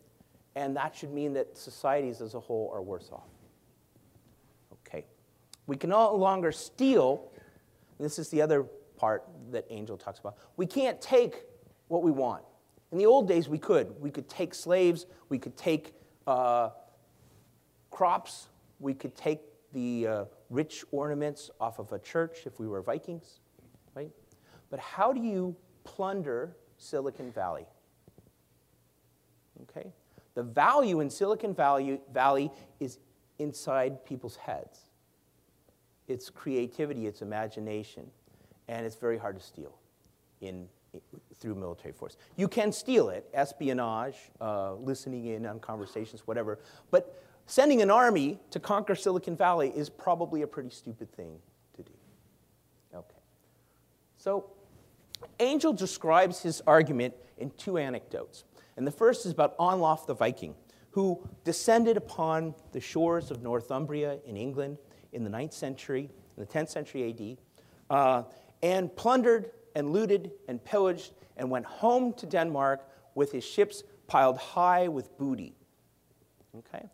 and 0.54 0.74
that 0.74 0.96
should 0.96 1.12
mean 1.12 1.34
that 1.34 1.56
societies 1.56 2.22
as 2.22 2.34
a 2.34 2.40
whole 2.40 2.70
are 2.72 2.80
worse 2.80 3.10
off. 3.12 3.28
Okay. 4.72 5.04
We 5.66 5.76
can 5.76 5.90
no 5.90 6.16
longer 6.16 6.50
steal. 6.50 7.30
This 8.00 8.18
is 8.18 8.30
the 8.30 8.40
other 8.40 8.64
part 8.96 9.28
that 9.50 9.70
Angell 9.70 9.98
talks 9.98 10.18
about. 10.18 10.38
We 10.56 10.64
can't 10.64 10.98
take 11.02 11.44
what 11.88 12.02
we 12.02 12.10
want. 12.10 12.42
In 12.90 12.96
the 12.96 13.04
old 13.04 13.28
days, 13.28 13.50
we 13.50 13.58
could. 13.58 14.00
We 14.00 14.10
could 14.10 14.30
take 14.30 14.54
slaves, 14.54 15.04
we 15.28 15.38
could 15.38 15.58
take 15.58 15.92
uh, 16.26 16.70
crops, 17.90 18.48
we 18.78 18.94
could 18.94 19.16
take 19.16 19.40
the 19.72 20.06
uh, 20.06 20.24
rich 20.50 20.84
ornaments 20.92 21.50
off 21.60 21.78
of 21.78 21.92
a 21.92 21.98
church 21.98 22.46
if 22.46 22.58
we 22.58 22.66
were 22.66 22.82
Vikings, 22.82 23.40
right? 23.94 24.10
But 24.70 24.80
how 24.80 25.12
do 25.12 25.20
you 25.20 25.56
plunder 25.84 26.56
Silicon 26.78 27.30
Valley? 27.32 27.66
Okay? 29.62 29.92
The 30.34 30.42
value 30.42 31.00
in 31.00 31.10
Silicon 31.10 31.54
Valley, 31.54 32.00
Valley 32.12 32.50
is 32.80 32.98
inside 33.38 34.04
people's 34.04 34.36
heads. 34.36 34.80
It's 36.08 36.30
creativity, 36.30 37.06
it's 37.06 37.22
imagination, 37.22 38.06
and 38.68 38.86
it's 38.86 38.96
very 38.96 39.18
hard 39.18 39.38
to 39.38 39.44
steal 39.44 39.76
in, 40.40 40.68
through 41.34 41.54
military 41.54 41.92
force. 41.92 42.16
You 42.36 42.48
can 42.48 42.70
steal 42.70 43.08
it, 43.08 43.28
espionage, 43.34 44.16
uh, 44.40 44.74
listening 44.74 45.26
in 45.26 45.46
on 45.46 45.58
conversations, 45.58 46.26
whatever, 46.26 46.60
but 46.90 47.22
sending 47.46 47.80
an 47.82 47.90
army 47.90 48.38
to 48.50 48.60
conquer 48.60 48.94
Silicon 48.94 49.36
Valley 49.36 49.72
is 49.74 49.88
probably 49.88 50.42
a 50.42 50.46
pretty 50.46 50.70
stupid 50.70 51.10
thing 51.12 51.38
to 51.76 51.82
do. 51.82 51.92
Okay. 52.94 53.18
So, 54.18 54.50
Angell 55.40 55.72
describes 55.72 56.42
his 56.42 56.60
argument 56.66 57.14
in 57.38 57.50
two 57.52 57.78
anecdotes. 57.78 58.44
And 58.76 58.86
the 58.86 58.92
first 58.92 59.24
is 59.24 59.32
about 59.32 59.56
Onlaf 59.58 60.06
the 60.06 60.14
Viking, 60.14 60.54
who 60.90 61.26
descended 61.44 61.96
upon 61.96 62.54
the 62.72 62.80
shores 62.80 63.30
of 63.30 63.42
Northumbria 63.42 64.18
in 64.26 64.36
England 64.36 64.78
in 65.12 65.24
the 65.24 65.30
9th 65.30 65.52
century, 65.52 66.10
in 66.36 66.44
the 66.44 66.46
10th 66.46 66.68
century 66.68 67.10
AD, 67.10 67.96
uh, 67.96 68.22
and 68.62 68.94
plundered 68.96 69.50
and 69.74 69.92
looted 69.92 70.32
and 70.48 70.62
pillaged 70.64 71.12
and 71.36 71.50
went 71.50 71.66
home 71.66 72.12
to 72.14 72.26
Denmark 72.26 72.88
with 73.14 73.32
his 73.32 73.44
ships 73.44 73.82
piled 74.06 74.38
high 74.38 74.88
with 74.88 75.16
booty. 75.18 75.54
Okay? 76.56 76.86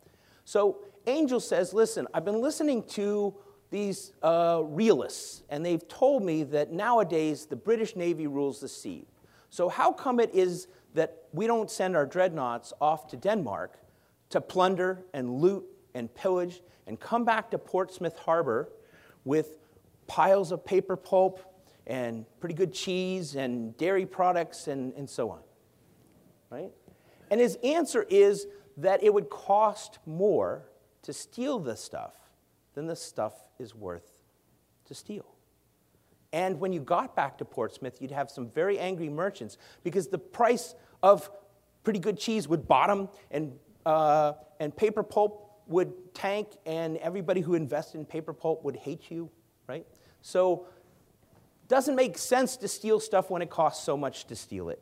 So 0.53 0.80
Angell 1.07 1.40
says, 1.40 1.72
Listen, 1.72 2.07
I've 2.12 2.26
been 2.26 2.42
listening 2.42 2.82
to 2.88 3.34
these 3.70 4.12
uh, 4.22 4.61
realists, 4.62 5.44
and 5.48 5.64
they've 5.64 5.88
told 5.88 6.22
me 6.22 6.42
that 6.42 6.70
nowadays 6.70 7.46
the 7.46 7.57
British 7.57 7.96
Navy 7.96 8.26
rules 8.26 8.61
the 8.61 8.68
sea. 8.68 9.07
So, 9.48 9.70
how 9.70 9.92
come 9.92 10.20
it 10.20 10.28
is 10.34 10.66
that 10.92 11.22
we 11.32 11.46
don't 11.46 11.70
send 11.70 11.96
our 11.96 12.05
dreadnoughts 12.05 12.74
off 12.82 13.07
to 13.09 13.16
Denmark 13.16 13.78
to 14.28 14.42
plunder 14.42 15.07
and 15.14 15.38
loot 15.40 15.64
and 15.94 16.14
pillage 16.14 16.61
and 16.86 17.00
come 17.00 17.24
back 17.24 17.50
to 17.53 17.57
Portsmouth 17.57 18.18
Harbor 18.18 18.68
with 19.24 19.57
piles 20.07 20.53
of 20.53 20.66
paper 20.66 20.96
pulp 20.96 21.40
and 21.86 22.26
pretty 22.40 22.55
good 22.55 22.74
cheese 22.74 23.36
and 23.36 23.74
dairy 23.78 24.05
products 24.05 24.68
and, 24.68 24.92
and 24.98 25.09
so 25.09 25.30
on? 25.30 25.40
Right? 26.50 26.72
And 27.30 27.40
his 27.40 27.57
answer 27.64 28.05
is 28.11 28.46
that 28.77 29.03
it 29.03 29.12
would 29.12 29.31
cost 29.31 29.99
more 30.07 30.64
to 31.03 31.12
steal 31.12 31.59
the 31.59 31.77
stuff 31.77 32.14
than 32.75 32.87
the 32.87 32.97
stuff 32.97 33.35
is 33.59 33.75
worth 33.75 34.12
to 34.87 34.95
steal. 34.95 35.27
And 36.33 36.59
when 36.61 36.73
you 36.73 36.81
got 36.81 37.14
back 37.14 37.39
to 37.39 37.45
Portsmouth, 37.45 38.01
you'd 38.01 38.11
have 38.11 38.31
some 38.31 38.49
very 38.49 38.79
angry 38.79 39.09
merchants 39.09 39.59
because 39.85 40.09
the 40.09 40.18
price 40.18 40.75
of 41.03 41.31
pretty 41.85 41.99
good 41.99 42.18
cheese 42.18 42.49
would 42.49 42.66
bottom 42.66 43.09
and, 43.31 43.53
uh, 43.85 44.33
and 44.59 44.75
paper 44.75 45.03
pulp 45.03 45.51
would 45.66 46.14
tank, 46.14 46.49
and 46.66 46.97
everybody 46.99 47.41
who 47.41 47.55
invested 47.55 47.99
in 47.99 48.05
paper 48.05 48.33
pulp 48.33 48.64
would 48.64 48.77
hate 48.77 49.11
you, 49.11 49.31
right? 49.66 49.87
So, 50.20 50.66
doesn't 51.68 51.95
make 51.95 52.18
sense 52.18 52.57
to 52.59 52.68
steal 52.68 53.01
stuff 53.01 53.31
when 53.31 53.41
it 53.41 53.49
costs 53.49 53.85
so 53.85 53.97
much 53.97 54.27
to 54.27 54.37
steal 54.37 54.68
it. 54.68 54.81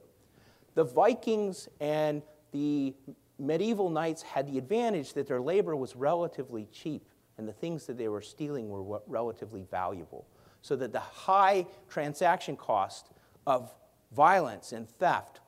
The 0.74 0.84
Vikings 0.84 1.68
and 1.80 2.22
the 2.52 2.94
medieval 3.40 3.90
knights 3.90 4.22
had 4.22 4.46
the 4.46 4.58
advantage 4.58 5.14
that 5.14 5.26
their 5.26 5.40
labor 5.40 5.74
was 5.74 5.96
relatively 5.96 6.68
cheap 6.72 7.08
and 7.38 7.48
the 7.48 7.52
things 7.52 7.86
that 7.86 7.96
they 7.96 8.08
were 8.08 8.20
stealing 8.20 8.68
were 8.68 9.00
relatively 9.06 9.64
valuable. 9.70 10.26
So 10.62 10.76
that 10.76 10.92
the 10.92 11.00
high 11.00 11.66
transaction 11.88 12.56
cost 12.56 13.10
of 13.46 13.72
violence 14.12 14.72
and 14.72 14.88
theft 14.88 15.40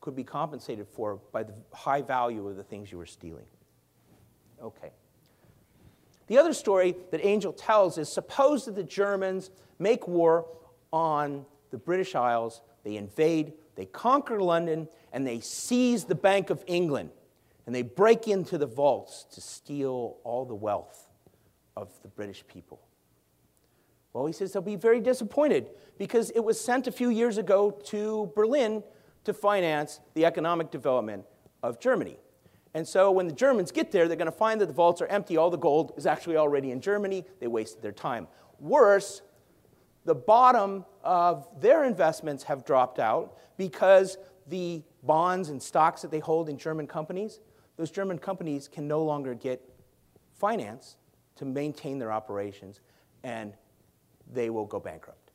could 0.00 0.16
be 0.16 0.24
compensated 0.24 0.88
for 0.88 1.20
by 1.30 1.44
the 1.44 1.54
high 1.72 2.02
value 2.02 2.48
of 2.48 2.56
the 2.56 2.64
things 2.64 2.90
you 2.90 2.98
were 2.98 3.06
stealing. 3.06 3.46
Okay. 4.60 4.90
The 6.26 6.38
other 6.38 6.52
story 6.52 6.96
that 7.10 7.20
Angell 7.20 7.52
tells 7.52 7.98
is 7.98 8.10
suppose 8.10 8.64
that 8.64 8.74
the 8.74 8.82
Germans 8.82 9.50
make 9.78 10.08
war 10.08 10.46
on 10.92 11.46
the 11.70 11.78
British 11.78 12.14
Isles, 12.14 12.62
they 12.84 12.96
invade, 12.96 13.52
they 13.74 13.86
conquer 13.86 14.40
London, 14.40 14.88
and 15.12 15.26
they 15.26 15.40
seize 15.40 16.04
the 16.04 16.14
Bank 16.14 16.50
of 16.50 16.62
England, 16.66 17.10
and 17.66 17.74
they 17.74 17.82
break 17.82 18.28
into 18.28 18.58
the 18.58 18.66
vaults 18.66 19.24
to 19.32 19.40
steal 19.40 20.18
all 20.24 20.44
the 20.44 20.54
wealth 20.54 21.08
of 21.76 21.90
the 22.02 22.08
British 22.08 22.44
people. 22.46 22.80
Well, 24.12 24.26
he 24.26 24.32
says 24.32 24.52
they'll 24.52 24.62
be 24.62 24.76
very 24.76 25.00
disappointed 25.00 25.70
because 25.98 26.30
it 26.30 26.40
was 26.40 26.60
sent 26.60 26.86
a 26.86 26.92
few 26.92 27.08
years 27.08 27.38
ago 27.38 27.70
to 27.86 28.30
Berlin 28.36 28.82
to 29.24 29.32
finance 29.32 30.00
the 30.14 30.26
economic 30.26 30.70
development 30.70 31.24
of 31.62 31.80
Germany. 31.80 32.18
And 32.74 32.86
so 32.86 33.10
when 33.10 33.26
the 33.26 33.34
Germans 33.34 33.70
get 33.70 33.92
there, 33.92 34.08
they're 34.08 34.16
going 34.16 34.26
to 34.26 34.32
find 34.32 34.60
that 34.60 34.66
the 34.66 34.72
vaults 34.74 35.00
are 35.00 35.06
empty. 35.06 35.36
All 35.36 35.50
the 35.50 35.58
gold 35.58 35.92
is 35.96 36.06
actually 36.06 36.36
already 36.36 36.70
in 36.70 36.80
Germany. 36.80 37.24
They 37.38 37.46
wasted 37.46 37.82
their 37.82 37.92
time. 37.92 38.28
Worse, 38.58 39.22
the 40.04 40.14
bottom 40.14 40.84
of 41.04 41.48
their 41.60 41.84
investments 41.84 42.42
have 42.44 42.64
dropped 42.64 42.98
out 42.98 43.38
because 43.56 44.18
the 44.48 44.82
bonds 45.02 45.48
and 45.48 45.62
stocks 45.62 46.02
that 46.02 46.10
they 46.10 46.18
hold 46.18 46.48
in 46.48 46.58
German 46.58 46.86
companies, 46.86 47.40
those 47.76 47.90
German 47.90 48.18
companies 48.18 48.68
can 48.68 48.88
no 48.88 49.02
longer 49.02 49.34
get 49.34 49.62
finance 50.34 50.96
to 51.36 51.44
maintain 51.44 51.98
their 51.98 52.12
operations, 52.12 52.80
and 53.22 53.54
they 54.32 54.50
will 54.50 54.66
go 54.66 54.80
bankrupt. 54.80 55.30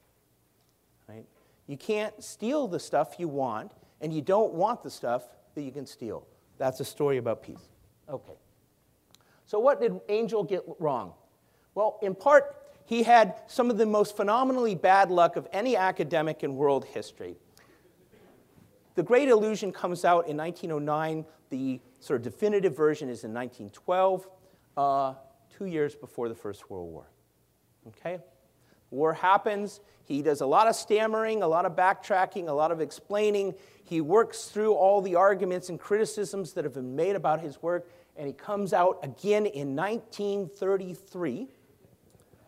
Right? 1.08 1.26
You 1.68 1.78
can't 1.78 2.22
steal 2.24 2.68
the 2.68 2.80
stuff 2.80 3.16
you 3.18 3.28
want, 3.28 3.72
and 4.02 4.14
you 4.14 4.22
don't 4.22 4.54
want 4.54 4.84
the 4.84 4.90
stuff 4.90 5.24
that 5.56 5.62
you 5.62 5.72
can 5.72 5.86
steal. 5.86 6.28
That's 6.58 6.80
a 6.80 6.86
story 6.86 7.18
about 7.18 7.42
peace. 7.42 7.70
Okay. 8.10 8.34
So, 9.46 9.60
what 9.60 9.80
did 9.80 10.00
Angell 10.10 10.44
get 10.44 10.64
wrong? 10.80 11.14
Well, 11.74 12.00
in 12.02 12.16
part, 12.16 12.57
he 12.88 13.04
had 13.04 13.36
some 13.48 13.70
of 13.70 13.78
the 13.78 13.86
most 13.86 14.16
phenomenally 14.16 14.74
bad 14.74 15.12
luck 15.12 15.36
of 15.36 15.46
any 15.52 15.76
academic 15.76 16.42
in 16.42 16.56
world 16.56 16.86
history. 16.86 17.36
The 18.96 19.04
Great 19.04 19.28
Illusion 19.28 19.74
comes 19.74 20.06
out 20.06 20.28
in 20.30 20.38
1909. 20.38 21.26
The 21.50 21.82
sort 22.00 22.22
of 22.22 22.24
definitive 22.24 22.78
version 22.78 23.10
is 23.10 23.26
in 23.26 23.34
1912. 23.34 24.30
Uh, 24.78 25.14
two 25.56 25.66
years 25.66 25.96
before 25.96 26.30
the 26.30 26.36
First 26.36 26.70
World 26.70 26.90
War. 26.90 27.10
Okay? 27.90 28.20
War 28.90 29.14
happens. 29.14 29.82
He 30.06 30.22
does 30.22 30.40
a 30.40 30.46
lot 30.46 30.68
of 30.68 30.76
stammering, 30.76 31.44
a 31.44 31.48
lot 31.48 31.66
of 31.66 31.74
backtracking, 31.74 32.48
a 32.48 32.54
lot 32.54 32.72
of 32.72 32.80
explaining. 32.80 33.54
He 33.84 34.00
works 34.00 34.46
through 34.46 34.76
all 34.76 35.02
the 35.02 35.16
arguments 35.16 35.68
and 35.68 35.78
criticisms 35.78 36.54
that 36.54 36.64
have 36.64 36.74
been 36.74 36.96
made 36.96 37.18
about 37.18 37.42
his 37.42 37.62
work, 37.62 37.90
and 38.16 38.28
he 38.28 38.34
comes 38.34 38.72
out 38.72 39.00
again 39.04 39.46
in 39.46 39.76
1933 39.76 41.50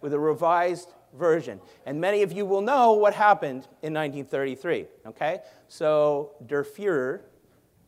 with 0.01 0.13
a 0.13 0.19
revised 0.19 0.93
version. 1.17 1.59
And 1.85 1.99
many 1.99 2.21
of 2.21 2.31
you 2.31 2.45
will 2.45 2.61
know 2.61 2.93
what 2.93 3.13
happened 3.13 3.67
in 3.81 3.93
1933. 3.93 4.85
Okay? 5.07 5.39
So 5.67 6.31
Der 6.45 6.63
Fuhrer 6.63 7.21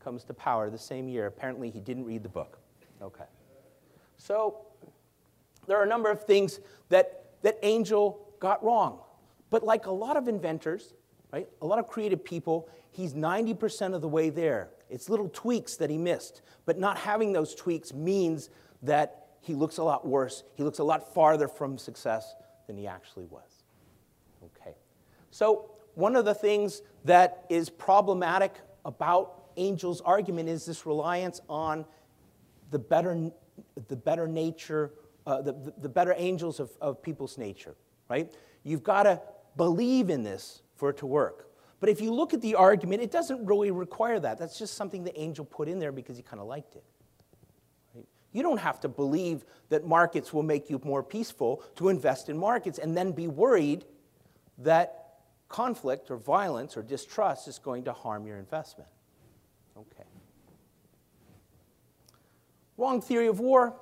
comes 0.04 0.24
to 0.26 0.34
power 0.34 0.70
the 0.70 0.78
same 0.78 1.08
year. 1.08 1.28
Apparently, 1.28 1.70
he 1.70 1.80
didn't 1.80 2.06
read 2.06 2.24
the 2.24 2.30
book. 2.30 2.58
Okay. 3.02 3.26
So 4.18 4.66
there 5.68 5.78
are 5.78 5.84
a 5.84 5.88
number 5.88 6.10
of 6.10 6.26
things 6.26 6.60
that, 6.90 7.32
that 7.42 7.64
Angell 7.64 8.20
got 8.40 8.64
wrong. 8.64 9.00
But 9.50 9.64
like 9.64 9.86
a 9.86 9.92
lot 9.92 10.18
of 10.18 10.28
inventors, 10.28 10.94
right, 11.32 11.48
a 11.62 11.66
lot 11.66 11.80
of 11.80 11.88
creative 11.88 12.24
people, 12.24 12.70
he's 12.92 13.14
90% 13.14 13.94
of 13.94 14.02
the 14.02 14.08
way 14.08 14.30
there. 14.30 14.70
It's 14.90 15.10
little 15.10 15.30
tweaks 15.30 15.76
that 15.78 15.90
he 15.90 15.98
missed. 15.98 16.42
But 16.66 16.78
not 16.78 16.98
having 16.98 17.34
those 17.34 17.56
tweaks 17.56 17.94
means 17.94 18.50
that 18.84 19.21
he 19.42 19.54
looks 19.54 19.78
a 19.78 19.84
lot 19.84 20.08
worse. 20.08 20.44
He 20.56 20.64
looks 20.64 20.80
a 20.80 20.84
lot 20.84 21.14
farther 21.14 21.48
from 21.48 21.78
success 21.78 22.36
than 22.68 22.78
he 22.78 22.88
actually 22.88 23.26
was. 23.26 23.64
Okay. 24.44 24.76
So, 25.32 25.72
one 25.96 26.16
of 26.16 26.24
the 26.24 26.34
things 26.34 26.82
that 27.04 27.46
is 27.50 27.70
problematic 27.70 28.54
about 28.86 29.50
Angell's 29.58 30.00
argument 30.02 30.48
is 30.48 30.66
this 30.66 30.86
reliance 30.86 31.42
on 31.50 31.86
the 32.70 32.80
better, 32.80 33.32
the 33.88 33.98
better 33.98 34.28
nature 34.28 34.92
uh, 35.26 35.42
the, 35.42 35.74
the 35.78 35.90
better 35.90 36.16
angels 36.18 36.60
of, 36.60 36.72
of 36.82 37.02
people's 37.02 37.38
nature, 37.38 37.76
right? 38.10 38.34
You've 38.64 38.84
got 38.84 39.04
to 39.04 39.22
believe 39.56 40.10
in 40.10 40.24
this 40.24 40.62
for 40.76 40.90
it 40.90 40.98
to 40.98 41.06
work. 41.06 41.48
But 41.80 41.90
if 41.90 42.02
you 42.02 42.12
look 42.14 42.34
at 42.34 42.42
the 42.42 42.56
argument, 42.56 43.02
it 43.02 43.12
doesn't 43.12 43.46
really 43.46 43.72
require 43.72 44.20
that. 44.20 44.38
That's 44.38 44.58
just 44.58 44.76
something 44.76 45.04
the 45.04 45.16
Angell 45.18 45.46
put 45.46 45.68
in 45.68 45.80
there 45.80 45.92
because 45.92 46.18
he 46.18 46.24
kind 46.24 46.40
of 46.40 46.48
liked 46.48 46.76
it. 46.76 46.84
You 48.32 48.44
don't 48.44 48.60
have 48.60 48.80
to 48.82 48.88
believe 48.88 49.44
that 49.70 49.86
markets 49.86 50.32
will 50.32 50.44
make 50.44 50.70
you 50.70 50.80
more 50.84 51.04
peaceful 51.04 51.64
to 51.76 51.90
invest 51.90 52.30
in 52.30 52.38
markets 52.38 52.80
and 52.80 52.96
then 52.96 53.12
be 53.12 53.28
worried 53.28 53.86
that 54.60 55.16
conflict 55.50 56.10
or 56.10 56.18
violence 56.18 56.78
or 56.78 56.84
distrust 56.84 57.48
is 57.48 57.60
going 57.60 57.84
to 57.84 57.94
harm 57.94 58.26
your 58.26 58.38
investment. 58.38 58.90
Okay. 59.78 60.08
Wrong 62.78 63.02
theory 63.02 63.28
of 63.28 63.40
war 63.40 63.76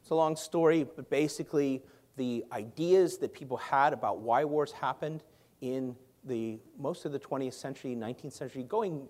it's 0.00 0.10
a 0.10 0.14
long 0.14 0.36
story, 0.36 0.84
but 0.84 1.08
basically, 1.10 1.82
the 2.16 2.44
ideas 2.52 3.18
that 3.18 3.32
people 3.32 3.56
had 3.56 3.92
about 3.92 4.18
why 4.20 4.44
wars 4.44 4.72
happened 4.72 5.22
in 5.60 5.96
the 6.24 6.58
most 6.78 7.04
of 7.04 7.12
the 7.12 7.18
20th 7.18 7.54
century, 7.54 7.96
19th 7.96 8.32
century, 8.32 8.62
going 8.62 9.08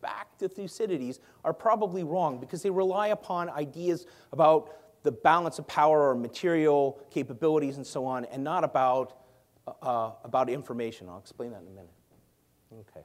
back 0.00 0.36
to 0.38 0.48
Thucydides, 0.48 1.20
are 1.44 1.52
probably 1.52 2.04
wrong 2.04 2.40
because 2.40 2.62
they 2.62 2.70
rely 2.70 3.08
upon 3.08 3.50
ideas 3.50 4.06
about 4.32 5.02
the 5.02 5.12
balance 5.12 5.58
of 5.58 5.66
power 5.66 6.08
or 6.08 6.14
material 6.14 7.00
capabilities 7.10 7.76
and 7.76 7.86
so 7.86 8.04
on, 8.04 8.24
and 8.26 8.42
not 8.42 8.64
about, 8.64 9.18
uh, 9.66 9.72
uh 9.82 10.12
about 10.24 10.48
information. 10.48 11.08
I'll 11.08 11.18
explain 11.18 11.50
that 11.50 11.60
in 11.60 11.68
a 11.68 11.70
minute. 11.70 11.90
Okay. 12.90 13.04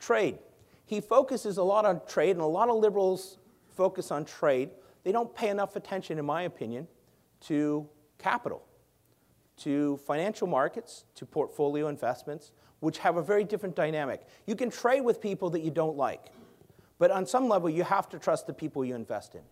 Trade. 0.00 0.38
He 0.86 1.00
focuses 1.00 1.56
a 1.56 1.62
lot 1.62 1.86
on 1.86 2.00
trade, 2.06 2.32
and 2.32 2.40
a 2.40 2.46
lot 2.46 2.68
of 2.68 2.76
liberals 2.76 3.38
focus 3.74 4.10
on 4.10 4.24
trade. 4.24 4.70
They 5.02 5.12
don't 5.12 5.34
pay 5.34 5.48
enough 5.48 5.76
attention, 5.76 6.18
in 6.18 6.24
my 6.24 6.42
opinion, 6.42 6.86
to 7.42 7.88
capital, 8.18 8.62
to 9.58 9.96
financial 9.98 10.46
markets, 10.46 11.04
to 11.14 11.26
portfolio 11.26 11.88
investments, 11.88 12.52
which 12.80 12.98
have 12.98 13.16
a 13.16 13.22
very 13.22 13.44
different 13.44 13.76
dynamic. 13.76 14.22
You 14.46 14.56
can 14.56 14.70
trade 14.70 15.02
with 15.02 15.20
people 15.20 15.50
that 15.50 15.60
you 15.60 15.70
don't 15.70 15.96
like, 15.96 16.26
but 16.98 17.10
on 17.10 17.26
some 17.26 17.48
level, 17.48 17.70
you 17.70 17.84
have 17.84 18.08
to 18.10 18.18
trust 18.18 18.46
the 18.46 18.52
people 18.52 18.84
you 18.84 18.94
invest 18.94 19.34
in. 19.34 19.42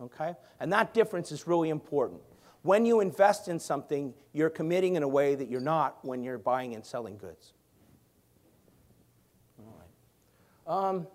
Okay? 0.00 0.34
And 0.60 0.72
that 0.72 0.94
difference 0.94 1.32
is 1.32 1.46
really 1.46 1.70
important. 1.70 2.20
When 2.62 2.84
you 2.84 3.00
invest 3.00 3.48
in 3.48 3.58
something, 3.58 4.14
you're 4.32 4.50
committing 4.50 4.96
in 4.96 5.02
a 5.02 5.08
way 5.08 5.34
that 5.34 5.48
you're 5.48 5.60
not 5.60 6.04
when 6.04 6.22
you're 6.24 6.38
buying 6.38 6.74
and 6.74 6.84
selling 6.84 7.16
goods. 7.16 7.52
Um, 10.66 11.06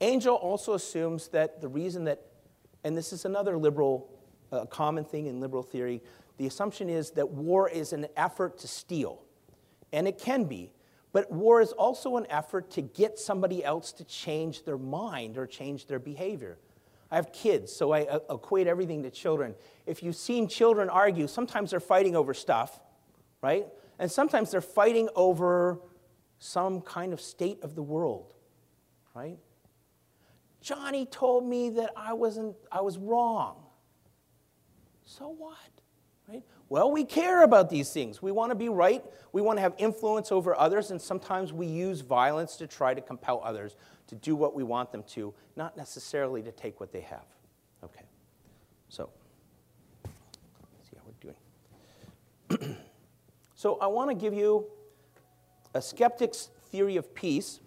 Angel 0.00 0.34
also 0.34 0.74
assumes 0.74 1.28
that 1.28 1.60
the 1.60 1.68
reason 1.68 2.04
that, 2.04 2.22
and 2.84 2.96
this 2.96 3.12
is 3.12 3.24
another 3.24 3.56
liberal, 3.56 4.08
uh, 4.52 4.64
common 4.66 5.04
thing 5.04 5.26
in 5.26 5.40
liberal 5.40 5.62
theory, 5.62 6.02
the 6.38 6.46
assumption 6.46 6.88
is 6.88 7.12
that 7.12 7.30
war 7.30 7.68
is 7.68 7.92
an 7.92 8.06
effort 8.16 8.58
to 8.58 8.68
steal. 8.68 9.22
And 9.92 10.08
it 10.08 10.18
can 10.18 10.44
be. 10.44 10.72
But 11.12 11.30
war 11.30 11.60
is 11.60 11.72
also 11.72 12.16
an 12.16 12.26
effort 12.30 12.70
to 12.72 12.82
get 12.82 13.18
somebody 13.18 13.62
else 13.62 13.92
to 13.92 14.04
change 14.04 14.64
their 14.64 14.78
mind 14.78 15.36
or 15.36 15.46
change 15.46 15.86
their 15.86 15.98
behavior. 15.98 16.58
I 17.10 17.16
have 17.16 17.30
kids, 17.32 17.70
so 17.70 17.92
I 17.92 18.04
uh, 18.04 18.20
equate 18.30 18.66
everything 18.66 19.02
to 19.02 19.10
children. 19.10 19.54
If 19.84 20.02
you've 20.02 20.16
seen 20.16 20.48
children 20.48 20.88
argue, 20.88 21.28
sometimes 21.28 21.70
they're 21.70 21.80
fighting 21.80 22.16
over 22.16 22.32
stuff, 22.32 22.80
right? 23.42 23.66
And 23.98 24.10
sometimes 24.10 24.50
they're 24.50 24.62
fighting 24.62 25.10
over 25.14 25.78
some 26.38 26.80
kind 26.80 27.12
of 27.12 27.20
state 27.20 27.62
of 27.62 27.74
the 27.74 27.82
world, 27.82 28.34
right? 29.14 29.36
Johnny 30.62 31.04
told 31.04 31.44
me 31.44 31.70
that 31.70 31.90
I 31.96 32.14
wasn't 32.14 32.56
I 32.70 32.80
was 32.80 32.96
wrong. 32.96 33.56
So 35.04 35.28
what? 35.28 35.56
Right? 36.32 36.42
Well, 36.70 36.90
we 36.90 37.04
care 37.04 37.42
about 37.42 37.68
these 37.68 37.92
things. 37.92 38.22
We 38.22 38.32
want 38.32 38.50
to 38.52 38.54
be 38.54 38.70
right. 38.70 39.04
We 39.32 39.42
want 39.42 39.58
to 39.58 39.60
have 39.60 39.74
influence 39.76 40.32
over 40.32 40.58
others, 40.58 40.90
and 40.90 41.00
sometimes 41.00 41.52
we 41.52 41.66
use 41.66 42.00
violence 42.00 42.56
to 42.56 42.66
try 42.66 42.94
to 42.94 43.02
compel 43.02 43.42
others 43.44 43.76
to 44.06 44.14
do 44.14 44.34
what 44.34 44.54
we 44.54 44.62
want 44.62 44.92
them 44.92 45.02
to, 45.08 45.34
not 45.56 45.76
necessarily 45.76 46.42
to 46.42 46.50
take 46.50 46.80
what 46.80 46.90
they 46.90 47.02
have. 47.02 47.26
Okay. 47.84 48.04
So, 48.88 49.10
see 50.04 50.96
how 50.96 51.02
we're 51.06 51.34
doing. 52.58 52.76
so, 53.54 53.76
I 53.76 53.88
want 53.88 54.08
to 54.08 54.14
give 54.14 54.32
you 54.32 54.66
a 55.74 55.82
skeptic's 55.82 56.48
theory 56.70 56.96
of 56.96 57.14
peace, 57.14 57.60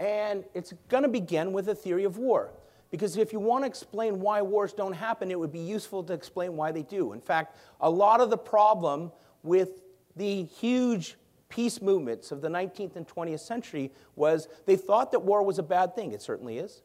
and 0.00 0.44
it's 0.54 0.72
going 0.88 1.02
to 1.02 1.10
begin 1.10 1.52
with 1.52 1.68
a 1.68 1.74
theory 1.74 2.04
of 2.04 2.16
war. 2.16 2.52
Because 2.94 3.16
if 3.16 3.32
you 3.32 3.40
want 3.40 3.64
to 3.64 3.66
explain 3.66 4.20
why 4.20 4.40
wars 4.40 4.72
don't 4.72 4.92
happen, 4.92 5.28
it 5.32 5.36
would 5.36 5.50
be 5.50 5.58
useful 5.58 6.04
to 6.04 6.12
explain 6.12 6.54
why 6.54 6.70
they 6.70 6.84
do. 6.84 7.12
In 7.12 7.20
fact, 7.20 7.56
a 7.80 7.90
lot 7.90 8.20
of 8.20 8.30
the 8.30 8.38
problem 8.38 9.10
with 9.42 9.82
the 10.14 10.44
huge 10.44 11.16
peace 11.48 11.82
movements 11.82 12.30
of 12.30 12.40
the 12.40 12.46
19th 12.46 12.94
and 12.94 13.04
20th 13.08 13.40
century 13.40 13.90
was 14.14 14.46
they 14.66 14.76
thought 14.76 15.10
that 15.10 15.18
war 15.18 15.42
was 15.42 15.58
a 15.58 15.62
bad 15.64 15.96
thing. 15.96 16.12
It 16.12 16.22
certainly 16.22 16.58
is. 16.58 16.82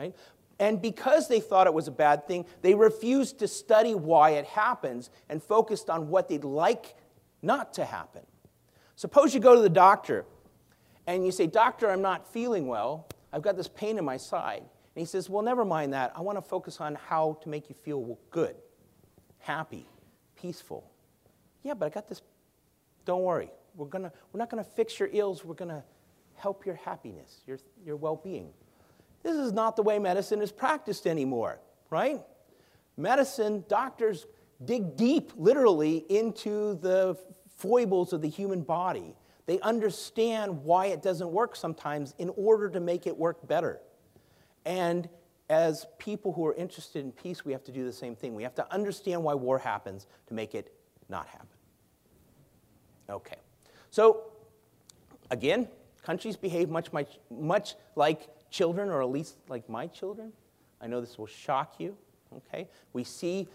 Right? 0.00 0.16
And 0.58 0.82
because 0.82 1.28
they 1.28 1.38
thought 1.38 1.68
it 1.68 1.74
was 1.74 1.86
a 1.86 1.92
bad 1.92 2.26
thing, 2.26 2.44
they 2.62 2.74
refused 2.74 3.38
to 3.38 3.46
study 3.46 3.94
why 3.94 4.30
it 4.30 4.46
happens 4.46 5.10
and 5.28 5.40
focused 5.40 5.88
on 5.88 6.08
what 6.08 6.28
they'd 6.28 6.42
like 6.42 6.96
not 7.40 7.72
to 7.74 7.84
happen. 7.84 8.22
Suppose 8.96 9.32
you 9.32 9.38
go 9.38 9.54
to 9.54 9.62
the 9.62 9.68
doctor 9.68 10.24
and 11.06 11.24
you 11.24 11.30
say, 11.30 11.46
Doctor, 11.46 11.88
I'm 11.88 12.02
not 12.02 12.32
feeling 12.32 12.66
well. 12.66 13.06
I've 13.32 13.42
got 13.42 13.56
this 13.56 13.68
pain 13.68 13.96
in 13.96 14.04
my 14.04 14.16
side. 14.16 14.64
And 14.96 15.02
he 15.02 15.06
says, 15.06 15.28
Well, 15.28 15.42
never 15.42 15.64
mind 15.64 15.92
that. 15.92 16.12
I 16.16 16.22
want 16.22 16.38
to 16.38 16.42
focus 16.42 16.80
on 16.80 16.94
how 16.94 17.38
to 17.42 17.50
make 17.50 17.68
you 17.68 17.74
feel 17.74 18.18
good, 18.30 18.56
happy, 19.38 19.86
peaceful. 20.36 20.90
Yeah, 21.62 21.74
but 21.74 21.84
I 21.84 21.88
got 21.90 22.08
this. 22.08 22.22
Don't 23.04 23.22
worry. 23.22 23.50
We're, 23.76 23.88
gonna, 23.88 24.10
we're 24.32 24.38
not 24.38 24.48
going 24.48 24.64
to 24.64 24.70
fix 24.70 24.98
your 24.98 25.10
ills. 25.12 25.44
We're 25.44 25.54
going 25.54 25.68
to 25.68 25.84
help 26.34 26.64
your 26.64 26.76
happiness, 26.76 27.42
your, 27.46 27.58
your 27.84 27.96
well 27.96 28.16
being. 28.16 28.48
This 29.22 29.36
is 29.36 29.52
not 29.52 29.76
the 29.76 29.82
way 29.82 29.98
medicine 29.98 30.40
is 30.40 30.50
practiced 30.50 31.06
anymore, 31.06 31.60
right? 31.90 32.22
Medicine, 32.96 33.64
doctors 33.68 34.26
dig 34.64 34.96
deep, 34.96 35.32
literally, 35.36 36.06
into 36.08 36.78
the 36.80 37.18
foibles 37.56 38.14
of 38.14 38.22
the 38.22 38.28
human 38.28 38.62
body. 38.62 39.14
They 39.44 39.60
understand 39.60 40.64
why 40.64 40.86
it 40.86 41.02
doesn't 41.02 41.30
work 41.30 41.54
sometimes 41.54 42.14
in 42.16 42.30
order 42.30 42.70
to 42.70 42.80
make 42.80 43.06
it 43.06 43.14
work 43.14 43.46
better. 43.46 43.80
And 44.66 45.08
as 45.48 45.86
people 45.98 46.32
who 46.32 46.44
are 46.46 46.54
interested 46.54 47.04
in 47.04 47.12
peace, 47.12 47.44
we 47.44 47.52
have 47.52 47.64
to 47.64 47.72
do 47.72 47.84
the 47.84 47.92
same 47.92 48.16
thing. 48.16 48.34
We 48.34 48.42
have 48.42 48.56
to 48.56 48.74
understand 48.74 49.22
why 49.22 49.34
war 49.34 49.58
happens 49.58 50.08
to 50.26 50.34
make 50.34 50.54
it 50.54 50.74
not 51.08 51.26
happen. 51.28 51.46
Okay. 53.08 53.36
So, 53.90 54.24
again, 55.30 55.68
countries 56.02 56.36
behave 56.36 56.68
much, 56.68 56.92
much, 56.92 57.18
much 57.30 57.76
like 57.94 58.28
children, 58.50 58.88
or 58.90 59.00
at 59.02 59.08
least 59.08 59.36
like 59.48 59.68
my 59.70 59.86
children. 59.86 60.32
I 60.80 60.88
know 60.88 61.00
this 61.00 61.16
will 61.16 61.26
shock 61.26 61.76
you. 61.78 61.96
Okay? 62.36 62.68
We 62.92 63.04
see 63.04 63.46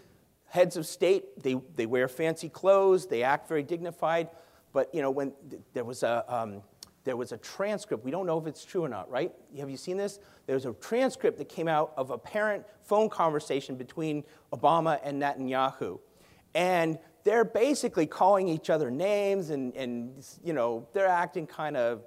heads 0.46 0.78
of 0.78 0.86
state, 0.86 1.42
they, 1.42 1.60
they 1.76 1.84
wear 1.84 2.08
fancy 2.08 2.48
clothes, 2.48 3.06
they 3.06 3.22
act 3.22 3.48
very 3.48 3.62
dignified. 3.62 4.28
But, 4.72 4.94
you 4.94 5.02
know, 5.02 5.10
when 5.10 5.32
there 5.74 5.84
was 5.84 6.02
a, 6.02 6.24
um, 6.26 6.62
there 7.04 7.16
was 7.16 7.32
a 7.32 7.36
transcript. 7.38 8.04
We 8.04 8.10
don't 8.10 8.26
know 8.26 8.38
if 8.38 8.46
it's 8.46 8.64
true 8.64 8.84
or 8.84 8.88
not, 8.88 9.10
right? 9.10 9.32
Have 9.58 9.70
you 9.70 9.76
seen 9.76 9.96
this? 9.96 10.20
There's 10.46 10.66
a 10.66 10.72
transcript 10.74 11.38
that 11.38 11.48
came 11.48 11.68
out 11.68 11.92
of 11.96 12.10
a 12.10 12.18
parent 12.18 12.64
phone 12.82 13.08
conversation 13.08 13.76
between 13.76 14.24
Obama 14.52 15.00
and 15.02 15.20
Netanyahu. 15.20 15.98
And 16.54 16.98
they're 17.24 17.44
basically 17.44 18.06
calling 18.06 18.48
each 18.48 18.70
other 18.70 18.90
names 18.90 19.50
and, 19.50 19.74
and 19.76 20.24
you 20.44 20.52
know, 20.52 20.86
they're 20.92 21.08
acting 21.08 21.46
kind 21.46 21.76
of, 21.76 22.02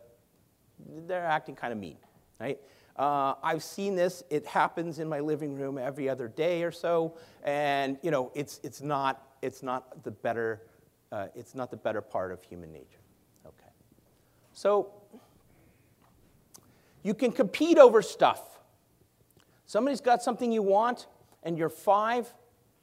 they're 1.07 1.25
acting 1.25 1.55
kind 1.55 1.73
of 1.73 1.79
mean, 1.79 1.97
right? 2.39 2.59
Uh, 2.95 3.33
I've 3.43 3.63
seen 3.63 3.95
this. 3.95 4.23
It 4.29 4.45
happens 4.45 4.99
in 4.99 5.09
my 5.09 5.19
living 5.19 5.55
room 5.55 5.77
every 5.77 6.07
other 6.07 6.27
day 6.29 6.63
or 6.63 6.71
so, 6.71 7.17
and 7.43 7.97
you 8.01 8.11
know, 8.11 8.31
it's, 8.33 8.61
it's, 8.63 8.81
not, 8.81 9.35
it's, 9.41 9.61
not 9.61 10.03
the 10.03 10.11
better, 10.11 10.61
uh, 11.11 11.27
it's 11.35 11.55
not 11.55 11.71
the 11.71 11.77
better 11.77 12.01
part 12.01 12.31
of 12.31 12.41
human 12.43 12.71
nature. 12.71 12.99
So 14.55 14.87
you 17.03 17.13
can 17.13 17.31
compete 17.31 17.77
over 17.77 18.01
stuff. 18.01 18.41
Somebody's 19.65 20.01
got 20.01 20.23
something 20.23 20.51
you 20.51 20.63
want, 20.63 21.07
and 21.43 21.57
you're 21.57 21.69
five, 21.69 22.33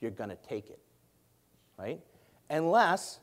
you're 0.00 0.10
going 0.10 0.28
to 0.28 0.36
take 0.36 0.68
it, 0.68 0.78
right? 1.78 1.98
Unless 2.50 3.20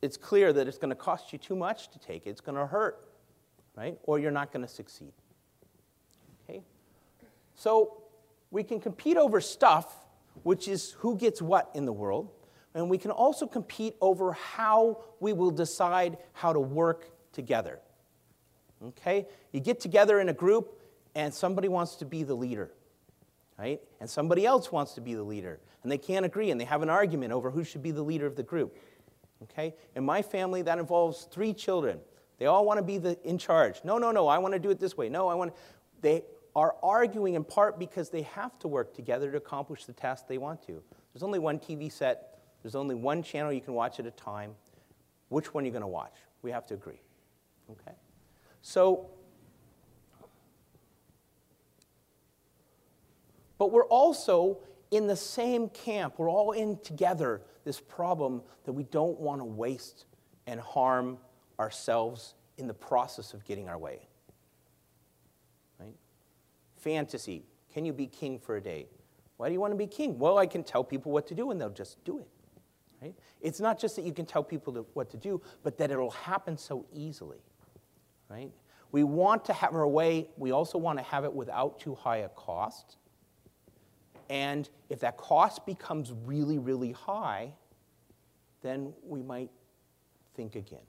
it's 0.00 0.16
clear 0.16 0.52
that 0.54 0.66
it's 0.66 0.78
going 0.78 0.88
to 0.88 0.96
cost 0.96 1.32
you 1.32 1.38
too 1.38 1.54
much 1.54 1.90
to 1.90 1.98
take 1.98 2.26
it, 2.26 2.30
it's 2.30 2.40
going 2.40 2.56
to 2.56 2.66
hurt, 2.66 3.08
right? 3.76 3.98
Or 4.04 4.18
you're 4.18 4.30
not 4.30 4.50
going 4.50 4.64
to 4.64 4.72
succeed. 4.72 5.12
Okay? 6.48 6.62
So 7.54 8.04
we 8.50 8.62
can 8.62 8.80
compete 8.80 9.18
over 9.18 9.40
stuff, 9.40 9.94
which 10.44 10.66
is 10.66 10.92
who 10.92 11.16
gets 11.16 11.42
what 11.42 11.70
in 11.74 11.84
the 11.84 11.92
world, 11.92 12.30
and 12.74 12.88
we 12.88 12.96
can 12.96 13.10
also 13.10 13.46
compete 13.46 13.96
over 14.00 14.32
how 14.32 15.04
we 15.20 15.34
will 15.34 15.50
decide 15.50 16.16
how 16.32 16.52
to 16.54 16.60
work 16.60 17.13
together. 17.34 17.80
Okay? 18.82 19.26
You 19.52 19.60
get 19.60 19.80
together 19.80 20.20
in 20.20 20.28
a 20.28 20.32
group 20.32 20.80
and 21.14 21.32
somebody 21.32 21.68
wants 21.68 21.96
to 21.96 22.04
be 22.04 22.22
the 22.22 22.34
leader, 22.34 22.70
right? 23.58 23.80
And 24.00 24.08
somebody 24.08 24.46
else 24.46 24.72
wants 24.72 24.94
to 24.94 25.00
be 25.00 25.14
the 25.14 25.22
leader. 25.22 25.60
And 25.82 25.92
they 25.92 25.98
can't 25.98 26.24
agree 26.24 26.50
and 26.50 26.60
they 26.60 26.64
have 26.64 26.82
an 26.82 26.90
argument 26.90 27.32
over 27.32 27.50
who 27.50 27.64
should 27.64 27.82
be 27.82 27.90
the 27.90 28.02
leader 28.02 28.26
of 28.26 28.36
the 28.36 28.42
group. 28.42 28.78
Okay? 29.42 29.74
In 29.94 30.04
my 30.04 30.22
family, 30.22 30.62
that 30.62 30.78
involves 30.78 31.28
three 31.30 31.52
children. 31.52 32.00
They 32.38 32.46
all 32.46 32.64
want 32.64 32.78
to 32.78 32.82
be 32.82 32.98
the, 32.98 33.18
in 33.22 33.38
charge. 33.38 33.80
No, 33.84 33.98
no, 33.98 34.10
no, 34.10 34.26
I 34.26 34.38
want 34.38 34.54
to 34.54 34.58
do 34.58 34.70
it 34.70 34.80
this 34.80 34.96
way. 34.96 35.08
No, 35.08 35.28
I 35.28 35.34
want. 35.34 35.52
They 36.00 36.24
are 36.56 36.74
arguing 36.82 37.34
in 37.34 37.44
part 37.44 37.78
because 37.78 38.10
they 38.10 38.22
have 38.22 38.58
to 38.60 38.68
work 38.68 38.94
together 38.94 39.30
to 39.30 39.36
accomplish 39.36 39.84
the 39.84 39.92
task 39.92 40.26
they 40.28 40.38
want 40.38 40.62
to. 40.66 40.82
There's 41.12 41.22
only 41.22 41.38
one 41.38 41.58
TV 41.58 41.90
set, 41.90 42.38
there's 42.62 42.74
only 42.74 42.94
one 42.94 43.22
channel 43.22 43.52
you 43.52 43.60
can 43.60 43.74
watch 43.74 44.00
at 44.00 44.06
a 44.06 44.10
time. 44.10 44.54
Which 45.28 45.54
one 45.54 45.64
are 45.64 45.66
you 45.66 45.72
going 45.72 45.82
to 45.82 45.88
watch? 45.88 46.14
We 46.42 46.50
have 46.50 46.66
to 46.66 46.74
agree. 46.74 47.00
Okay? 47.70 47.96
So, 48.62 49.10
but 53.58 53.70
we're 53.72 53.86
also 53.86 54.58
in 54.90 55.06
the 55.06 55.16
same 55.16 55.68
camp. 55.70 56.14
We're 56.18 56.30
all 56.30 56.52
in 56.52 56.78
together 56.78 57.42
this 57.64 57.80
problem 57.80 58.42
that 58.64 58.72
we 58.72 58.84
don't 58.84 59.18
want 59.18 59.40
to 59.40 59.44
waste 59.44 60.06
and 60.46 60.60
harm 60.60 61.18
ourselves 61.58 62.34
in 62.58 62.66
the 62.66 62.74
process 62.74 63.34
of 63.34 63.44
getting 63.44 63.68
our 63.68 63.78
way. 63.78 64.06
Right? 65.78 65.94
Fantasy. 66.76 67.44
Can 67.72 67.84
you 67.84 67.92
be 67.92 68.06
king 68.06 68.38
for 68.38 68.56
a 68.56 68.60
day? 68.60 68.86
Why 69.36 69.48
do 69.48 69.52
you 69.52 69.60
want 69.60 69.72
to 69.72 69.76
be 69.76 69.86
king? 69.86 70.18
Well, 70.18 70.38
I 70.38 70.46
can 70.46 70.62
tell 70.62 70.84
people 70.84 71.10
what 71.10 71.26
to 71.28 71.34
do 71.34 71.50
and 71.50 71.60
they'll 71.60 71.70
just 71.70 72.02
do 72.04 72.18
it. 72.18 72.28
Right? 73.02 73.14
It's 73.40 73.60
not 73.60 73.78
just 73.78 73.96
that 73.96 74.04
you 74.04 74.12
can 74.12 74.26
tell 74.26 74.44
people 74.44 74.86
what 74.94 75.10
to 75.10 75.16
do, 75.16 75.42
but 75.62 75.76
that 75.78 75.90
it'll 75.90 76.10
happen 76.10 76.56
so 76.56 76.86
easily 76.92 77.38
right? 78.34 78.50
We 78.92 79.04
want 79.04 79.44
to 79.46 79.52
have 79.52 79.74
our 79.74 79.86
way, 79.86 80.28
we 80.36 80.52
also 80.52 80.78
want 80.78 80.98
to 80.98 81.04
have 81.04 81.24
it 81.24 81.32
without 81.32 81.78
too 81.78 81.94
high 81.94 82.18
a 82.18 82.28
cost. 82.28 82.96
And 84.30 84.68
if 84.88 85.00
that 85.00 85.16
cost 85.16 85.66
becomes 85.66 86.12
really, 86.24 86.58
really 86.58 86.92
high, 86.92 87.52
then 88.62 88.92
we 89.06 89.22
might 89.22 89.50
think 90.34 90.56
again. 90.56 90.86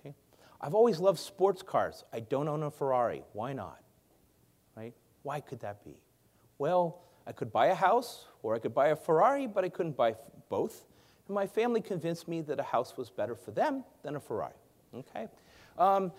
Okay? 0.00 0.14
I've 0.60 0.74
always 0.74 0.98
loved 0.98 1.18
sports 1.18 1.62
cars. 1.62 2.04
I 2.12 2.20
don't 2.20 2.48
own 2.48 2.62
a 2.62 2.70
Ferrari. 2.70 3.22
Why 3.32 3.52
not? 3.52 3.80
Right? 4.76 4.94
Why 5.22 5.40
could 5.40 5.60
that 5.60 5.84
be? 5.84 5.96
Well, 6.58 7.02
I 7.26 7.32
could 7.32 7.52
buy 7.52 7.66
a 7.66 7.74
house 7.74 8.26
or 8.42 8.54
I 8.54 8.58
could 8.58 8.74
buy 8.74 8.88
a 8.88 8.96
Ferrari, 8.96 9.46
but 9.46 9.64
I 9.64 9.68
couldn't 9.68 9.96
buy 9.96 10.14
both. 10.48 10.86
And 11.28 11.34
my 11.34 11.46
family 11.46 11.80
convinced 11.80 12.28
me 12.28 12.40
that 12.42 12.58
a 12.58 12.62
house 12.62 12.96
was 12.96 13.10
better 13.10 13.34
for 13.34 13.50
them 13.50 13.84
than 14.02 14.16
a 14.16 14.20
Ferrari. 14.20 14.54
Okay? 14.94 15.28
Um, 15.78 16.12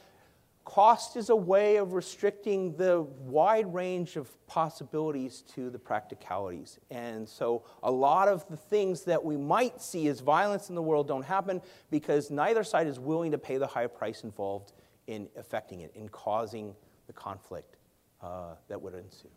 Cost 0.66 1.16
is 1.16 1.30
a 1.30 1.36
way 1.36 1.76
of 1.76 1.94
restricting 1.94 2.76
the 2.76 3.04
wide 3.20 3.72
range 3.72 4.16
of 4.16 4.32
possibilities 4.48 5.44
to 5.54 5.70
the 5.70 5.78
practicalities. 5.78 6.80
And 6.90 7.30
so 7.30 7.64
a 7.84 7.92
lot 7.92 8.28
of 8.28 8.48
the 8.50 8.58
things 8.58 9.04
that 9.04 9.24
we 9.24 9.38
might 9.38 9.80
see 9.80 10.08
as 10.08 10.22
violence 10.22 10.70
in 10.70 10.76
the 10.76 10.82
world 10.82 11.08
don't 11.08 11.24
happen 11.24 11.62
because 11.92 12.32
neither 12.32 12.64
side 12.64 12.88
is 12.88 13.00
willing 13.00 13.32
to 13.32 13.38
pay 13.38 13.58
the 13.58 13.68
high 13.68 13.86
price 13.86 14.24
involved 14.24 14.74
in 15.06 15.30
affecting 15.38 15.82
it, 15.82 15.92
in 15.94 16.10
causing 16.10 16.74
the 17.06 17.14
conflict 17.14 17.78
uh, 18.24 18.56
that 18.68 18.82
would 18.82 18.96
ensue. 18.96 19.30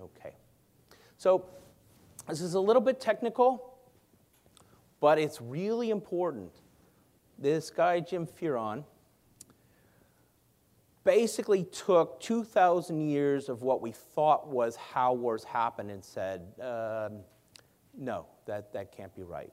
Okay. 0.00 0.34
So 1.18 1.44
this 2.28 2.40
is 2.40 2.54
a 2.54 2.60
little 2.60 2.80
bit 2.80 3.00
technical, 3.00 3.74
but 5.00 5.18
it's 5.18 5.40
really 5.40 5.90
important. 5.90 6.59
This 7.40 7.70
guy, 7.70 8.00
Jim 8.00 8.26
Fearon, 8.26 8.84
basically 11.04 11.64
took 11.64 12.20
2,000 12.20 13.00
years 13.00 13.48
of 13.48 13.62
what 13.62 13.80
we 13.80 13.92
thought 13.92 14.48
was 14.48 14.76
how 14.76 15.14
wars 15.14 15.42
happen 15.44 15.88
and 15.88 16.04
said, 16.04 16.42
um, 16.60 17.20
no, 17.96 18.26
that, 18.44 18.72
that 18.74 18.94
can't 18.94 19.14
be 19.16 19.22
right. 19.22 19.52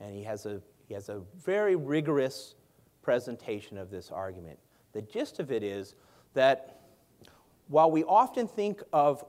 And 0.00 0.14
he 0.14 0.22
has, 0.24 0.46
a, 0.46 0.62
he 0.88 0.94
has 0.94 1.10
a 1.10 1.20
very 1.44 1.76
rigorous 1.76 2.54
presentation 3.02 3.76
of 3.76 3.90
this 3.90 4.10
argument. 4.10 4.58
The 4.92 5.02
gist 5.02 5.38
of 5.40 5.52
it 5.52 5.62
is 5.62 5.94
that 6.32 6.80
while 7.68 7.90
we 7.90 8.02
often 8.04 8.48
think 8.48 8.82
of, 8.94 9.24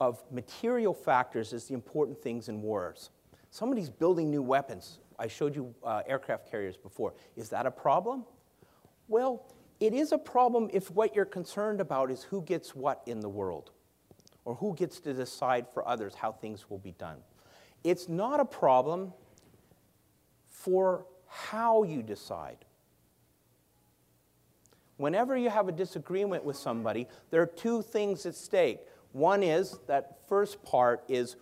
of 0.00 0.22
material 0.30 0.94
factors 0.94 1.52
as 1.52 1.66
the 1.66 1.74
important 1.74 2.22
things 2.22 2.48
in 2.48 2.62
wars, 2.62 3.10
somebody's 3.50 3.90
building 3.90 4.30
new 4.30 4.42
weapons. 4.42 5.00
I 5.22 5.28
showed 5.28 5.54
you 5.54 5.72
uh, 5.84 6.02
aircraft 6.04 6.50
carriers 6.50 6.76
before. 6.76 7.14
Is 7.36 7.48
that 7.50 7.64
a 7.64 7.70
problem? 7.70 8.24
Well, 9.06 9.46
it 9.78 9.94
is 9.94 10.10
a 10.10 10.18
problem 10.18 10.68
if 10.72 10.90
what 10.90 11.14
you're 11.14 11.24
concerned 11.24 11.80
about 11.80 12.10
is 12.10 12.24
who 12.24 12.42
gets 12.42 12.74
what 12.74 13.02
in 13.06 13.20
the 13.20 13.28
world 13.28 13.70
or 14.44 14.56
who 14.56 14.74
gets 14.74 14.98
to 14.98 15.14
decide 15.14 15.66
for 15.72 15.86
others 15.86 16.16
how 16.16 16.32
things 16.32 16.68
will 16.68 16.78
be 16.78 16.90
done. 16.98 17.18
It's 17.84 18.08
not 18.08 18.40
a 18.40 18.44
problem 18.44 19.12
for 20.48 21.06
how 21.28 21.84
you 21.84 22.02
decide. 22.02 22.64
Whenever 24.96 25.36
you 25.36 25.50
have 25.50 25.68
a 25.68 25.72
disagreement 25.72 26.44
with 26.44 26.56
somebody, 26.56 27.06
there 27.30 27.40
are 27.40 27.46
two 27.46 27.80
things 27.80 28.26
at 28.26 28.34
stake. 28.34 28.80
One 29.12 29.44
is 29.44 29.78
that 29.86 30.18
first 30.28 30.64
part 30.64 31.04
is 31.06 31.36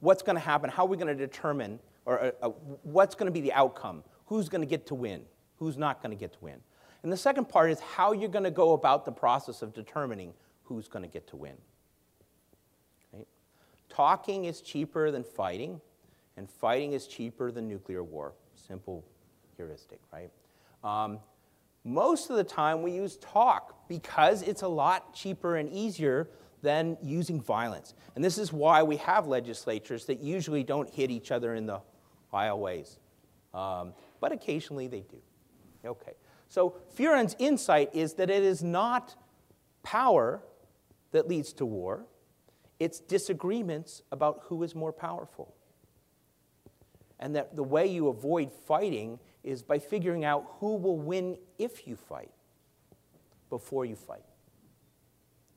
what's 0.00 0.22
going 0.22 0.36
to 0.36 0.40
happen, 0.40 0.70
how 0.70 0.84
are 0.84 0.88
we 0.88 0.96
going 0.96 1.08
to 1.08 1.14
determine, 1.14 1.80
or 2.08 2.20
uh, 2.20 2.30
uh, 2.42 2.48
what's 2.82 3.14
going 3.14 3.26
to 3.26 3.32
be 3.32 3.42
the 3.42 3.52
outcome, 3.52 4.02
who's 4.26 4.48
going 4.48 4.62
to 4.62 4.66
get 4.66 4.86
to 4.86 4.94
win, 4.94 5.22
who's 5.58 5.76
not 5.76 6.02
going 6.02 6.10
to 6.10 6.18
get 6.18 6.32
to 6.32 6.38
win. 6.40 6.56
And 7.02 7.12
the 7.12 7.16
second 7.16 7.50
part 7.50 7.70
is 7.70 7.78
how 7.80 8.12
you're 8.12 8.30
going 8.30 8.44
to 8.44 8.50
go 8.50 8.72
about 8.72 9.04
the 9.04 9.12
process 9.12 9.60
of 9.60 9.74
determining 9.74 10.32
who's 10.64 10.88
going 10.88 11.02
to 11.02 11.08
get 11.08 11.28
to 11.28 11.36
win. 11.36 11.54
Right? 13.12 13.28
Talking 13.90 14.46
is 14.46 14.62
cheaper 14.62 15.10
than 15.10 15.22
fighting, 15.22 15.82
and 16.38 16.50
fighting 16.50 16.94
is 16.94 17.06
cheaper 17.06 17.52
than 17.52 17.68
nuclear 17.68 18.02
war. 18.02 18.32
Simple 18.54 19.04
heuristic, 19.56 20.00
right? 20.10 20.30
Um, 20.82 21.18
most 21.84 22.30
of 22.30 22.36
the 22.36 22.44
time, 22.44 22.82
we 22.82 22.92
use 22.92 23.18
talk 23.18 23.86
because 23.86 24.42
it's 24.42 24.62
a 24.62 24.68
lot 24.68 25.14
cheaper 25.14 25.56
and 25.56 25.68
easier 25.68 26.30
than 26.62 26.96
using 27.02 27.40
violence. 27.40 27.94
And 28.14 28.24
this 28.24 28.38
is 28.38 28.52
why 28.52 28.82
we 28.82 28.96
have 28.96 29.26
legislatures 29.26 30.06
that 30.06 30.20
usually 30.20 30.64
don't 30.64 30.88
hit 30.88 31.10
each 31.10 31.30
other 31.30 31.54
in 31.54 31.66
the 31.66 31.80
aisleways. 32.32 32.98
Um, 33.54 33.94
but 34.20 34.32
occasionally 34.32 34.88
they 34.88 35.00
do. 35.00 35.18
Okay. 35.84 36.12
So 36.48 36.76
Fearon's 36.96 37.36
insight 37.38 37.90
is 37.94 38.14
that 38.14 38.30
it 38.30 38.42
is 38.42 38.62
not 38.62 39.14
power 39.82 40.42
that 41.12 41.28
leads 41.28 41.52
to 41.54 41.66
war, 41.66 42.04
it's 42.78 43.00
disagreements 43.00 44.02
about 44.12 44.42
who 44.44 44.62
is 44.62 44.74
more 44.74 44.92
powerful. 44.92 45.54
And 47.18 47.34
that 47.34 47.56
the 47.56 47.64
way 47.64 47.86
you 47.86 48.08
avoid 48.08 48.52
fighting 48.52 49.18
is 49.42 49.62
by 49.62 49.78
figuring 49.78 50.24
out 50.24 50.44
who 50.60 50.76
will 50.76 50.98
win 50.98 51.36
if 51.58 51.86
you 51.86 51.96
fight 51.96 52.30
before 53.50 53.84
you 53.84 53.96
fight. 53.96 54.24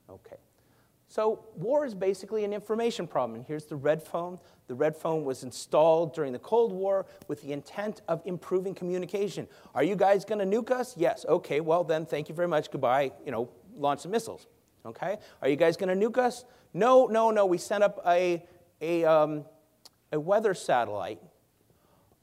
Okay. 0.09 0.37
So, 1.11 1.43
war 1.57 1.85
is 1.85 1.93
basically 1.93 2.45
an 2.45 2.53
information 2.53 3.05
problem. 3.05 3.35
And 3.35 3.45
here's 3.45 3.65
the 3.65 3.75
red 3.75 4.01
phone. 4.01 4.39
The 4.67 4.75
red 4.75 4.95
phone 4.95 5.25
was 5.25 5.43
installed 5.43 6.13
during 6.13 6.31
the 6.31 6.39
Cold 6.39 6.71
War 6.71 7.05
with 7.27 7.41
the 7.41 7.51
intent 7.51 8.01
of 8.07 8.21
improving 8.23 8.73
communication. 8.73 9.49
Are 9.75 9.83
you 9.83 9.97
guys 9.97 10.23
going 10.23 10.39
to 10.39 10.45
nuke 10.45 10.71
us? 10.71 10.95
Yes. 10.95 11.25
Okay, 11.27 11.59
well, 11.59 11.83
then 11.83 12.05
thank 12.05 12.29
you 12.29 12.35
very 12.35 12.47
much. 12.47 12.71
Goodbye. 12.71 13.11
You 13.25 13.33
know, 13.33 13.49
launch 13.75 13.99
some 13.99 14.11
missiles. 14.11 14.47
Okay? 14.85 15.17
Are 15.41 15.49
you 15.49 15.57
guys 15.57 15.75
going 15.75 15.99
to 15.99 16.07
nuke 16.07 16.17
us? 16.17 16.45
No, 16.73 17.07
no, 17.07 17.29
no. 17.29 17.45
We 17.45 17.57
sent 17.57 17.83
up 17.83 17.99
a, 18.07 18.45
a, 18.79 19.03
um, 19.03 19.43
a 20.13 20.19
weather 20.19 20.53
satellite. 20.53 21.19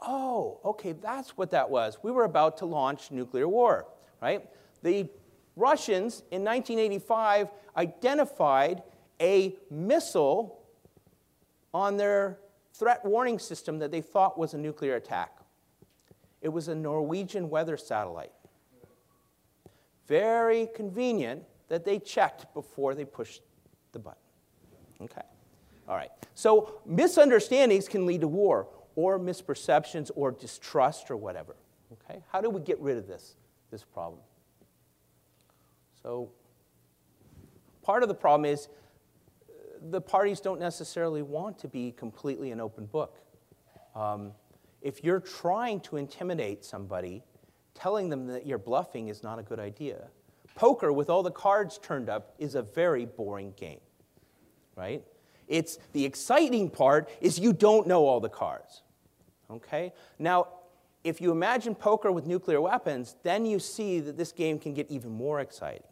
Oh, 0.00 0.60
okay, 0.64 0.92
that's 0.92 1.36
what 1.36 1.50
that 1.50 1.68
was. 1.68 1.98
We 2.02 2.10
were 2.10 2.24
about 2.24 2.56
to 2.58 2.64
launch 2.64 3.10
nuclear 3.10 3.48
war, 3.48 3.86
right? 4.22 4.48
The 4.82 5.10
Russians 5.58 6.22
in 6.30 6.44
1985 6.44 7.48
identified 7.76 8.82
a 9.20 9.56
missile 9.70 10.60
on 11.74 11.96
their 11.96 12.38
threat 12.72 13.04
warning 13.04 13.38
system 13.38 13.78
that 13.80 13.90
they 13.90 14.00
thought 14.00 14.38
was 14.38 14.54
a 14.54 14.58
nuclear 14.58 14.94
attack. 14.94 15.38
It 16.40 16.48
was 16.48 16.68
a 16.68 16.74
Norwegian 16.74 17.50
weather 17.50 17.76
satellite. 17.76 18.32
Very 20.06 20.68
convenient 20.74 21.42
that 21.68 21.84
they 21.84 21.98
checked 21.98 22.52
before 22.54 22.94
they 22.94 23.04
pushed 23.04 23.42
the 23.92 23.98
button. 23.98 24.20
Okay. 25.02 25.22
All 25.88 25.96
right. 25.96 26.10
So 26.34 26.80
misunderstandings 26.86 27.88
can 27.88 28.06
lead 28.06 28.20
to 28.20 28.28
war 28.28 28.68
or 28.94 29.18
misperceptions 29.18 30.10
or 30.14 30.30
distrust 30.30 31.10
or 31.10 31.16
whatever. 31.16 31.56
Okay? 31.92 32.22
How 32.30 32.40
do 32.40 32.48
we 32.48 32.60
get 32.60 32.78
rid 32.80 32.96
of 32.96 33.06
this, 33.06 33.34
this 33.70 33.82
problem? 33.82 34.20
So, 36.02 36.30
part 37.82 38.02
of 38.02 38.08
the 38.08 38.14
problem 38.14 38.44
is 38.44 38.68
uh, 39.48 39.52
the 39.90 40.00
parties 40.00 40.40
don't 40.40 40.60
necessarily 40.60 41.22
want 41.22 41.58
to 41.60 41.68
be 41.68 41.92
completely 41.92 42.50
an 42.50 42.60
open 42.60 42.86
book. 42.86 43.18
Um, 43.94 44.32
if 44.80 45.02
you're 45.02 45.20
trying 45.20 45.80
to 45.80 45.96
intimidate 45.96 46.64
somebody, 46.64 47.22
telling 47.74 48.08
them 48.08 48.26
that 48.28 48.46
you're 48.46 48.58
bluffing 48.58 49.08
is 49.08 49.22
not 49.22 49.38
a 49.38 49.42
good 49.42 49.58
idea. 49.58 50.08
Poker 50.54 50.92
with 50.92 51.10
all 51.10 51.22
the 51.22 51.30
cards 51.30 51.78
turned 51.78 52.08
up 52.08 52.34
is 52.38 52.54
a 52.54 52.62
very 52.62 53.04
boring 53.04 53.52
game, 53.56 53.80
right? 54.76 55.02
It's 55.46 55.78
the 55.92 56.04
exciting 56.04 56.70
part 56.70 57.08
is 57.20 57.38
you 57.38 57.52
don't 57.52 57.86
know 57.86 58.06
all 58.06 58.20
the 58.20 58.28
cards. 58.28 58.82
Okay? 59.50 59.92
Now, 60.18 60.48
if 61.04 61.20
you 61.20 61.30
imagine 61.30 61.74
poker 61.74 62.12
with 62.12 62.26
nuclear 62.26 62.60
weapons, 62.60 63.16
then 63.22 63.46
you 63.46 63.58
see 63.58 64.00
that 64.00 64.16
this 64.16 64.32
game 64.32 64.58
can 64.58 64.74
get 64.74 64.90
even 64.90 65.10
more 65.10 65.40
exciting, 65.40 65.86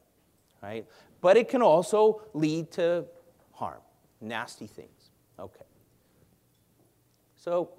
right? 0.62 0.86
But 1.20 1.36
it 1.36 1.48
can 1.48 1.62
also 1.62 2.22
lead 2.34 2.70
to 2.72 3.06
harm, 3.52 3.80
nasty 4.20 4.66
things. 4.66 5.10
Okay. 5.38 5.64
So 7.36 7.70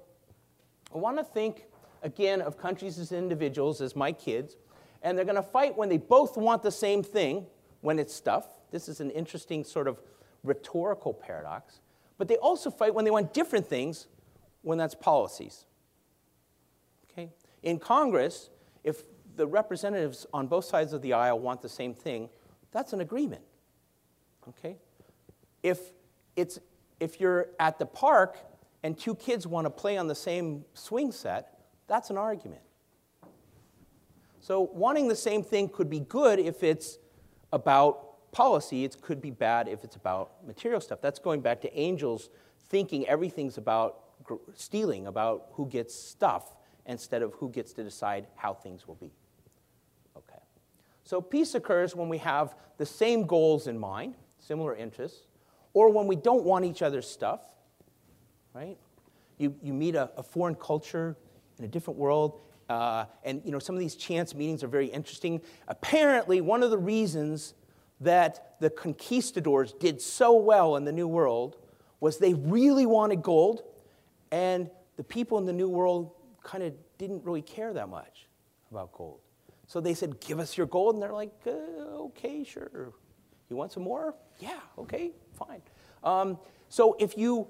I 0.93 0.97
want 0.97 1.17
to 1.17 1.23
think 1.23 1.65
again 2.03 2.41
of 2.41 2.57
countries 2.57 2.99
as 2.99 3.11
individuals 3.11 3.82
as 3.82 3.95
my 3.95 4.11
kids, 4.11 4.55
and 5.01 5.17
they're 5.17 5.25
going 5.25 5.36
to 5.36 5.43
fight 5.43 5.78
when 5.78 5.89
they 5.89 5.97
both 5.97 6.38
want 6.38 6.63
the 6.63 6.71
same 6.71 7.03
thing, 7.03 7.45
when 7.82 7.99
it's 7.99 8.13
stuff. 8.13 8.45
This 8.71 8.89
is 8.89 8.99
an 8.99 9.11
interesting 9.11 9.63
sort 9.63 9.88
of 9.88 10.01
rhetorical 10.43 11.13
paradox. 11.13 11.82
But 12.17 12.28
they 12.28 12.38
also 12.38 12.71
fight 12.71 12.93
when 12.93 13.05
they 13.05 13.11
want 13.11 13.34
different 13.34 13.67
things, 13.67 14.07
when 14.61 14.78
that's 14.78 14.95
policies. 14.95 15.65
Okay? 17.11 17.30
In 17.63 17.80
Congress, 17.80 18.49
if 18.84 19.03
the 19.36 19.45
representatives 19.45 20.25
on 20.34 20.47
both 20.47 20.65
sides 20.65 20.93
of 20.93 21.01
the 21.01 21.13
aisle 21.13 21.39
want 21.39 21.61
the 21.61 21.69
same 21.69 21.93
thing, 21.93 22.30
that's 22.72 22.93
an 22.93 23.01
agreement. 23.01 23.41
Okay? 24.47 24.78
If, 25.63 25.80
it's, 26.36 26.59
if 26.99 27.20
you're 27.20 27.47
at 27.59 27.80
the 27.80 27.86
park 27.86 28.38
and 28.84 28.97
two 28.97 29.15
kids 29.15 29.47
want 29.47 29.65
to 29.65 29.70
play 29.70 29.97
on 29.97 30.07
the 30.07 30.15
same 30.15 30.63
swing 30.74 31.11
set, 31.11 31.59
that's 31.88 32.09
an 32.09 32.18
argument. 32.18 32.61
So, 34.39 34.61
wanting 34.74 35.07
the 35.07 35.15
same 35.15 35.43
thing 35.43 35.68
could 35.68 35.89
be 35.89 35.99
good 35.99 36.39
if 36.39 36.63
it's 36.63 36.99
about 37.51 38.32
policy, 38.32 38.86
it 38.86 39.01
could 39.01 39.22
be 39.22 39.32
bad 39.32 39.68
if 39.68 39.84
it's 39.84 39.95
about 39.95 40.45
material 40.45 40.80
stuff. 40.80 41.01
That's 41.01 41.20
going 41.20 41.41
back 41.41 41.59
to 41.61 41.76
Angell's 41.76 42.30
thinking 42.70 43.07
everything's 43.07 43.57
about 43.57 44.03
stealing, 44.55 45.07
about 45.07 45.47
who 45.53 45.65
gets 45.65 45.95
stuff 45.95 46.55
instead 46.86 47.22
of 47.22 47.34
who 47.34 47.49
gets 47.49 47.74
to 47.74 47.84
decide 47.84 48.28
how 48.36 48.53
things 48.53 48.88
will 48.88 48.95
be. 48.95 49.11
So 51.08 51.22
peace 51.22 51.55
occurs 51.55 51.95
when 51.95 52.10
we 52.10 52.18
have 52.18 52.53
the 52.78 52.86
same 52.86 53.26
goals 53.26 53.68
in 53.68 53.80
mind, 53.80 54.16
similar 54.39 54.76
interests, 54.76 55.22
or 55.72 55.89
when 55.89 56.05
we 56.05 56.18
don't 56.18 56.43
want 56.43 56.66
each 56.66 56.82
other's 56.82 57.10
stuff, 57.10 57.39
right? 58.53 58.78
You, 59.38 59.55
you 59.62 59.74
meet 59.74 59.95
a, 59.95 60.12
a 60.18 60.24
foreign 60.24 60.55
culture 60.55 61.16
in 61.60 61.64
a 61.64 61.68
different 61.70 61.97
world, 61.97 62.41
Uh, 62.70 63.05
and 63.24 63.41
you 63.45 63.51
know, 63.51 63.60
some 63.60 63.76
of 63.78 63.80
these 63.80 63.95
chance 63.95 64.36
meetings 64.36 64.62
are 64.64 64.72
very 64.72 64.88
interesting. 64.88 65.41
Apparently, 65.70 66.41
one 66.41 66.66
of 66.66 66.72
the 66.72 66.78
reasons 66.78 67.53
that 68.01 68.60
the 68.60 68.70
conquistadors 68.70 69.74
did 69.80 70.01
so 70.01 70.36
well 70.36 70.76
in 70.76 70.84
the 70.84 70.91
New 70.91 71.08
World 71.08 71.55
was 72.01 72.18
they 72.18 72.34
really 72.34 72.86
wanted 72.86 73.22
gold, 73.22 73.64
and 74.32 74.70
the 74.97 75.03
people 75.03 75.38
in 75.38 75.45
the 75.45 75.53
New 75.53 75.70
World 75.70 76.12
kind 76.43 76.62
of 76.62 76.74
didn't 76.97 77.24
really 77.24 77.41
care 77.41 77.72
that 77.74 77.88
much 77.88 78.28
about 78.70 78.91
gold. 78.91 79.22
So 79.68 79.80
they 79.82 79.93
said, 79.93 80.20
Give 80.20 80.39
us 80.39 80.57
your 80.57 80.68
gold. 80.68 80.95
And 80.95 81.03
they're 81.03 81.13
like, 81.13 81.34
uh, 81.45 81.51
Okay, 82.07 82.43
sure. 82.43 82.93
You 83.49 83.55
want 83.55 83.72
some 83.72 83.84
more? 83.84 84.15
Yeah, 84.39 84.59
okay, 84.78 85.11
fine. 85.34 85.61
Um, 86.03 86.38
so 86.70 86.95
if 86.99 87.18
you, 87.18 87.47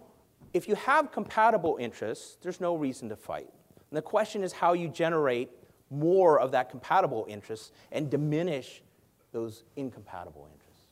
if 0.53 0.67
you 0.67 0.75
have 0.75 1.11
compatible 1.11 1.77
interests, 1.79 2.37
there's 2.41 2.61
no 2.61 2.75
reason 2.75 3.09
to 3.09 3.15
fight. 3.15 3.49
And 3.89 3.97
the 3.97 4.01
question 4.01 4.43
is 4.43 4.53
how 4.53 4.73
you 4.73 4.89
generate 4.89 5.49
more 5.89 6.39
of 6.39 6.51
that 6.51 6.69
compatible 6.69 7.25
interest 7.29 7.73
and 7.91 8.09
diminish 8.09 8.83
those 9.31 9.63
incompatible 9.75 10.47
interests. 10.51 10.87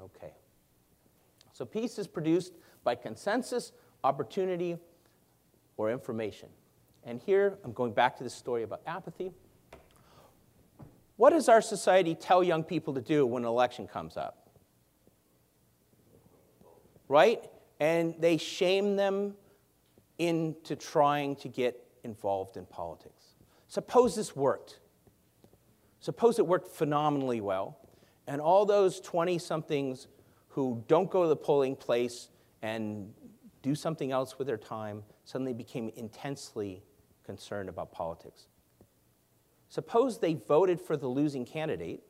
Okay. 0.00 0.32
So 1.52 1.64
peace 1.64 1.98
is 1.98 2.06
produced 2.06 2.54
by 2.84 2.94
consensus, 2.94 3.72
opportunity, 4.04 4.76
or 5.76 5.90
information. 5.90 6.48
And 7.04 7.20
here 7.20 7.58
I'm 7.64 7.72
going 7.72 7.92
back 7.92 8.16
to 8.18 8.24
the 8.24 8.30
story 8.30 8.62
about 8.62 8.80
apathy. 8.86 9.32
What 11.16 11.30
does 11.30 11.48
our 11.48 11.60
society 11.60 12.14
tell 12.14 12.42
young 12.42 12.64
people 12.64 12.94
to 12.94 13.00
do 13.00 13.26
when 13.26 13.44
an 13.44 13.48
election 13.48 13.86
comes 13.86 14.16
up? 14.16 14.48
Right? 17.08 17.44
And 17.80 18.14
they 18.18 18.36
shame 18.36 18.96
them 18.96 19.34
into 20.18 20.76
trying 20.76 21.36
to 21.36 21.48
get 21.48 21.82
involved 22.04 22.56
in 22.56 22.66
politics. 22.66 23.34
Suppose 23.68 24.14
this 24.14 24.36
worked. 24.36 24.80
Suppose 26.00 26.38
it 26.38 26.46
worked 26.46 26.68
phenomenally 26.68 27.40
well, 27.40 27.78
and 28.26 28.40
all 28.40 28.66
those 28.66 29.00
20 29.00 29.38
somethings 29.38 30.08
who 30.48 30.82
don't 30.88 31.10
go 31.10 31.22
to 31.22 31.28
the 31.28 31.36
polling 31.36 31.76
place 31.76 32.28
and 32.60 33.12
do 33.62 33.74
something 33.74 34.12
else 34.12 34.38
with 34.38 34.46
their 34.46 34.56
time 34.56 35.04
suddenly 35.24 35.52
became 35.52 35.90
intensely 35.96 36.82
concerned 37.24 37.68
about 37.68 37.92
politics. 37.92 38.48
Suppose 39.72 40.18
they 40.18 40.34
voted 40.34 40.82
for 40.82 40.98
the 40.98 41.06
losing 41.06 41.46
candidate 41.46 42.02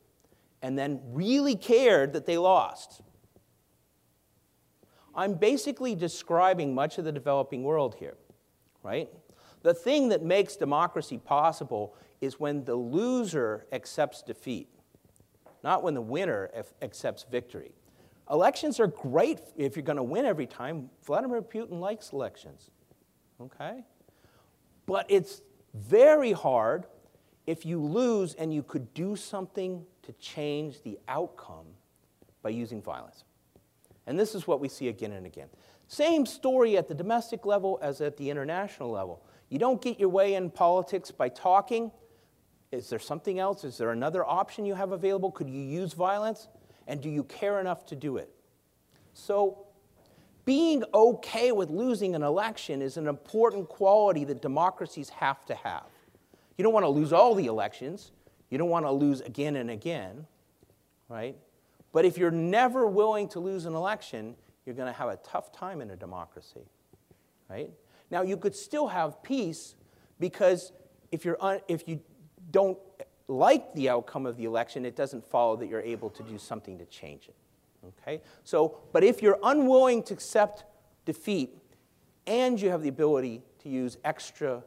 and 0.63 0.77
then 0.77 1.01
really 1.13 1.55
cared 1.55 2.13
that 2.15 2.27
they 2.27 2.37
lost. 2.37 3.03
I'm 5.15 5.35
basically 5.35 5.95
describing 5.95 6.75
much 6.75 6.99
of 6.99 7.05
the 7.05 7.13
developing 7.13 7.63
world 7.63 7.95
here, 8.01 8.17
right? 8.83 9.09
The 9.63 9.75
thing 9.75 10.09
that 10.09 10.25
makes 10.25 10.57
democracy 10.57 11.19
possible 11.19 11.95
is 12.21 12.41
when 12.41 12.65
the 12.65 12.75
loser 12.75 13.65
accepts 13.71 14.23
defeat, 14.23 14.69
not 15.63 15.85
when 15.85 15.95
the 15.95 16.01
winner 16.01 16.51
accepts 16.83 17.25
victory. 17.31 17.77
Elections 18.29 18.81
are 18.81 18.89
great 18.89 19.39
if 19.57 19.77
you're 19.77 19.85
going 19.85 19.99
to 19.99 20.03
win 20.03 20.27
every 20.27 20.49
time. 20.49 20.91
Vladimir 21.05 21.41
Putin 21.41 21.79
likes 21.79 22.13
elections, 22.13 22.73
okay? 23.41 23.85
But 24.85 25.07
it's 25.09 25.43
very 25.75 26.33
hard 26.33 26.87
if 27.47 27.67
you 27.67 27.81
lose 27.81 28.35
and 28.35 28.53
you 28.53 28.63
could 28.63 28.93
do 28.95 29.17
something 29.17 29.85
to 30.03 30.13
change 30.15 30.83
the 30.83 30.99
outcome 31.09 31.67
by 32.43 32.51
using 32.51 32.83
violence. 32.83 33.25
And 34.07 34.19
this 34.19 34.35
is 34.35 34.47
what 34.47 34.61
we 34.61 34.69
see 34.69 34.89
again 34.89 35.13
and 35.13 35.27
again. 35.27 35.49
Same 35.89 36.27
story 36.27 36.77
at 36.77 36.89
the 36.89 36.95
domestic 36.95 37.45
level 37.45 37.79
as 37.83 38.01
at 38.01 38.17
the 38.17 38.31
international 38.31 38.91
level. 38.91 39.23
You 39.49 39.59
don't 39.59 39.83
get 39.83 40.01
your 40.01 40.09
way 40.09 40.35
in 40.35 40.51
politics 40.51 41.11
by 41.11 41.29
talking. 41.29 41.93
Is 42.71 42.89
there 42.89 42.99
something 42.99 43.39
else? 43.39 43.65
Is 43.65 43.77
there 43.77 43.91
another 43.91 44.25
option 44.25 44.65
you 44.65 44.75
have 44.75 44.93
available? 44.93 45.31
Could 45.31 45.51
you 45.51 45.61
use 45.61 45.93
violence? 45.93 46.49
And 46.89 47.01
do 47.01 47.11
you 47.11 47.25
care 47.25 47.61
enough 47.61 47.85
to 47.87 47.97
do 47.97 48.17
it? 48.17 48.31
So, 49.13 49.67
being 50.45 50.83
okay 50.93 51.53
with 51.53 51.71
losing 51.71 52.15
an 52.15 52.23
election 52.23 52.83
is 52.83 52.97
an 52.97 53.07
important 53.07 53.69
quality 53.69 54.25
that 54.25 54.43
democracies 54.43 55.11
have 55.11 55.45
to 55.47 55.55
have. 55.55 55.85
You 56.57 56.65
don't 56.65 56.73
want 56.73 56.85
to 56.85 56.91
lose 56.91 57.13
all 57.13 57.35
the 57.35 57.47
elections, 57.47 58.13
you 58.51 58.59
don't 58.59 58.69
want 58.69 58.85
to 58.85 58.91
lose 58.91 59.21
again 59.21 59.57
and 59.57 59.71
again, 59.71 60.27
right? 61.09 61.37
But 61.93 62.05
if 62.05 62.19
you're 62.19 62.31
never 62.31 62.87
willing 62.87 63.29
to 63.29 63.41
lose 63.41 63.67
an 63.67 63.75
election, 63.75 64.35
you're 64.65 64.75
going 64.75 64.93
to 64.93 64.99
have 64.99 65.09
a 65.09 65.17
tough 65.17 65.53
time 65.53 65.81
in 65.81 65.91
a 65.91 65.97
democracy, 65.97 66.67
right? 67.49 67.71
Now, 68.11 68.23
you 68.23 68.37
could 68.37 68.55
still 68.55 68.89
have 68.89 69.23
peace 69.23 69.75
because 70.21 70.73
if, 71.11 71.25
you're 71.25 71.43
un- 71.43 71.61
if 71.69 71.89
you 71.89 72.01
don't 72.51 72.79
like 73.29 73.75
the 73.75 73.89
outcome 73.89 74.27
of 74.27 74.37
the 74.37 74.45
election, 74.45 74.85
it 74.85 74.97
doesn't 74.97 75.25
follow 75.27 75.57
that 75.57 75.69
you're 75.69 75.81
able 75.81 76.11
to 76.11 76.23
do 76.23 76.39
something 76.39 76.79
to 76.79 76.85
change 76.87 77.29
it. 77.29 77.35
Okay? 77.87 78.21
So, 78.45 78.79
but 78.93 79.03
if 79.03 79.23
you're 79.23 79.39
unwilling 79.43 80.03
to 80.05 80.15
accept 80.15 80.65
defeat 81.05 81.57
and 82.27 82.61
you 82.61 82.71
have 82.71 82.83
the 82.83 82.89
ability 82.89 83.43
to 83.63 83.69
use 83.69 83.97
extra 84.05 84.63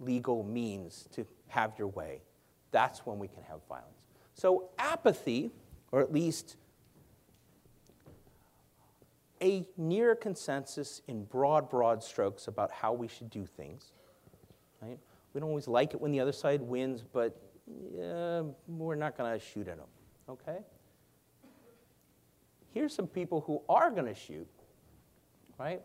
legal 0.00 0.42
means 0.42 1.08
to 1.12 1.26
have 1.48 1.72
your 1.78 1.88
way, 1.88 2.22
that's 2.70 3.04
when 3.06 3.18
we 3.18 3.28
can 3.28 3.42
have 3.44 3.60
violence. 3.68 3.88
So, 4.34 4.70
apathy, 4.78 5.50
or 5.92 6.00
at 6.00 6.12
least 6.12 6.56
a 9.42 9.66
near 9.76 10.14
consensus 10.14 11.02
in 11.08 11.24
broad, 11.24 11.70
broad 11.70 12.02
strokes 12.02 12.48
about 12.48 12.70
how 12.70 12.92
we 12.92 13.08
should 13.08 13.30
do 13.30 13.46
things. 13.46 13.92
Right? 14.82 14.98
We 15.32 15.40
don't 15.40 15.48
always 15.48 15.68
like 15.68 15.94
it 15.94 16.00
when 16.00 16.12
the 16.12 16.20
other 16.20 16.32
side 16.32 16.60
wins, 16.60 17.02
but 17.02 17.40
yeah, 17.94 18.42
we're 18.66 18.94
not 18.94 19.16
going 19.16 19.32
to 19.38 19.44
shoot 19.44 19.68
at 19.68 19.78
them. 19.78 19.86
Okay? 20.28 20.58
Here's 22.72 22.94
some 22.94 23.06
people 23.06 23.40
who 23.42 23.62
are 23.68 23.90
going 23.90 24.06
to 24.06 24.14
shoot. 24.14 24.46
Right? 25.58 25.80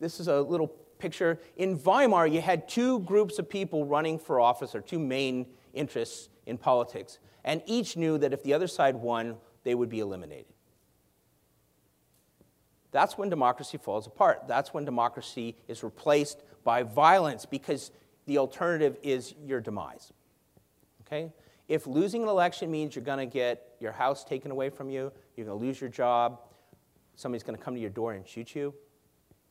This 0.00 0.20
is 0.20 0.28
a 0.28 0.40
little 0.40 0.74
picture. 1.04 1.38
In 1.56 1.76
Weimar, 1.76 2.26
you 2.26 2.40
had 2.40 2.66
two 2.66 3.00
groups 3.00 3.38
of 3.38 3.46
people 3.46 3.84
running 3.84 4.18
for 4.18 4.40
office, 4.40 4.74
or 4.74 4.80
two 4.80 4.98
main 4.98 5.44
interests 5.74 6.30
in 6.46 6.56
politics, 6.56 7.18
and 7.44 7.62
each 7.66 7.94
knew 7.94 8.16
that 8.16 8.32
if 8.32 8.42
the 8.42 8.54
other 8.54 8.66
side 8.66 8.96
won, 8.96 9.36
they 9.64 9.74
would 9.74 9.90
be 9.90 10.00
eliminated. 10.00 10.46
That's 12.90 13.18
when 13.18 13.28
democracy 13.28 13.76
falls 13.76 14.06
apart. 14.06 14.44
That's 14.48 14.72
when 14.72 14.86
democracy 14.86 15.56
is 15.68 15.82
replaced 15.82 16.42
by 16.62 16.84
violence 16.84 17.44
because 17.44 17.90
the 18.24 18.38
alternative 18.38 18.96
is 19.02 19.34
your 19.44 19.60
demise. 19.60 20.10
Okay? 21.06 21.32
If 21.68 21.86
losing 21.86 22.22
an 22.22 22.28
election 22.28 22.70
means 22.70 22.96
you're 22.96 23.04
going 23.04 23.18
to 23.18 23.26
get 23.26 23.76
your 23.78 23.92
house 23.92 24.24
taken 24.24 24.50
away 24.50 24.70
from 24.70 24.88
you, 24.88 25.12
you're 25.36 25.46
going 25.46 25.58
to 25.58 25.66
lose 25.66 25.80
your 25.80 25.90
job, 25.90 26.40
somebody's 27.14 27.42
going 27.42 27.58
to 27.58 27.62
come 27.62 27.74
to 27.74 27.80
your 27.80 27.90
door 27.90 28.12
and 28.12 28.26
shoot 28.26 28.54
you, 28.54 28.72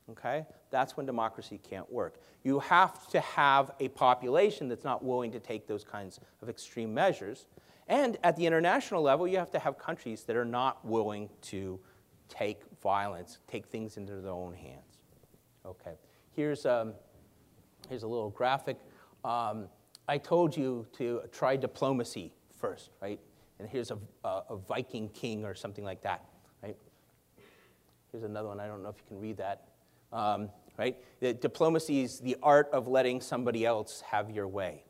okay? 0.10 0.46
That's 0.74 0.98
when 0.98 1.06
democracy 1.06 1.60
can't 1.70 1.90
work. 1.92 2.16
You 2.44 2.58
have 2.58 3.08
to 3.10 3.20
have 3.20 3.70
a 3.80 3.90
population 3.90 4.68
that's 4.68 4.84
not 4.84 5.06
willing 5.06 5.32
to 5.34 5.40
take 5.40 5.68
those 5.68 5.84
kinds 5.84 6.20
of 6.42 6.50
extreme 6.50 6.92
measures. 6.92 7.46
And 7.88 8.18
at 8.24 8.36
the 8.38 8.48
international 8.48 9.04
level, 9.04 9.28
you 9.28 9.38
have 9.38 9.52
to 9.52 9.60
have 9.60 9.78
countries 9.78 10.24
that 10.24 10.36
are 10.36 10.44
not 10.44 10.84
willing 10.84 11.30
to 11.44 11.80
take 12.28 12.62
violence, 12.82 13.38
take 13.48 13.68
things 13.68 13.98
into 13.98 14.16
their 14.16 14.32
own 14.32 14.56
hands. 14.56 14.98
Okay, 15.64 15.94
here's, 16.32 16.66
um, 16.66 16.94
here's 17.88 18.02
a 18.02 18.08
little 18.08 18.32
graphic. 18.32 18.80
Um, 19.24 19.68
I 20.08 20.18
told 20.18 20.58
you 20.58 20.88
to 20.94 21.22
try 21.32 21.56
diplomacy 21.56 22.34
first, 22.58 22.90
right? 23.00 23.20
And 23.60 23.70
here's 23.70 23.92
a, 23.92 24.00
a, 24.24 24.42
a, 24.50 24.58
Viking 24.58 25.10
king 25.10 25.46
or 25.46 25.54
something 25.54 25.86
like 25.86 26.02
that, 26.02 26.26
right? 26.64 26.76
Here's 28.12 28.24
another 28.24 28.48
one. 28.48 28.60
I 28.60 28.66
don't 28.66 28.82
know 28.82 28.90
if 28.90 28.98
you 28.98 29.04
can 29.08 29.20
read 29.20 29.38
that, 29.38 29.68
um, 30.12 30.50
right? 30.78 30.98
The 31.20 31.34
diplomacy 31.34 32.02
is 32.02 32.20
the 32.20 32.38
art 32.42 32.70
of 32.72 32.88
letting 32.88 33.22
somebody 33.22 33.66
else 33.66 34.02
have 34.08 34.32
your 34.32 34.48
way, 34.48 34.84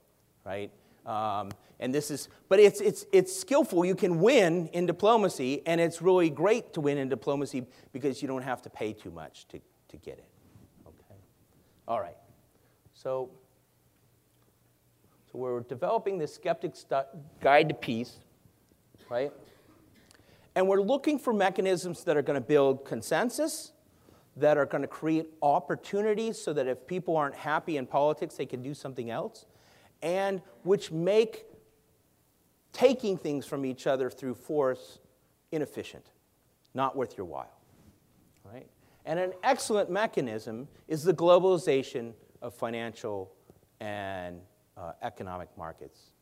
right? 0.45 0.71
Um, 1.05 1.51
and 1.79 1.93
this 1.93 2.09
is, 2.11 2.29
but 2.47 2.59
it's, 2.59 2.79
it's, 2.79 3.05
it's 3.11 3.36
skillful. 3.36 3.84
You 3.84 3.95
can 3.95 4.19
win 4.19 4.67
in 4.67 4.86
diplomacy, 4.86 5.61
and 5.65 5.81
it's 5.81 6.01
really 6.01 6.29
great 6.29 6.73
to 6.73 6.81
win 6.81 6.97
in 6.97 7.09
diplomacy 7.09 7.65
because 7.91 8.21
you 8.21 8.27
don't 8.27 8.43
have 8.43 8.61
to 8.61 8.69
pay 8.69 8.93
too 8.93 9.11
much 9.11 9.47
to, 9.49 9.59
to 9.89 9.97
get 9.97 10.17
it. 10.17 10.29
Okay? 10.88 11.19
All 11.88 11.99
right. 11.99 12.15
So, 12.93 13.29
so 15.31 15.38
we're 15.39 15.59
developing 15.61 16.17
this 16.17 16.34
Skeptic's 16.34 16.86
Guide 17.41 17.69
to 17.69 17.75
Peace, 17.75 18.19
right? 19.09 19.34
And 20.55 20.67
we're 20.67 20.81
looking 20.81 21.19
for 21.19 21.34
mechanisms 21.34 22.03
that 22.05 22.15
are 22.15 22.21
going 22.21 22.39
to 22.39 22.47
build 22.47 22.86
consensus, 22.86 23.73
that 24.36 24.57
are 24.57 24.65
going 24.65 24.81
to 24.81 24.88
create 24.88 25.29
opportunities 25.41 26.41
so 26.41 26.53
that 26.53 26.67
if 26.67 26.88
people 26.88 27.15
aren't 27.15 27.36
happy 27.36 27.77
in 27.77 27.86
politics, 27.86 28.36
they 28.36 28.45
can 28.45 28.61
do 28.61 28.73
something 28.73 29.09
else 29.09 29.45
and 30.01 30.41
which 30.63 30.91
make 30.91 31.45
taking 32.73 33.17
things 33.17 33.45
from 33.45 33.65
each 33.65 33.88
other 33.88 34.09
through 34.09 34.34
force 34.34 34.99
inefficient, 35.51 36.05
not 36.73 36.95
worth 36.95 37.17
your 37.17 37.25
while. 37.25 37.59
Right? 38.43 38.67
And 39.05 39.19
an 39.19 39.34
excellent 39.43 39.89
mechanism 39.89 40.67
is 40.88 41.03
the 41.03 41.13
globalization 41.13 42.13
of 42.41 42.53
financial 42.53 43.31
and 43.79 44.41
uh, 44.75 44.93
economic 45.01 45.49
markets. 45.57 46.12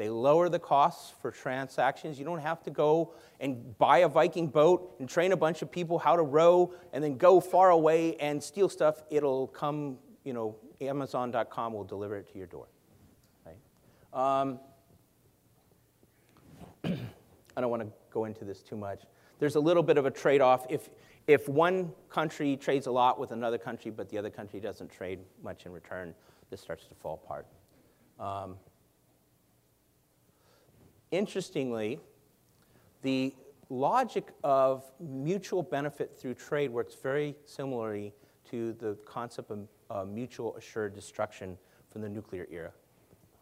They 0.00 0.08
lower 0.08 0.48
the 0.48 0.58
costs 0.58 1.12
for 1.20 1.30
transactions. 1.30 2.18
You 2.18 2.24
don't 2.24 2.40
have 2.40 2.62
to 2.62 2.70
go 2.70 3.12
and 3.38 3.76
buy 3.76 3.98
a 3.98 4.08
Viking 4.08 4.46
boat 4.46 4.96
and 4.98 5.06
train 5.06 5.32
a 5.32 5.36
bunch 5.36 5.60
of 5.60 5.70
people 5.70 5.98
how 5.98 6.16
to 6.16 6.22
row 6.22 6.72
and 6.94 7.04
then 7.04 7.18
go 7.18 7.38
far 7.38 7.68
away 7.68 8.16
and 8.16 8.42
steal 8.42 8.70
stuff. 8.70 9.02
It'll 9.10 9.48
come, 9.48 9.98
you 10.24 10.32
know, 10.32 10.56
Amazon.com 10.80 11.74
will 11.74 11.84
deliver 11.84 12.16
it 12.16 12.32
to 12.32 12.38
your 12.38 12.46
door. 12.46 12.68
Right? 13.44 13.58
Um, 14.14 14.58
I 17.54 17.60
don't 17.60 17.68
want 17.68 17.82
to 17.82 17.90
go 18.10 18.24
into 18.24 18.46
this 18.46 18.62
too 18.62 18.78
much. 18.78 19.02
There's 19.38 19.56
a 19.56 19.60
little 19.60 19.82
bit 19.82 19.98
of 19.98 20.06
a 20.06 20.10
trade 20.10 20.40
off. 20.40 20.64
If, 20.70 20.88
if 21.26 21.46
one 21.46 21.92
country 22.08 22.56
trades 22.56 22.86
a 22.86 22.90
lot 22.90 23.20
with 23.20 23.32
another 23.32 23.58
country, 23.58 23.90
but 23.90 24.08
the 24.08 24.16
other 24.16 24.30
country 24.30 24.60
doesn't 24.60 24.90
trade 24.90 25.18
much 25.44 25.66
in 25.66 25.72
return, 25.72 26.14
this 26.48 26.62
starts 26.62 26.86
to 26.86 26.94
fall 26.94 27.20
apart. 27.22 27.46
Um, 28.18 28.56
interestingly, 31.10 32.00
the 33.02 33.34
logic 33.68 34.32
of 34.42 34.84
mutual 34.98 35.62
benefit 35.62 36.16
through 36.18 36.34
trade 36.34 36.70
works 36.70 36.94
very 37.00 37.36
similarly 37.44 38.12
to 38.50 38.72
the 38.74 38.96
concept 39.06 39.50
of 39.50 39.68
uh, 39.90 40.04
mutual 40.04 40.56
assured 40.56 40.94
destruction 40.94 41.56
from 41.90 42.02
the 42.02 42.08
nuclear 42.08 42.46
era. 42.50 42.72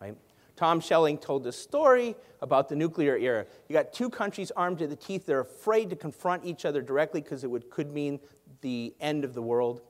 Right? 0.00 0.16
Tom 0.54 0.80
Schelling 0.80 1.18
told 1.18 1.44
this 1.44 1.56
story 1.56 2.16
about 2.42 2.68
the 2.68 2.74
nuclear 2.74 3.16
era. 3.16 3.46
You 3.68 3.72
got 3.72 3.92
two 3.92 4.10
countries 4.10 4.50
armed 4.56 4.78
to 4.78 4.86
the 4.86 4.96
teeth. 4.96 5.24
They're 5.24 5.40
afraid 5.40 5.88
to 5.90 5.96
confront 5.96 6.44
each 6.44 6.64
other 6.64 6.82
directly 6.82 7.20
because 7.20 7.44
it 7.44 7.46
would, 7.50 7.70
could 7.70 7.92
mean 7.92 8.18
the 8.60 8.94
end 9.00 9.24
of 9.24 9.34
the 9.34 9.42
world. 9.42 9.82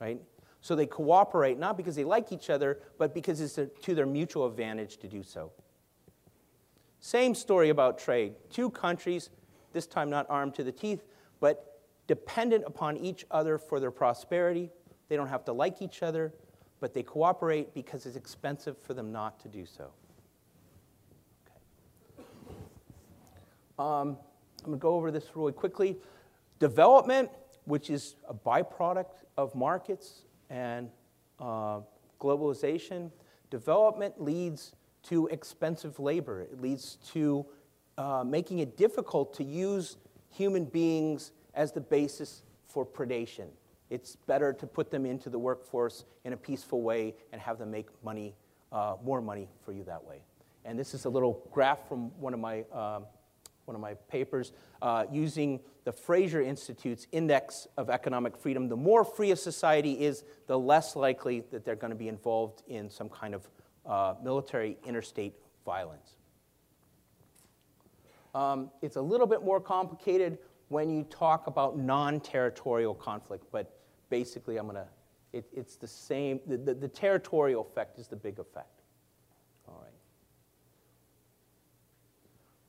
Right? 0.00 0.20
So 0.60 0.76
they 0.76 0.86
cooperate, 0.86 1.58
not 1.58 1.76
because 1.76 1.96
they 1.96 2.04
like 2.04 2.30
each 2.30 2.48
other, 2.48 2.78
but 2.96 3.12
because 3.12 3.40
it's 3.40 3.54
to 3.54 3.94
their 3.94 4.06
mutual 4.06 4.46
advantage 4.46 4.98
to 4.98 5.08
do 5.08 5.24
so. 5.24 5.50
Same 7.02 7.34
story 7.34 7.68
about 7.70 7.98
trade. 7.98 8.34
Two 8.48 8.70
countries, 8.70 9.28
this 9.72 9.88
time 9.88 10.08
not 10.08 10.24
armed 10.30 10.54
to 10.54 10.62
the 10.62 10.70
teeth, 10.70 11.02
but 11.40 11.80
dependent 12.06 12.62
upon 12.64 12.96
each 12.96 13.26
other 13.28 13.58
for 13.58 13.80
their 13.80 13.90
prosperity. 13.90 14.70
They 15.08 15.16
don't 15.16 15.26
have 15.26 15.44
to 15.46 15.52
like 15.52 15.82
each 15.82 16.04
other, 16.04 16.32
but 16.78 16.94
they 16.94 17.02
cooperate 17.02 17.74
because 17.74 18.06
it's 18.06 18.14
expensive 18.14 18.78
for 18.78 18.94
them 18.94 19.10
not 19.10 19.40
to 19.40 19.48
do 19.48 19.66
so. 19.66 19.90
Okay. 22.16 22.24
Um, 23.80 24.16
I'm 24.60 24.66
going 24.66 24.78
to 24.78 24.80
go 24.80 24.94
over 24.94 25.10
this 25.10 25.24
really 25.34 25.52
quickly. 25.52 25.98
Development, 26.60 27.28
which 27.64 27.90
is 27.90 28.14
a 28.28 28.34
byproduct 28.34 29.24
of 29.36 29.56
markets 29.56 30.22
and 30.50 30.88
uh, 31.40 31.80
globalization, 32.20 33.10
development 33.50 34.22
leads 34.22 34.76
to 35.04 35.26
expensive 35.28 35.98
labor. 35.98 36.40
It 36.40 36.60
leads 36.60 36.96
to 37.12 37.46
uh, 37.98 38.24
making 38.26 38.60
it 38.60 38.76
difficult 38.76 39.34
to 39.34 39.44
use 39.44 39.96
human 40.30 40.64
beings 40.64 41.32
as 41.54 41.72
the 41.72 41.80
basis 41.80 42.42
for 42.66 42.86
predation. 42.86 43.48
It's 43.90 44.16
better 44.16 44.52
to 44.54 44.66
put 44.66 44.90
them 44.90 45.04
into 45.04 45.28
the 45.28 45.38
workforce 45.38 46.04
in 46.24 46.32
a 46.32 46.36
peaceful 46.36 46.82
way 46.82 47.14
and 47.32 47.40
have 47.40 47.58
them 47.58 47.70
make 47.70 47.88
money, 48.02 48.34
uh, 48.70 48.96
more 49.04 49.20
money 49.20 49.48
for 49.64 49.72
you 49.72 49.84
that 49.84 50.02
way. 50.02 50.22
And 50.64 50.78
this 50.78 50.94
is 50.94 51.04
a 51.04 51.10
little 51.10 51.46
graph 51.52 51.88
from 51.88 52.10
one 52.18 52.32
of 52.32 52.40
my, 52.40 52.60
um, 52.72 53.04
one 53.66 53.74
of 53.74 53.80
my 53.80 53.94
papers 54.08 54.52
uh, 54.80 55.04
using 55.12 55.60
the 55.84 55.92
Fraser 55.92 56.40
Institute's 56.40 57.06
Index 57.12 57.66
of 57.76 57.90
Economic 57.90 58.36
Freedom. 58.36 58.68
The 58.68 58.76
more 58.76 59.04
free 59.04 59.32
a 59.32 59.36
society 59.36 59.92
is, 60.04 60.24
the 60.46 60.58
less 60.58 60.96
likely 60.96 61.40
that 61.50 61.64
they're 61.64 61.76
going 61.76 61.90
to 61.90 61.96
be 61.96 62.08
involved 62.08 62.62
in 62.68 62.88
some 62.88 63.08
kind 63.08 63.34
of 63.34 63.46
uh, 63.86 64.14
military 64.22 64.76
interstate 64.86 65.34
violence. 65.64 66.16
Um, 68.34 68.70
it's 68.80 68.96
a 68.96 69.02
little 69.02 69.26
bit 69.26 69.42
more 69.44 69.60
complicated 69.60 70.38
when 70.68 70.88
you 70.88 71.04
talk 71.04 71.46
about 71.46 71.78
non 71.78 72.20
territorial 72.20 72.94
conflict, 72.94 73.44
but 73.52 73.78
basically, 74.08 74.56
I'm 74.56 74.66
to, 74.76 74.86
it, 75.32 75.44
it's 75.52 75.76
the 75.76 75.86
same, 75.86 76.40
the, 76.46 76.56
the, 76.56 76.74
the 76.74 76.88
territorial 76.88 77.62
effect 77.62 77.98
is 77.98 78.08
the 78.08 78.16
big 78.16 78.38
effect. 78.38 78.80
All 79.68 79.78
right. 79.82 79.92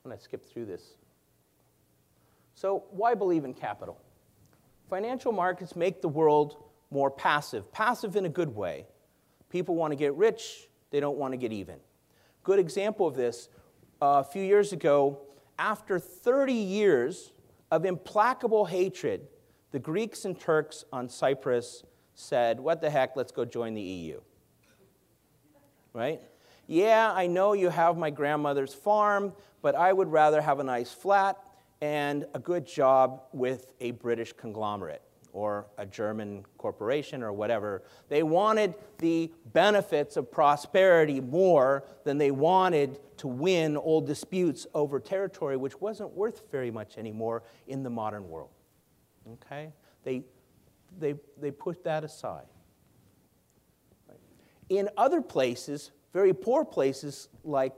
I'm 0.04 0.10
to 0.10 0.22
skip 0.22 0.44
through 0.44 0.66
this. 0.66 0.96
So, 2.54 2.84
why 2.90 3.14
believe 3.14 3.44
in 3.44 3.54
capital? 3.54 4.00
Financial 4.90 5.32
markets 5.32 5.74
make 5.74 6.02
the 6.02 6.08
world 6.08 6.62
more 6.90 7.10
passive, 7.10 7.72
passive 7.72 8.16
in 8.16 8.26
a 8.26 8.28
good 8.28 8.54
way. 8.54 8.86
People 9.48 9.74
want 9.74 9.92
to 9.92 9.96
get 9.96 10.14
rich, 10.14 10.68
they 10.94 11.00
don't 11.00 11.18
want 11.18 11.32
to 11.32 11.36
get 11.36 11.52
even. 11.52 11.74
Good 12.44 12.60
example 12.60 13.08
of 13.08 13.16
this 13.16 13.48
uh, 14.00 14.22
a 14.22 14.22
few 14.22 14.44
years 14.44 14.72
ago, 14.72 15.18
after 15.58 15.98
30 15.98 16.52
years 16.52 17.32
of 17.72 17.84
implacable 17.84 18.64
hatred, 18.64 19.26
the 19.72 19.80
Greeks 19.80 20.24
and 20.24 20.38
Turks 20.38 20.84
on 20.92 21.08
Cyprus 21.08 21.82
said, 22.14 22.60
What 22.60 22.80
the 22.80 22.90
heck, 22.90 23.16
let's 23.16 23.32
go 23.32 23.44
join 23.44 23.74
the 23.74 23.82
EU. 23.82 24.20
Right? 25.92 26.20
Yeah, 26.68 27.10
I 27.12 27.26
know 27.26 27.54
you 27.54 27.70
have 27.70 27.96
my 27.96 28.10
grandmother's 28.10 28.72
farm, 28.72 29.32
but 29.62 29.74
I 29.74 29.92
would 29.92 30.12
rather 30.12 30.40
have 30.40 30.60
a 30.60 30.64
nice 30.64 30.92
flat 30.92 31.38
and 31.80 32.24
a 32.34 32.38
good 32.38 32.68
job 32.68 33.22
with 33.32 33.72
a 33.80 33.90
British 33.90 34.32
conglomerate 34.32 35.02
or 35.34 35.66
a 35.78 35.84
German 35.84 36.44
corporation 36.58 37.22
or 37.22 37.32
whatever. 37.32 37.82
They 38.08 38.22
wanted 38.22 38.74
the 38.98 39.32
benefits 39.52 40.16
of 40.16 40.30
prosperity 40.30 41.20
more 41.20 41.84
than 42.04 42.18
they 42.18 42.30
wanted 42.30 43.00
to 43.18 43.26
win 43.26 43.76
old 43.76 44.06
disputes 44.06 44.66
over 44.74 45.00
territory, 45.00 45.56
which 45.56 45.80
wasn't 45.80 46.12
worth 46.12 46.42
very 46.52 46.70
much 46.70 46.96
anymore 46.96 47.42
in 47.66 47.82
the 47.82 47.90
modern 47.90 48.28
world. 48.28 48.50
Okay? 49.32 49.72
They, 50.04 50.22
they, 50.98 51.16
they 51.40 51.50
put 51.50 51.82
that 51.82 52.04
aside. 52.04 52.46
In 54.68 54.88
other 54.96 55.20
places, 55.20 55.90
very 56.12 56.32
poor 56.32 56.64
places 56.64 57.28
like 57.42 57.74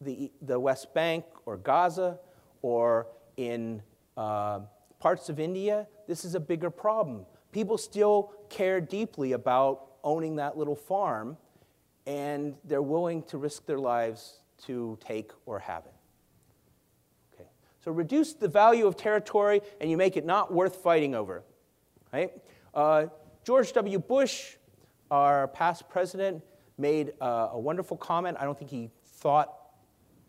the, 0.00 0.30
the 0.42 0.60
West 0.60 0.94
Bank 0.94 1.24
or 1.44 1.56
Gaza 1.56 2.20
or 2.62 3.08
in 3.36 3.82
uh, 4.16 4.60
parts 5.00 5.28
of 5.28 5.40
India, 5.40 5.88
this 6.08 6.24
is 6.24 6.34
a 6.34 6.40
bigger 6.40 6.70
problem. 6.70 7.26
People 7.52 7.78
still 7.78 8.32
care 8.48 8.80
deeply 8.80 9.32
about 9.32 9.84
owning 10.02 10.36
that 10.36 10.56
little 10.56 10.74
farm, 10.74 11.36
and 12.06 12.56
they're 12.64 12.82
willing 12.82 13.22
to 13.24 13.36
risk 13.36 13.66
their 13.66 13.78
lives 13.78 14.40
to 14.64 14.98
take 15.00 15.30
or 15.44 15.58
have 15.58 15.84
it. 15.84 15.94
Okay. 17.34 17.48
So 17.84 17.92
reduce 17.92 18.32
the 18.32 18.48
value 18.48 18.86
of 18.86 18.96
territory, 18.96 19.60
and 19.80 19.90
you 19.90 19.96
make 19.96 20.16
it 20.16 20.24
not 20.24 20.52
worth 20.52 20.76
fighting 20.76 21.14
over. 21.14 21.44
Right? 22.12 22.32
Uh, 22.74 23.06
George 23.44 23.72
W. 23.74 23.98
Bush, 23.98 24.56
our 25.10 25.48
past 25.48 25.88
president, 25.90 26.42
made 26.78 27.12
uh, 27.20 27.50
a 27.52 27.58
wonderful 27.58 27.98
comment. 27.98 28.38
I 28.40 28.44
don't 28.44 28.58
think 28.58 28.70
he 28.70 28.90
thought 29.04 29.52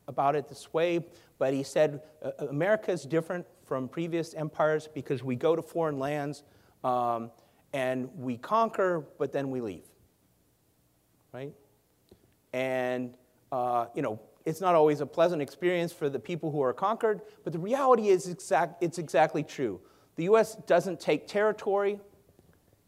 about 0.09 0.35
it 0.35 0.49
this 0.49 0.73
way, 0.73 1.05
but 1.37 1.53
he 1.53 1.63
said 1.63 2.01
America 2.39 2.91
is 2.91 3.03
different 3.03 3.45
from 3.69 3.87
previous 3.87 4.33
empires 4.33 4.89
because 4.95 5.23
we 5.23 5.35
go 5.35 5.55
to 5.55 5.61
foreign 5.61 5.99
lands 5.99 6.41
um, 6.83 7.29
and 7.71 8.09
we 8.17 8.35
conquer, 8.35 9.05
but 9.19 9.31
then 9.31 9.51
we 9.51 9.61
leave. 9.61 9.85
Right? 11.31 11.53
And, 12.51 13.15
uh, 13.51 13.85
you 13.93 14.01
know, 14.01 14.19
it's 14.43 14.59
not 14.59 14.73
always 14.73 15.01
a 15.01 15.05
pleasant 15.05 15.43
experience 15.43 15.93
for 15.93 16.09
the 16.09 16.17
people 16.17 16.49
who 16.49 16.63
are 16.63 16.73
conquered, 16.73 17.21
but 17.43 17.53
the 17.53 17.59
reality 17.59 18.07
is 18.07 18.27
exact, 18.27 18.81
it's 18.81 18.97
exactly 18.97 19.43
true. 19.43 19.79
The 20.15 20.23
U.S. 20.23 20.55
doesn't 20.55 20.99
take 20.99 21.27
territory, 21.27 21.99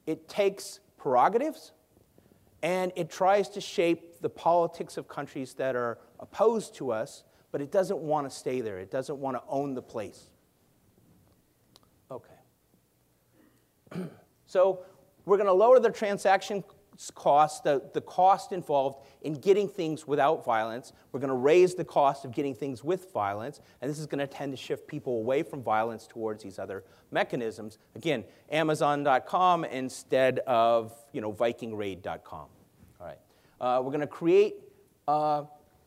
it 0.08 0.28
takes 0.28 0.80
prerogatives, 0.98 1.74
and 2.64 2.92
it 2.96 3.12
tries 3.12 3.50
to 3.50 3.62
shape 3.62 4.20
the 4.20 4.30
politics 4.30 4.98
of 4.98 5.08
countries 5.08 5.54
that 5.54 5.76
are 5.76 6.00
opposed 6.20 6.74
to 6.76 6.92
us, 6.92 7.24
but 7.52 7.62
it 7.62 7.72
doesn't 7.72 8.00
want 8.00 8.28
to 8.28 8.36
stay 8.36 8.62
there. 8.62 8.80
It 8.80 8.90
doesn't 8.90 9.18
want 9.20 9.38
to 9.38 9.44
own 9.48 9.76
the 9.76 9.82
place. 9.84 10.32
So 14.46 14.86
we're 15.26 15.38
going 15.38 15.48
to 15.48 15.54
lower 15.54 15.80
the 15.80 15.92
transaction 15.92 16.64
cost, 17.16 17.64
the, 17.64 17.82
the 17.94 18.02
cost 18.02 18.52
involved 18.52 19.06
in 19.22 19.34
getting 19.34 19.68
things 19.68 20.06
without 20.06 20.46
violence. 20.46 20.94
We're 21.12 21.20
going 21.20 21.30
to 21.30 21.36
raise 21.36 21.74
the 21.74 21.86
cost 21.86 22.26
of 22.26 22.32
getting 22.32 22.54
things 22.54 22.84
with 22.84 23.12
violence, 23.12 23.60
and 23.82 23.90
this 23.90 23.98
is 23.98 24.06
going 24.06 24.20
to 24.20 24.28
tend 24.28 24.52
to 24.52 24.58
shift 24.58 24.88
people 24.88 25.18
away 25.18 25.42
from 25.42 25.64
violence 25.64 26.06
towards 26.06 26.44
these 26.44 26.60
other 26.60 26.84
mechanisms. 27.12 27.80
Again, 27.96 28.24
Amazon.com 28.52 29.66
instead 29.66 30.40
of 30.40 30.94
you 31.12 31.22
know, 31.22 31.34
VikingRaid.com. 31.34 32.48
All 33.00 33.08
right. 33.08 33.18
Uh, 33.60 33.82
we're 33.82 33.92
going 33.92 34.02
to 34.02 34.08
create 34.08 34.56
uh, 35.08 35.44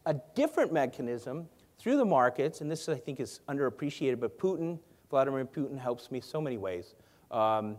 a 0.06 0.14
different 0.34 0.72
mechanism 0.72 1.48
through 1.78 1.96
the 1.96 2.04
markets, 2.04 2.60
and 2.60 2.70
this 2.70 2.88
I 2.88 2.96
think 2.96 3.20
is 3.20 3.40
underappreciated, 3.48 4.20
but 4.20 4.38
Putin, 4.38 4.78
Vladimir 5.10 5.44
Putin, 5.44 5.78
helps 5.78 6.10
me 6.10 6.20
so 6.20 6.40
many 6.40 6.56
ways. 6.56 6.94
Um, 7.30 7.76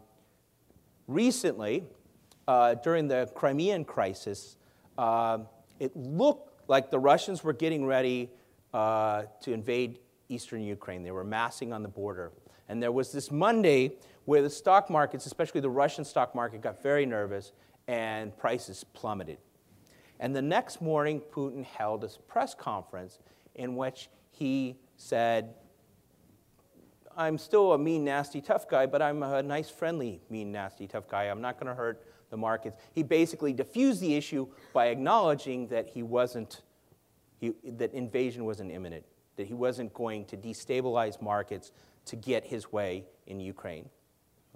recently, 1.07 1.83
uh, 2.47 2.75
during 2.75 3.07
the 3.07 3.29
Crimean 3.35 3.85
crisis, 3.85 4.57
uh, 4.97 5.39
it 5.79 5.95
looked 5.95 6.69
like 6.69 6.91
the 6.91 6.99
Russians 6.99 7.43
were 7.43 7.53
getting 7.53 7.85
ready 7.85 8.29
uh, 8.73 9.23
to 9.41 9.53
invade 9.53 9.99
eastern 10.29 10.61
Ukraine. 10.61 11.03
They 11.03 11.11
were 11.11 11.23
massing 11.23 11.73
on 11.73 11.83
the 11.83 11.89
border. 11.89 12.31
And 12.67 12.81
there 12.81 12.91
was 12.91 13.11
this 13.11 13.31
Monday 13.31 13.93
where 14.25 14.41
the 14.41 14.49
stock 14.49 14.89
markets, 14.89 15.25
especially 15.25 15.61
the 15.61 15.69
Russian 15.69 16.03
stock 16.03 16.33
market, 16.33 16.61
got 16.61 16.81
very 16.81 17.05
nervous 17.05 17.51
and 17.87 18.35
prices 18.37 18.83
plummeted. 18.93 19.37
And 20.19 20.35
the 20.35 20.41
next 20.41 20.81
morning, 20.81 21.21
Putin 21.31 21.63
held 21.63 22.03
a 22.03 22.09
press 22.27 22.55
conference 22.55 23.19
in 23.53 23.75
which 23.75 24.09
he 24.31 24.75
said, 24.97 25.53
I'm 27.17 27.37
still 27.37 27.73
a 27.73 27.77
mean, 27.77 28.03
nasty, 28.03 28.41
tough 28.41 28.67
guy, 28.67 28.85
but 28.85 29.01
I'm 29.01 29.23
a 29.23 29.41
nice, 29.41 29.69
friendly, 29.69 30.21
mean, 30.29 30.51
nasty, 30.51 30.87
tough 30.87 31.07
guy. 31.07 31.25
I'm 31.25 31.41
not 31.41 31.59
going 31.59 31.67
to 31.67 31.75
hurt 31.75 32.05
the 32.29 32.37
markets. 32.37 32.77
He 32.93 33.03
basically 33.03 33.53
diffused 33.53 34.01
the 34.01 34.15
issue 34.15 34.47
by 34.73 34.87
acknowledging 34.87 35.67
that 35.67 35.87
he 35.87 36.03
wasn't, 36.03 36.61
he, 37.39 37.53
that 37.63 37.93
invasion 37.93 38.45
wasn't 38.45 38.71
imminent, 38.71 39.05
that 39.37 39.47
he 39.47 39.53
wasn't 39.53 39.93
going 39.93 40.25
to 40.25 40.37
destabilize 40.37 41.21
markets 41.21 41.71
to 42.05 42.15
get 42.15 42.43
his 42.45 42.71
way 42.71 43.05
in 43.27 43.39
Ukraine. 43.39 43.89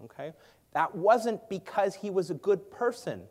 Okay? 0.04 0.34
That 0.74 0.94
wasn't 0.94 1.48
because 1.50 1.96
he 1.96 2.10
was 2.10 2.30
a 2.30 2.36
good 2.36 2.70
person. 2.72 3.22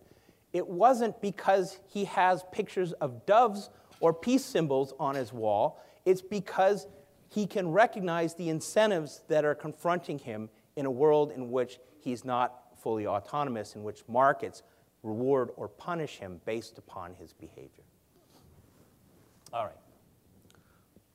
It 0.53 0.67
wasn't 0.67 1.21
because 1.21 1.79
he 1.87 2.05
has 2.07 2.45
pictures 2.53 2.93
of 2.95 3.27
doves 3.27 3.71
or 4.01 4.15
peace 4.15 4.45
symbols 4.45 4.95
on 4.99 5.15
his 5.15 5.33
wall. 5.33 5.83
It's 6.05 6.23
because 6.23 6.87
he 7.29 7.47
can 7.47 7.69
recognize 7.69 8.35
the 8.35 8.49
incentives 8.49 9.23
that 9.29 9.45
are 9.45 9.55
confronting 9.55 10.19
him 10.19 10.49
in 10.77 10.87
a 10.87 10.91
world 10.91 11.33
in 11.33 11.51
which 11.51 11.79
he's 12.01 12.25
not 12.25 12.79
fully 12.81 13.07
autonomous, 13.07 13.75
in 13.75 13.83
which 13.83 14.03
markets 14.09 14.63
reward 15.03 15.51
or 15.57 15.69
punish 15.69 16.19
him 16.19 16.41
based 16.45 16.79
upon 16.79 17.15
his 17.15 17.33
behavior. 17.33 17.85
All 19.53 19.71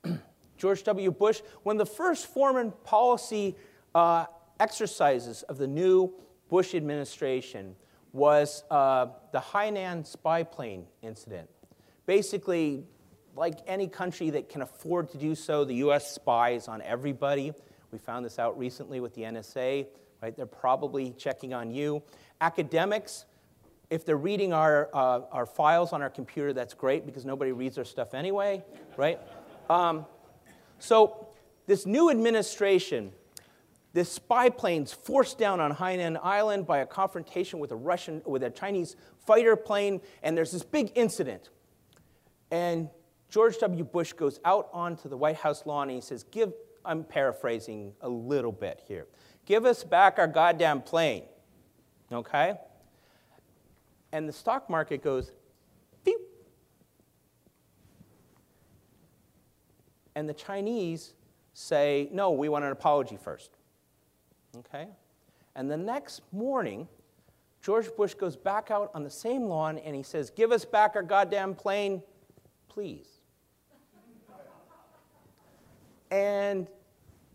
right. 0.04 0.18
George 0.58 0.82
W. 0.84 1.10
Bush, 1.10 1.40
one 1.62 1.76
of 1.76 1.86
the 1.86 1.94
first 1.94 2.26
foreign 2.26 2.72
policy 2.84 3.56
uh, 3.94 4.26
exercises 4.60 5.42
of 5.44 5.58
the 5.58 5.66
new 5.66 6.12
Bush 6.48 6.74
administration 6.74 7.74
was 8.12 8.62
uh, 8.70 9.06
the 9.32 9.40
Hainan 9.40 10.06
spy 10.06 10.42
plane 10.42 10.86
incident. 11.02 11.48
Basically, 12.06 12.84
like 13.36 13.58
any 13.66 13.88
country 13.88 14.30
that 14.30 14.48
can 14.48 14.62
afford 14.62 15.10
to 15.10 15.18
do 15.18 15.34
so, 15.34 15.64
the 15.64 15.76
US 15.76 16.12
spies 16.12 16.68
on 16.68 16.82
everybody. 16.82 17.52
We 17.90 17.98
found 17.98 18.24
this 18.24 18.38
out 18.38 18.58
recently 18.58 19.00
with 19.00 19.14
the 19.14 19.22
NSA, 19.22 19.86
right? 20.22 20.36
They're 20.36 20.46
probably 20.46 21.12
checking 21.12 21.54
on 21.54 21.70
you. 21.70 22.02
Academics, 22.40 23.24
if 23.90 24.04
they're 24.04 24.16
reading 24.16 24.52
our, 24.52 24.88
uh, 24.92 25.20
our 25.30 25.46
files 25.46 25.92
on 25.92 26.02
our 26.02 26.10
computer, 26.10 26.52
that's 26.52 26.74
great 26.74 27.06
because 27.06 27.24
nobody 27.24 27.52
reads 27.52 27.78
our 27.78 27.84
stuff 27.84 28.14
anyway, 28.14 28.62
right? 28.96 29.20
Um, 29.68 30.06
so, 30.78 31.28
this 31.66 31.86
new 31.86 32.10
administration, 32.10 33.12
this 33.94 34.12
spy 34.12 34.50
plane's 34.50 34.92
forced 34.92 35.38
down 35.38 35.60
on 35.60 35.74
Hainan 35.74 36.18
Island 36.22 36.66
by 36.66 36.78
a 36.78 36.86
confrontation 36.86 37.58
with 37.58 37.70
a 37.70 37.76
Russian, 37.76 38.20
with 38.26 38.42
a 38.42 38.50
Chinese 38.50 38.96
fighter 39.24 39.56
plane, 39.56 40.00
and 40.22 40.36
there's 40.36 40.52
this 40.52 40.62
big 40.62 40.92
incident. 40.94 41.48
And 42.50 42.90
George 43.34 43.58
W. 43.58 43.82
Bush 43.82 44.12
goes 44.12 44.38
out 44.44 44.68
onto 44.72 45.08
the 45.08 45.16
White 45.16 45.34
House 45.34 45.66
lawn 45.66 45.88
and 45.88 45.96
he 45.96 46.00
says, 46.00 46.22
Give, 46.22 46.52
I'm 46.84 47.02
paraphrasing 47.02 47.92
a 48.00 48.08
little 48.08 48.52
bit 48.52 48.80
here, 48.86 49.08
give 49.44 49.64
us 49.64 49.82
back 49.82 50.20
our 50.20 50.28
goddamn 50.28 50.82
plane. 50.82 51.24
Okay? 52.12 52.54
And 54.12 54.28
the 54.28 54.32
stock 54.32 54.70
market 54.70 55.02
goes, 55.02 55.32
beep. 56.04 56.20
And 60.14 60.28
the 60.28 60.34
Chinese 60.34 61.14
say, 61.54 62.08
no, 62.12 62.30
we 62.30 62.48
want 62.48 62.64
an 62.64 62.70
apology 62.70 63.16
first. 63.16 63.50
Okay? 64.58 64.86
And 65.56 65.68
the 65.68 65.76
next 65.76 66.20
morning, 66.30 66.86
George 67.62 67.88
Bush 67.96 68.14
goes 68.14 68.36
back 68.36 68.70
out 68.70 68.92
on 68.94 69.02
the 69.02 69.10
same 69.10 69.46
lawn 69.46 69.78
and 69.78 69.96
he 69.96 70.04
says, 70.04 70.30
Give 70.30 70.52
us 70.52 70.64
back 70.64 70.92
our 70.94 71.02
goddamn 71.02 71.56
plane, 71.56 72.00
please. 72.68 73.13
And 76.14 76.68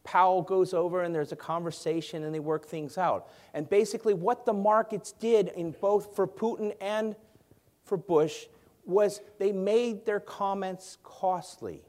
Powell 0.05 0.41
goes 0.41 0.73
over 0.73 1.03
and 1.03 1.13
there's 1.13 1.33
a 1.33 1.35
conversation 1.35 2.23
and 2.23 2.33
they 2.33 2.39
work 2.39 2.65
things 2.65 2.97
out. 2.97 3.29
And 3.53 3.69
basically, 3.69 4.13
what 4.13 4.45
the 4.45 4.53
markets 4.53 5.11
did 5.11 5.49
in 5.49 5.71
both 5.81 6.15
for 6.15 6.25
Putin 6.25 6.73
and 6.79 7.17
for 7.83 7.97
Bush 7.97 8.45
was 8.85 9.19
they 9.37 9.51
made 9.51 10.05
their 10.05 10.21
comments 10.21 10.97
costly. 11.03 11.81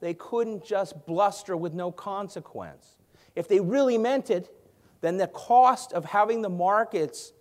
They 0.00 0.12
couldn't 0.12 0.66
just 0.66 1.06
bluster 1.06 1.56
with 1.56 1.72
no 1.72 1.90
consequence. 1.90 2.96
If 3.34 3.48
they 3.48 3.60
really 3.60 3.96
meant 3.96 4.28
it, 4.28 4.54
then 5.00 5.16
the 5.16 5.28
cost 5.28 5.94
of 5.94 6.04
having 6.04 6.42
the 6.42 6.50
markets 6.50 7.32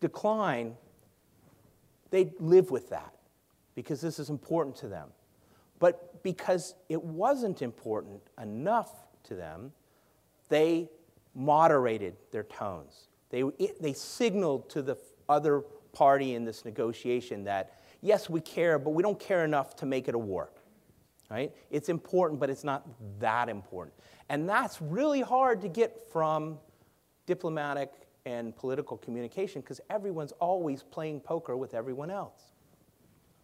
decline, 0.00 0.76
they'd 2.10 2.32
live 2.40 2.70
with 2.70 2.90
that 2.90 3.14
because 3.74 4.02
this 4.02 4.18
is 4.18 4.28
important 4.28 4.76
to 4.76 4.88
them. 4.88 5.08
But 5.78 6.07
because 6.28 6.74
it 6.90 7.02
wasn't 7.02 7.62
important 7.62 8.20
enough 8.38 8.92
to 9.24 9.34
them, 9.34 9.72
they 10.50 10.90
moderated 11.34 12.16
their 12.32 12.42
tones. 12.42 13.08
They, 13.30 13.44
it, 13.58 13.80
they 13.80 13.94
signaled 13.94 14.68
to 14.68 14.82
the 14.82 14.98
other 15.30 15.62
party 15.94 16.34
in 16.34 16.44
this 16.44 16.66
negotiation 16.66 17.44
that, 17.44 17.80
yes, 18.02 18.28
we 18.28 18.42
care, 18.42 18.78
but 18.78 18.90
we 18.90 19.02
don't 19.02 19.18
care 19.18 19.42
enough 19.42 19.74
to 19.76 19.86
make 19.86 20.06
it 20.06 20.14
a 20.14 20.18
war. 20.18 20.50
Right? 21.30 21.50
It's 21.70 21.88
important, 21.88 22.40
but 22.40 22.50
it's 22.50 22.64
not 22.64 22.86
that 23.20 23.48
important. 23.48 23.94
And 24.28 24.46
that's 24.46 24.82
really 24.82 25.22
hard 25.22 25.62
to 25.62 25.68
get 25.68 26.10
from 26.12 26.58
diplomatic 27.24 27.90
and 28.26 28.54
political 28.54 28.98
communication 28.98 29.62
because 29.62 29.80
everyone's 29.88 30.32
always 30.32 30.82
playing 30.82 31.20
poker 31.20 31.56
with 31.56 31.72
everyone 31.72 32.10
else. 32.10 32.52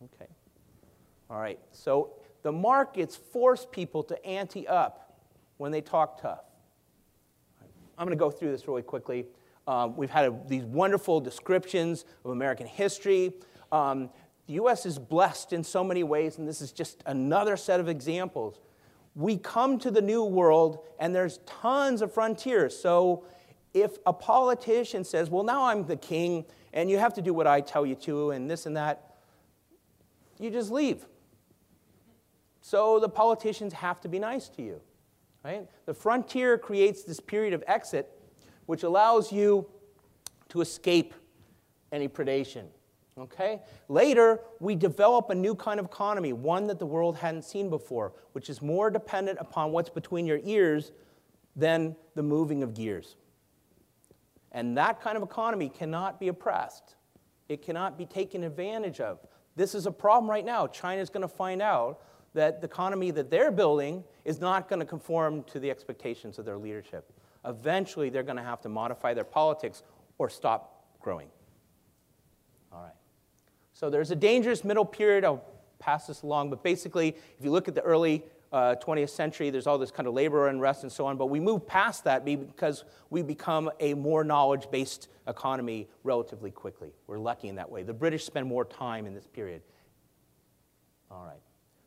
Okay. 0.03 0.31
All 1.31 1.41
right. 1.41 1.59
So 1.73 2.13
the 2.45 2.53
markets 2.53 3.17
force 3.17 3.67
people 3.69 4.05
to 4.05 4.25
ante 4.25 4.69
up 4.69 5.19
when 5.57 5.73
they 5.73 5.81
talk 5.81 6.21
tough. 6.21 6.45
I'm 7.97 8.07
going 8.07 8.17
to 8.17 8.23
go 8.23 8.31
through 8.31 8.53
this 8.53 8.69
really 8.69 8.83
quickly. 8.83 9.27
Um, 9.67 9.97
we've 9.97 10.11
had 10.11 10.27
a, 10.27 10.39
these 10.47 10.65
wonderful 10.65 11.21
descriptions 11.21 12.05
of 12.23 12.33
American 12.33 12.67
history. 12.67 13.33
Um, 13.73 14.11
the 14.47 14.55
U.S. 14.55 14.85
is 14.85 14.99
blessed 14.99 15.55
in 15.55 15.65
so 15.65 15.83
many 15.83 16.03
ways, 16.03 16.37
and 16.37 16.47
this 16.47 16.61
is 16.61 16.71
just 16.71 17.03
another 17.07 17.57
set 17.57 17.81
of 17.81 17.89
examples. 17.89 18.61
We 19.15 19.39
come 19.39 19.79
to 19.79 19.91
the 19.91 20.03
new 20.03 20.23
world, 20.23 20.85
and 21.01 21.15
there's 21.15 21.39
tons 21.47 22.03
of 22.03 22.13
frontiers. 22.13 22.77
So 22.77 23.25
if 23.73 23.97
a 24.05 24.13
politician 24.13 25.03
says, 25.05 25.31
Well, 25.31 25.45
now 25.45 25.65
I'm 25.65 25.87
the 25.87 25.97
king, 25.97 26.45
and 26.75 26.91
you 26.91 26.99
have 26.99 27.15
to 27.15 27.23
do 27.23 27.33
what 27.33 27.47
I 27.47 27.63
tell 27.63 27.87
you 27.87 27.95
to, 27.95 28.33
and 28.33 28.51
this 28.51 28.67
and 28.67 28.77
that, 28.77 29.15
you 30.39 30.51
just 30.51 30.71
leave. 30.71 31.07
So 32.67 32.99
the 32.99 33.11
politicians 33.11 33.75
have 33.75 34.01
to 34.01 34.09
be 34.09 34.19
nice 34.19 34.49
to 34.49 34.63
you. 34.63 34.81
Right? 35.45 35.69
The 35.85 35.93
frontier 35.93 36.57
creates 36.57 37.03
this 37.03 37.21
period 37.21 37.53
of 37.53 37.63
exit, 37.67 38.11
which 38.65 38.85
allows 38.85 39.31
you 39.31 39.67
to 40.49 40.63
escape 40.63 41.13
any 41.93 42.09
predation. 42.09 42.65
Okay? 43.19 43.61
Later, 43.91 44.41
we 44.61 44.77
develop 44.77 45.29
a 45.29 45.35
new 45.35 45.55
kind 45.55 45.79
of 45.79 45.85
economy, 45.85 46.33
one 46.33 46.67
that 46.69 46.79
the 46.79 46.87
world 46.87 47.19
hadn't 47.19 47.45
seen 47.45 47.69
before, 47.69 48.15
which 48.33 48.49
is 48.49 48.63
more 48.63 48.89
dependent 48.89 49.39
upon 49.43 49.71
what's 49.71 49.91
between 49.91 50.25
your 50.25 50.41
ears 50.43 50.91
than 51.55 51.95
the 52.15 52.23
moving 52.23 52.63
of 52.63 52.73
gears. 52.73 53.17
And 54.53 54.79
that 54.79 55.03
kind 55.03 55.19
of 55.19 55.23
economy 55.23 55.69
cannot 55.69 56.19
be 56.19 56.29
oppressed. 56.29 56.97
It 57.51 57.61
cannot 57.61 57.99
be 57.99 58.07
taken 58.07 58.43
advantage 58.43 59.01
of. 59.01 59.19
This 59.55 59.75
is 59.75 59.85
a 59.85 59.93
problem 59.93 60.31
right 60.31 60.47
now. 60.47 60.67
China's 60.67 61.11
going 61.11 61.21
to 61.21 61.29
find 61.29 61.61
out 61.61 62.01
that 62.35 62.61
the 62.61 62.67
economy 62.67 63.11
that 63.13 63.31
they're 63.31 63.51
building 63.51 64.05
is 64.25 64.41
not 64.41 64.69
going 64.69 64.81
to 64.81 64.87
conform 64.87 65.43
to 65.45 65.59
the 65.59 65.71
expectations 65.71 66.39
of 66.39 66.45
their 66.45 66.59
leadership. 66.59 67.13
Eventually, 67.45 68.11
they're 68.11 68.23
going 68.23 68.37
to 68.37 68.43
have 68.43 68.61
to 68.63 68.69
modify 68.69 69.15
their 69.15 69.25
politics 69.25 69.83
or 70.19 70.29
stop 70.29 70.85
growing. 71.01 71.29
All 72.73 72.83
right. 72.83 72.93
So 73.73 73.91
there's 73.91 74.11
a 74.11 74.17
dangerous 74.17 74.65
middle 74.65 74.85
period. 74.85 75.25
I'll 75.25 75.45
pass 75.79 76.07
this 76.07 76.23
along, 76.23 76.51
but 76.51 76.63
basically, 76.63 77.09
if 77.09 77.45
you 77.45 77.51
look 77.51 77.69
at 77.69 77.75
the 77.75 77.83
early 77.83 78.25
uh, 78.53 78.77
20th 78.77 79.11
century, 79.11 79.51
there's 79.51 79.67
all 79.67 79.79
this 79.79 79.91
kind 79.91 80.07
of 80.07 80.15
labor 80.15 80.49
unrest 80.49 80.85
and 80.85 80.93
so 80.93 81.07
on, 81.07 81.17
but 81.17 81.27
we 81.27 81.41
move 81.41 81.67
past 81.67 82.05
that 82.05 82.25
because 82.25 82.85
we 83.11 83.21
become 83.21 83.71
a 83.81 83.95
more 83.95 84.23
knowledge 84.23 84.71
based 84.71 85.09
economy 85.27 85.89
relatively 86.05 86.51
quickly. 86.53 86.93
We're 87.07 87.19
lucky 87.19 87.49
in 87.49 87.57
that 87.57 87.71
way. 87.71 87.83
The 87.83 87.93
British 87.93 88.25
spend 88.25 88.47
more 88.47 88.65
time 88.65 89.07
in 89.07 89.15
this 89.15 89.27
period. 89.27 89.63
All 91.11 91.25
right. 91.25 91.41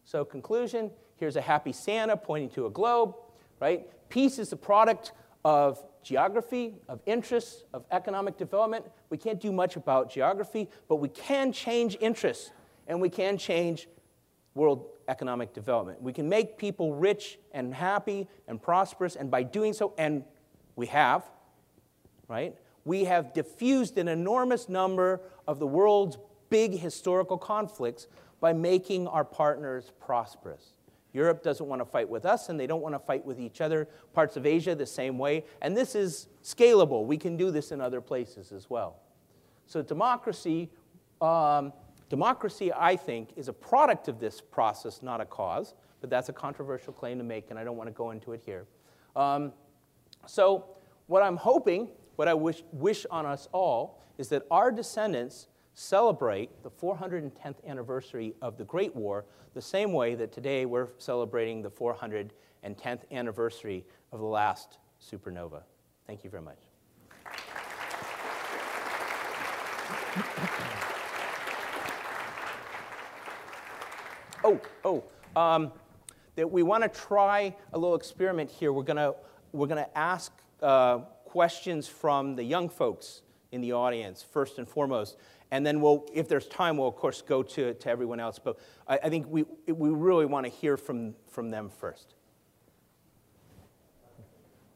So, 0.08 0.24
conclusion 0.24 0.90
here's 1.18 1.36
a 1.36 1.42
happy 1.42 1.74
Santa 1.74 2.16
pointing 2.16 2.50
to 2.52 2.66
a 2.66 2.70
globe, 2.70 3.14
right? 3.60 3.90
Peace 4.08 4.40
is 4.40 4.50
the 4.50 4.56
product 4.56 5.12
of 5.44 5.84
geography, 6.02 6.76
of 6.88 7.02
interests, 7.06 7.66
of 7.74 7.84
economic 7.92 8.38
development. 8.38 8.86
We 9.10 9.18
can't 9.18 9.42
do 9.42 9.52
much 9.52 9.76
about 9.76 10.10
geography, 10.10 10.70
but 10.88 10.96
we 10.98 11.10
can 11.10 11.52
change 11.52 11.98
interests 12.00 12.52
and 12.88 13.02
we 13.02 13.10
can 13.10 13.38
change 13.38 13.90
world 14.56 14.86
economic 15.10 15.54
development. 15.54 16.02
We 16.02 16.14
can 16.14 16.30
make 16.30 16.58
people 16.58 16.96
rich 16.96 17.38
and 17.52 17.74
happy 17.74 18.30
and 18.48 18.62
prosperous, 18.62 19.18
and 19.18 19.30
by 19.30 19.44
doing 19.44 19.74
so, 19.74 19.94
and 19.98 20.24
we 20.78 20.86
have, 20.88 21.30
right? 22.30 22.56
We 22.86 23.04
have 23.04 23.34
diffused 23.34 23.98
an 23.98 24.08
enormous 24.08 24.70
number 24.70 25.20
of 25.50 25.60
the 25.60 25.68
world's 25.68 26.18
big 26.50 26.80
historical 26.80 27.38
conflicts 27.38 28.08
by 28.40 28.54
making 28.54 29.08
our 29.08 29.24
partners 29.24 29.92
prosperous. 30.00 30.74
Europe 31.14 31.42
doesn't 31.42 31.66
want 31.66 31.82
to 31.82 31.86
fight 31.86 32.08
with 32.08 32.26
us, 32.26 32.50
and 32.50 32.60
they 32.60 32.68
don't 32.68 32.82
want 32.82 32.94
to 32.94 33.00
fight 33.00 33.26
with 33.26 33.40
each 33.40 33.62
other. 33.62 33.88
Parts 34.14 34.38
of 34.38 34.46
Asia, 34.46 34.76
the 34.76 34.86
same 34.86 35.18
way. 35.18 35.46
And 35.62 35.76
this 35.76 35.96
is 35.96 36.28
scalable. 36.44 37.06
We 37.06 37.18
can 37.18 37.38
do 37.38 37.50
this 37.50 37.72
in 37.72 37.82
other 37.82 38.02
places 38.02 38.52
as 38.52 38.70
well. 38.70 38.98
So, 39.66 39.82
democracy, 39.82 40.70
um, 41.22 41.74
democracy, 42.10 42.72
I 42.72 42.96
think, 42.96 43.30
is 43.36 43.48
a 43.48 43.54
product 43.54 44.08
of 44.08 44.20
this 44.20 44.42
process, 44.42 45.02
not 45.02 45.20
a 45.20 45.26
cause. 45.26 45.74
But 46.02 46.12
that's 46.12 46.30
a 46.30 46.34
controversial 46.34 46.94
claim 46.94 47.18
to 47.18 47.24
make, 47.24 47.50
and 47.50 47.58
I 47.58 47.64
don't 47.64 47.78
want 47.78 47.88
to 47.88 47.94
go 47.94 48.12
into 48.12 48.34
it 48.34 48.42
here. 48.46 48.68
Um, 49.16 49.52
so, 50.28 50.66
what 51.08 51.24
I'm 51.24 51.38
hoping, 51.38 51.90
what 52.18 52.28
I 52.28 52.36
wish, 52.36 52.64
wish 52.72 53.06
on 53.10 53.26
us 53.26 53.48
all, 53.52 54.04
is 54.18 54.30
that 54.30 54.44
our 54.52 54.72
descendants 54.72 55.48
celebrate 55.80 56.50
the 56.64 56.72
410th 56.72 57.64
anniversary 57.68 58.34
of 58.42 58.58
the 58.58 58.64
Great 58.64 58.96
War 58.96 59.26
the 59.54 59.62
same 59.62 59.94
way 59.94 60.16
that 60.16 60.32
today 60.32 60.66
we're 60.66 60.88
celebrating 60.98 61.62
the 61.62 61.70
410th 61.70 62.32
anniversary 63.12 63.86
of 64.12 64.20
the 64.20 64.26
last 64.26 64.80
supernova. 65.00 65.62
Thank 66.08 66.24
you 66.24 66.32
very 66.32 66.42
much. 66.42 66.58
oh, 74.44 74.60
oh, 74.84 75.04
um, 75.40 75.72
that 76.36 76.52
we 76.52 76.64
want 76.64 76.82
to 76.82 76.90
try 76.90 77.56
a 77.74 77.78
little 77.78 77.96
experiment 77.96 78.50
here. 78.50 78.74
We're 78.74 78.82
going 78.82 78.98
to 78.98 79.14
we're 79.52 79.68
going 79.68 79.84
to 79.84 79.98
ask 79.98 80.32
uh, 80.64 80.98
questions 81.26 81.88
from 81.88 82.36
the 82.36 82.44
young 82.44 82.68
folks 82.68 83.22
in 83.52 83.62
the 83.62 83.74
audience, 83.74 84.24
first 84.24 84.58
and 84.58 84.68
foremost. 84.68 85.18
And 85.52 85.66
then 85.66 85.80
we'll, 85.80 86.06
if 86.14 86.28
there's 86.28 86.48
time, 86.48 86.78
we'll 86.78 86.90
of 86.90 86.96
course 86.96 87.22
go 87.22 87.42
to, 87.42 87.74
to 87.74 87.90
everyone 87.90 88.20
else. 88.20 88.40
But 88.40 88.60
I, 88.88 89.00
I 89.04 89.10
think 89.10 89.28
we, 89.30 89.46
we 89.68 89.90
really 89.90 90.26
want 90.26 90.46
to 90.46 90.52
hear 90.52 90.78
from, 90.78 91.16
from 91.30 91.50
them 91.50 91.70
first. 91.70 92.16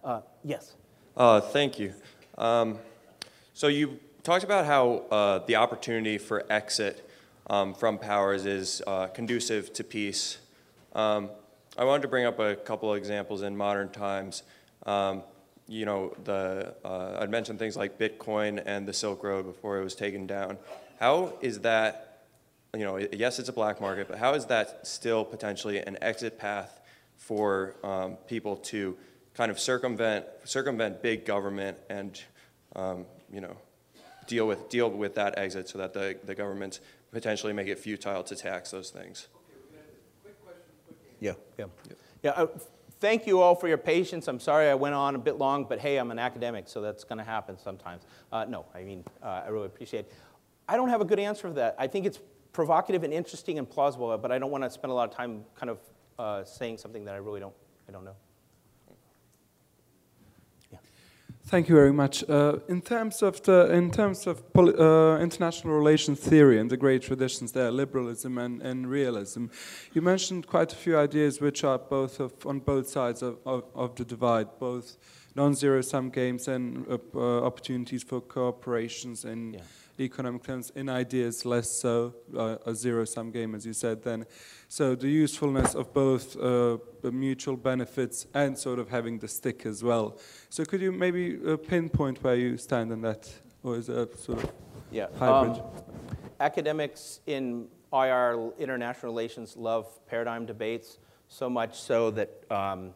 Uh, 0.03 0.21
yes. 0.43 0.75
Uh, 1.15 1.41
thank 1.41 1.77
you. 1.77 1.93
Um, 2.37 2.79
so 3.53 3.67
you 3.67 3.99
talked 4.23 4.43
about 4.43 4.65
how 4.65 5.05
uh, 5.11 5.39
the 5.45 5.57
opportunity 5.57 6.17
for 6.17 6.45
exit 6.49 7.07
um, 7.49 7.73
from 7.73 7.97
powers 7.97 8.45
is 8.45 8.81
uh, 8.87 9.07
conducive 9.07 9.73
to 9.73 9.83
peace. 9.83 10.37
Um, 10.93 11.29
I 11.77 11.83
wanted 11.83 12.03
to 12.03 12.07
bring 12.07 12.25
up 12.25 12.39
a 12.39 12.55
couple 12.55 12.91
of 12.91 12.97
examples 12.97 13.41
in 13.41 13.55
modern 13.55 13.89
times. 13.89 14.43
Um, 14.85 15.23
you 15.71 15.85
know, 15.85 16.13
the, 16.25 16.75
uh, 16.83 17.19
I'd 17.21 17.29
mentioned 17.29 17.57
things 17.57 17.77
like 17.77 17.97
Bitcoin 17.97 18.61
and 18.65 18.85
the 18.85 18.91
Silk 18.91 19.23
Road 19.23 19.45
before 19.45 19.79
it 19.79 19.83
was 19.83 19.95
taken 19.95 20.27
down. 20.27 20.57
How 20.99 21.33
is 21.39 21.61
that, 21.61 22.25
you 22.75 22.83
know, 22.83 22.97
yes, 22.97 23.39
it's 23.39 23.47
a 23.47 23.53
black 23.53 23.79
market, 23.79 24.09
but 24.09 24.17
how 24.17 24.33
is 24.33 24.45
that 24.47 24.85
still 24.85 25.23
potentially 25.23 25.79
an 25.79 25.97
exit 26.01 26.37
path 26.37 26.81
for 27.15 27.75
um, 27.85 28.17
people 28.27 28.57
to 28.57 28.97
kind 29.33 29.49
of 29.49 29.57
circumvent, 29.57 30.25
circumvent 30.43 31.01
big 31.01 31.23
government 31.25 31.77
and, 31.89 32.21
um, 32.75 33.05
you 33.31 33.39
know, 33.39 33.55
deal 34.27 34.45
with, 34.45 34.67
deal 34.67 34.89
with 34.89 35.15
that 35.15 35.37
exit 35.37 35.69
so 35.69 35.77
that 35.77 35.93
the, 35.93 36.17
the 36.25 36.35
governments 36.35 36.81
potentially 37.13 37.53
make 37.53 37.67
it 37.67 37.79
futile 37.79 38.23
to 38.23 38.35
tax 38.35 38.71
those 38.71 38.89
things? 38.89 39.29
Yeah, 41.21 41.33
yeah. 41.57 41.65
Yeah, 42.23 42.31
uh, 42.31 42.47
thank 43.01 43.25
you 43.27 43.41
all 43.41 43.55
for 43.55 43.67
your 43.67 43.79
patience. 43.79 44.27
I'm 44.27 44.39
sorry 44.39 44.69
I 44.69 44.75
went 44.75 44.95
on 44.95 45.15
a 45.15 45.19
bit 45.19 45.37
long, 45.37 45.65
but 45.65 45.79
hey, 45.79 45.97
I'm 45.97 46.11
an 46.11 46.19
academic, 46.19 46.69
so 46.69 46.81
that's 46.81 47.03
going 47.03 47.17
to 47.17 47.23
happen 47.23 47.57
sometimes. 47.57 48.03
Uh, 48.31 48.45
no, 48.45 48.65
I 48.73 48.83
mean, 48.83 49.03
uh, 49.21 49.41
I 49.45 49.49
really 49.49 49.65
appreciate 49.65 50.01
it. 50.01 50.13
I 50.69 50.77
don't 50.77 50.89
have 50.89 51.01
a 51.01 51.05
good 51.05 51.19
answer 51.19 51.49
for 51.49 51.53
that. 51.55 51.75
I 51.77 51.87
think 51.87 52.05
it's 52.05 52.19
provocative 52.53 53.03
and 53.03 53.11
interesting 53.11 53.57
and 53.57 53.69
plausible, 53.69 54.15
but 54.17 54.31
I 54.31 54.37
don't 54.37 54.51
want 54.51 54.63
to 54.63 54.69
spend 54.69 54.91
a 54.91 54.93
lot 54.93 55.09
of 55.09 55.15
time 55.15 55.43
kind 55.55 55.71
of 55.71 55.79
uh, 56.19 56.45
saying 56.45 56.77
something 56.77 57.03
that 57.05 57.15
I 57.15 57.17
really 57.17 57.39
don't, 57.39 57.55
I 57.89 57.91
don't 57.91 58.05
know. 58.05 58.15
Thank 61.51 61.67
you 61.67 61.75
very 61.75 61.91
much. 61.91 62.23
Uh, 62.29 62.59
in 62.69 62.81
terms 62.81 63.21
of 63.21 63.41
the 63.41 63.69
in 63.73 63.91
terms 63.91 64.25
of 64.25 64.41
uh, 64.55 65.17
international 65.19 65.73
relations 65.73 66.17
theory 66.17 66.57
and 66.57 66.69
the 66.69 66.77
great 66.77 67.01
traditions 67.01 67.51
there, 67.51 67.69
liberalism 67.71 68.37
and, 68.37 68.61
and, 68.61 68.89
realism, 68.89 69.47
you 69.91 70.01
mentioned 70.01 70.47
quite 70.47 70.71
a 70.71 70.77
few 70.77 70.97
ideas 70.97 71.41
which 71.41 71.65
are 71.65 71.77
both 71.77 72.21
of, 72.21 72.31
on 72.45 72.59
both 72.59 72.87
sides 72.87 73.21
of, 73.21 73.37
of, 73.45 73.65
of 73.75 73.95
the 73.95 74.05
divide, 74.05 74.47
both 74.59 74.95
non-zero 75.35 75.81
sum 75.81 76.09
games 76.09 76.47
and 76.47 76.87
uh, 76.87 76.97
uh 77.13 77.41
opportunities 77.45 78.01
for 78.01 78.21
cooperations 78.21 79.25
and. 79.25 79.55
Yeah 79.55 79.61
economic 79.99 80.43
terms 80.43 80.71
in 80.75 80.89
ideas, 80.89 81.45
less 81.45 81.69
so 81.69 82.15
uh, 82.37 82.57
a 82.65 82.73
zero-sum 82.73 83.31
game, 83.31 83.55
as 83.55 83.65
you 83.65 83.73
said 83.73 84.03
then. 84.03 84.25
So 84.67 84.95
the 84.95 85.09
usefulness 85.09 85.75
of 85.75 85.93
both 85.93 86.39
uh, 86.39 86.77
mutual 87.03 87.57
benefits 87.57 88.27
and 88.33 88.57
sort 88.57 88.79
of 88.79 88.89
having 88.89 89.19
the 89.19 89.27
stick 89.27 89.65
as 89.65 89.83
well. 89.83 90.17
So 90.49 90.63
could 90.65 90.81
you 90.81 90.91
maybe 90.91 91.37
uh, 91.45 91.57
pinpoint 91.57 92.23
where 92.23 92.35
you 92.35 92.57
stand 92.57 92.91
on 92.91 93.01
that, 93.01 93.29
or 93.63 93.75
is 93.75 93.89
it 93.89 94.19
sort 94.19 94.43
of 94.43 94.51
yeah. 94.91 95.07
hybrid? 95.17 95.57
Um, 95.57 95.63
academics 96.39 97.19
in 97.27 97.67
IR, 97.93 98.51
international 98.57 99.11
relations, 99.11 99.57
love 99.57 99.87
paradigm 100.07 100.45
debates 100.45 100.97
so 101.27 101.49
much 101.49 101.79
so 101.79 102.11
that 102.11 102.43
um, 102.51 102.93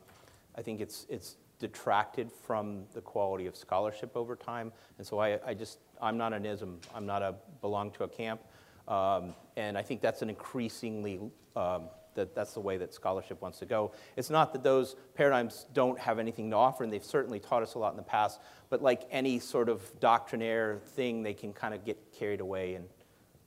I 0.55 0.61
think 0.61 0.81
it's, 0.81 1.05
it's 1.09 1.37
detracted 1.59 2.31
from 2.31 2.83
the 2.93 3.01
quality 3.01 3.45
of 3.45 3.55
scholarship 3.55 4.15
over 4.15 4.35
time. 4.35 4.71
And 4.97 5.07
so 5.07 5.19
I, 5.19 5.39
I 5.45 5.53
just 5.53 5.79
I'm 6.01 6.17
not 6.17 6.33
an 6.33 6.45
ism. 6.45 6.79
I'm 6.93 7.05
not 7.05 7.21
a 7.21 7.35
belong 7.61 7.91
to 7.91 8.03
a 8.03 8.07
camp. 8.07 8.41
Um, 8.87 9.33
and 9.57 9.77
I 9.77 9.81
think 9.81 10.01
that's 10.01 10.21
an 10.21 10.29
increasingly, 10.29 11.19
um, 11.55 11.83
that, 12.13 12.35
that's 12.35 12.53
the 12.53 12.59
way 12.59 12.77
that 12.77 12.93
scholarship 12.93 13.41
wants 13.41 13.59
to 13.59 13.65
go. 13.65 13.91
It's 14.15 14.29
not 14.29 14.53
that 14.53 14.63
those 14.63 14.95
paradigms 15.15 15.65
don't 15.73 15.99
have 15.99 16.19
anything 16.19 16.49
to 16.51 16.55
offer, 16.55 16.83
and 16.83 16.93
they've 16.93 17.03
certainly 17.03 17.39
taught 17.39 17.63
us 17.63 17.73
a 17.73 17.79
lot 17.79 17.91
in 17.91 17.97
the 17.97 18.03
past, 18.03 18.39
but 18.69 18.81
like 18.81 19.03
any 19.11 19.39
sort 19.39 19.69
of 19.69 19.81
doctrinaire 19.99 20.79
thing, 20.89 21.23
they 21.23 21.33
can 21.33 21.53
kind 21.53 21.73
of 21.73 21.83
get 21.83 21.97
carried 22.17 22.41
away. 22.41 22.75
And 22.75 22.85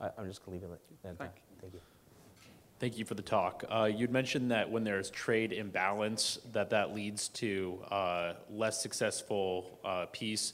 I, 0.00 0.10
am 0.18 0.26
just 0.26 0.44
going 0.44 0.58
to 0.58 0.66
leave 0.66 0.74
it 0.74 0.80
at 1.04 1.18
that. 1.18 1.18
Thank 1.18 1.36
you. 1.36 1.42
Thank 1.60 1.74
you. 1.74 1.80
Thank 2.80 2.98
you 2.98 3.04
for 3.04 3.14
the 3.14 3.22
talk. 3.22 3.64
Uh, 3.68 3.90
you'd 3.92 4.12
mentioned 4.12 4.52
that 4.52 4.70
when 4.70 4.84
there's 4.84 5.10
trade 5.10 5.52
imbalance, 5.52 6.38
that 6.52 6.70
that 6.70 6.94
leads 6.94 7.28
to 7.30 7.82
uh, 7.90 8.34
less 8.48 8.80
successful 8.80 9.80
uh, 9.84 10.06
peace. 10.12 10.52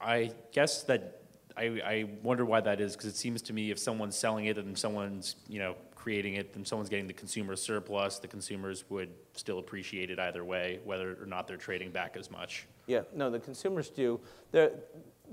I 0.00 0.32
guess 0.52 0.82
that 0.84 1.22
I, 1.56 1.64
I 1.84 2.04
wonder 2.22 2.44
why 2.44 2.60
that 2.60 2.80
is 2.80 2.94
because 2.94 3.10
it 3.10 3.16
seems 3.16 3.42
to 3.42 3.52
me 3.52 3.70
if 3.70 3.78
someone's 3.78 4.16
selling 4.16 4.46
it 4.46 4.58
and 4.58 4.78
someone's 4.78 5.36
you 5.48 5.58
know 5.58 5.74
creating 5.98 6.36
it 6.36 6.54
and 6.54 6.66
someone's 6.66 6.88
getting 6.88 7.06
the 7.06 7.12
consumer 7.12 7.56
surplus, 7.56 8.18
the 8.18 8.28
consumers 8.28 8.84
would 8.88 9.10
still 9.34 9.58
appreciate 9.58 10.10
it 10.10 10.18
either 10.18 10.44
way, 10.44 10.80
whether 10.84 11.20
or 11.20 11.26
not 11.26 11.46
they're 11.46 11.56
trading 11.56 11.90
back 11.90 12.16
as 12.16 12.30
much. 12.30 12.66
Yeah, 12.86 13.02
no, 13.14 13.28
the 13.28 13.40
consumers 13.40 13.90
do. 13.90 14.20
The, 14.52 14.72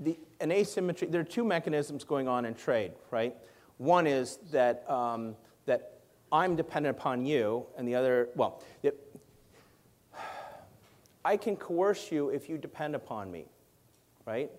the, 0.00 0.18
an 0.40 0.50
asymmetry, 0.50 1.08
there 1.08 1.20
are 1.20 1.24
two 1.24 1.44
mechanisms 1.44 2.04
going 2.04 2.28
on 2.28 2.44
in 2.44 2.54
trade, 2.54 2.92
right? 3.10 3.34
One 3.78 4.06
is 4.06 4.38
that, 4.50 4.84
um, 4.90 5.36
that 5.66 6.00
I'm 6.32 6.56
dependent 6.56 6.98
upon 6.98 7.24
you, 7.24 7.64
and 7.78 7.86
the 7.86 7.94
other, 7.94 8.28
well, 8.34 8.62
it, 8.82 9.00
I 11.24 11.36
can 11.36 11.56
coerce 11.56 12.10
you 12.10 12.28
if 12.30 12.48
you 12.48 12.58
depend 12.58 12.94
upon 12.94 13.30
me, 13.30 13.46
right? 14.26 14.50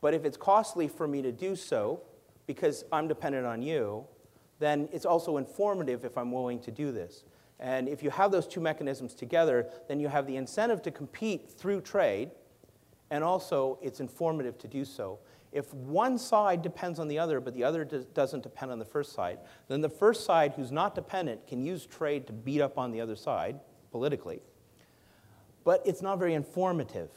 But 0.00 0.12
if 0.12 0.24
it's 0.24 0.36
costly 0.36 0.88
for 0.88 1.08
me 1.08 1.22
to 1.22 1.32
do 1.32 1.56
so 1.56 2.02
because 2.46 2.84
I'm 2.92 3.08
dependent 3.08 3.46
on 3.46 3.62
you, 3.62 4.04
then 4.58 4.88
it's 4.92 5.06
also 5.06 5.38
informative 5.38 6.04
if 6.04 6.18
I'm 6.18 6.30
willing 6.30 6.60
to 6.60 6.70
do 6.70 6.92
this. 6.92 7.24
And 7.60 7.88
if 7.88 8.02
you 8.02 8.10
have 8.10 8.30
those 8.30 8.46
two 8.46 8.60
mechanisms 8.60 9.14
together, 9.14 9.70
then 9.88 10.00
you 10.00 10.08
have 10.08 10.26
the 10.26 10.36
incentive 10.36 10.82
to 10.82 10.90
compete 10.90 11.50
through 11.50 11.80
trade, 11.80 12.32
and 13.10 13.24
also 13.24 13.78
it's 13.80 14.00
informative 14.00 14.58
to 14.58 14.68
do 14.68 14.84
so. 14.84 15.20
If 15.52 15.72
one 15.72 16.18
side 16.18 16.62
depends 16.62 16.98
on 16.98 17.06
the 17.06 17.18
other, 17.18 17.40
but 17.40 17.54
the 17.54 17.62
other 17.62 17.84
doesn't 17.84 18.42
depend 18.42 18.72
on 18.72 18.80
the 18.80 18.84
first 18.84 19.12
side, 19.12 19.38
then 19.68 19.80
the 19.80 19.88
first 19.88 20.24
side, 20.24 20.52
who's 20.54 20.72
not 20.72 20.96
dependent, 20.96 21.46
can 21.46 21.64
use 21.64 21.86
trade 21.86 22.26
to 22.26 22.32
beat 22.32 22.60
up 22.60 22.76
on 22.76 22.90
the 22.90 23.00
other 23.00 23.14
side 23.14 23.60
politically. 23.92 24.40
But 25.62 25.80
it's 25.86 26.02
not 26.02 26.18
very 26.18 26.34
informative 26.34 27.10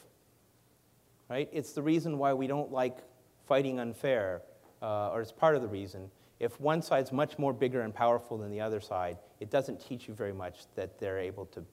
right? 1.29 1.49
It's 1.51 1.73
the 1.73 1.81
reason 1.81 2.17
why 2.17 2.33
we 2.33 2.47
don't 2.47 2.71
like 2.71 2.97
fighting 3.45 3.79
unfair, 3.79 4.41
uh, 4.81 5.11
or 5.11 5.21
it's 5.21 5.31
part 5.31 5.55
of 5.55 5.61
the 5.61 5.67
reason. 5.67 6.09
If 6.39 6.59
one 6.59 6.81
side's 6.81 7.11
much 7.11 7.39
more 7.39 7.53
bigger 7.53 7.81
and 7.81 7.93
powerful 7.93 8.37
than 8.37 8.51
the 8.51 8.61
other 8.61 8.79
side, 8.79 9.17
it 9.39 9.49
doesn't 9.49 9.79
teach 9.79 10.07
you 10.07 10.13
very 10.13 10.33
much 10.33 10.65
that 10.75 10.99
they're 10.99 11.19
able 11.19 11.45
to 11.47 11.63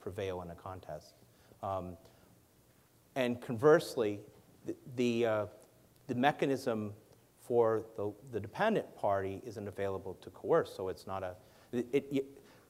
prevail 0.00 0.42
in 0.42 0.50
a 0.50 0.54
contest. 0.54 1.14
Um, 1.62 1.96
And 3.14 3.40
conversely, 3.40 4.20
the, 4.64 4.74
the, 4.96 5.26
uh, 5.26 5.46
the 6.06 6.14
mechanism 6.14 6.94
for 7.40 7.84
the, 7.96 8.12
the 8.32 8.40
dependent 8.40 8.86
party 8.96 9.42
isn't 9.44 9.68
available 9.68 10.14
to 10.22 10.30
coerce, 10.30 10.72
so 10.74 10.88
it's 10.88 11.06
not 11.06 11.22
a. 11.22 11.34
It, 11.72 12.06
it, 12.10 12.24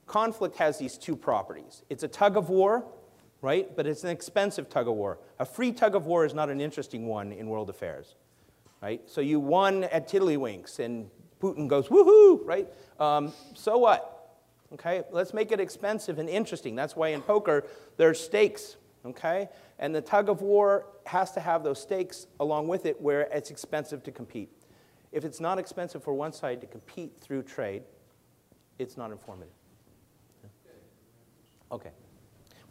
conflict 0.07 0.57
has 0.57 0.78
these 0.78 0.99
two 0.99 1.16
properties 1.16 1.85
it's 1.89 2.03
a 2.03 2.09
tug 2.09 2.36
of 2.36 2.49
war, 2.49 2.85
right? 3.43 3.77
But 3.77 3.86
it's 3.86 4.05
an 4.05 4.10
expensive 4.10 4.70
tug 4.70 4.89
of 4.89 4.94
war. 4.94 5.19
A 5.39 5.44
free 5.44 5.73
tug 5.73 5.94
of 5.94 6.06
war 6.06 6.24
is 6.24 6.32
not 6.32 6.48
an 6.48 6.60
interesting 6.60 7.06
one 7.06 7.32
in 7.32 7.48
world 7.48 7.69
affairs, 7.69 8.14
right? 8.81 9.02
So 9.06 9.20
you 9.20 9.40
won 9.40 9.85
at 9.85 10.09
Tiddlywinks, 10.09 10.78
and 10.78 11.10
Putin 11.40 11.69
goes, 11.69 11.89
woohoo, 11.89 12.40
right? 12.47 12.69
Um, 12.98 13.32
so 13.55 13.77
what? 13.77 14.39
Okay, 14.73 15.02
let's 15.10 15.35
make 15.35 15.52
it 15.52 15.60
expensive 15.60 16.19
and 16.19 16.28
interesting. 16.28 16.74
That's 16.74 16.97
why 16.97 17.09
in 17.09 17.20
poker, 17.20 17.66
there's 17.98 18.19
stakes, 18.19 18.77
okay? 19.05 19.48
And 19.78 19.94
the 19.94 20.01
tug 20.01 20.31
of 20.31 20.40
war 20.40 20.86
has 21.05 21.32
to 21.32 21.40
have 21.40 21.64
those 21.64 21.82
stakes 21.82 22.28
along 22.40 22.69
with 22.69 22.86
it 22.86 22.98
where 22.98 23.23
it's 23.32 23.51
expensive 23.51 24.02
to 24.05 24.12
compete. 24.12 24.51
If 25.10 25.24
it's 25.27 25.40
not 25.40 25.59
expensive 25.59 26.02
for 26.02 26.14
one 26.14 26.32
side 26.32 26.60
to 26.62 26.66
compete 26.66 27.19
through 27.20 27.43
trade, 27.43 27.82
it's 28.78 28.97
not 28.97 29.10
informative. 29.10 29.52
Okay. 31.70 31.90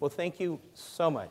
Well, 0.01 0.09
thank 0.09 0.39
you 0.39 0.59
so 0.73 1.11
much. 1.11 1.29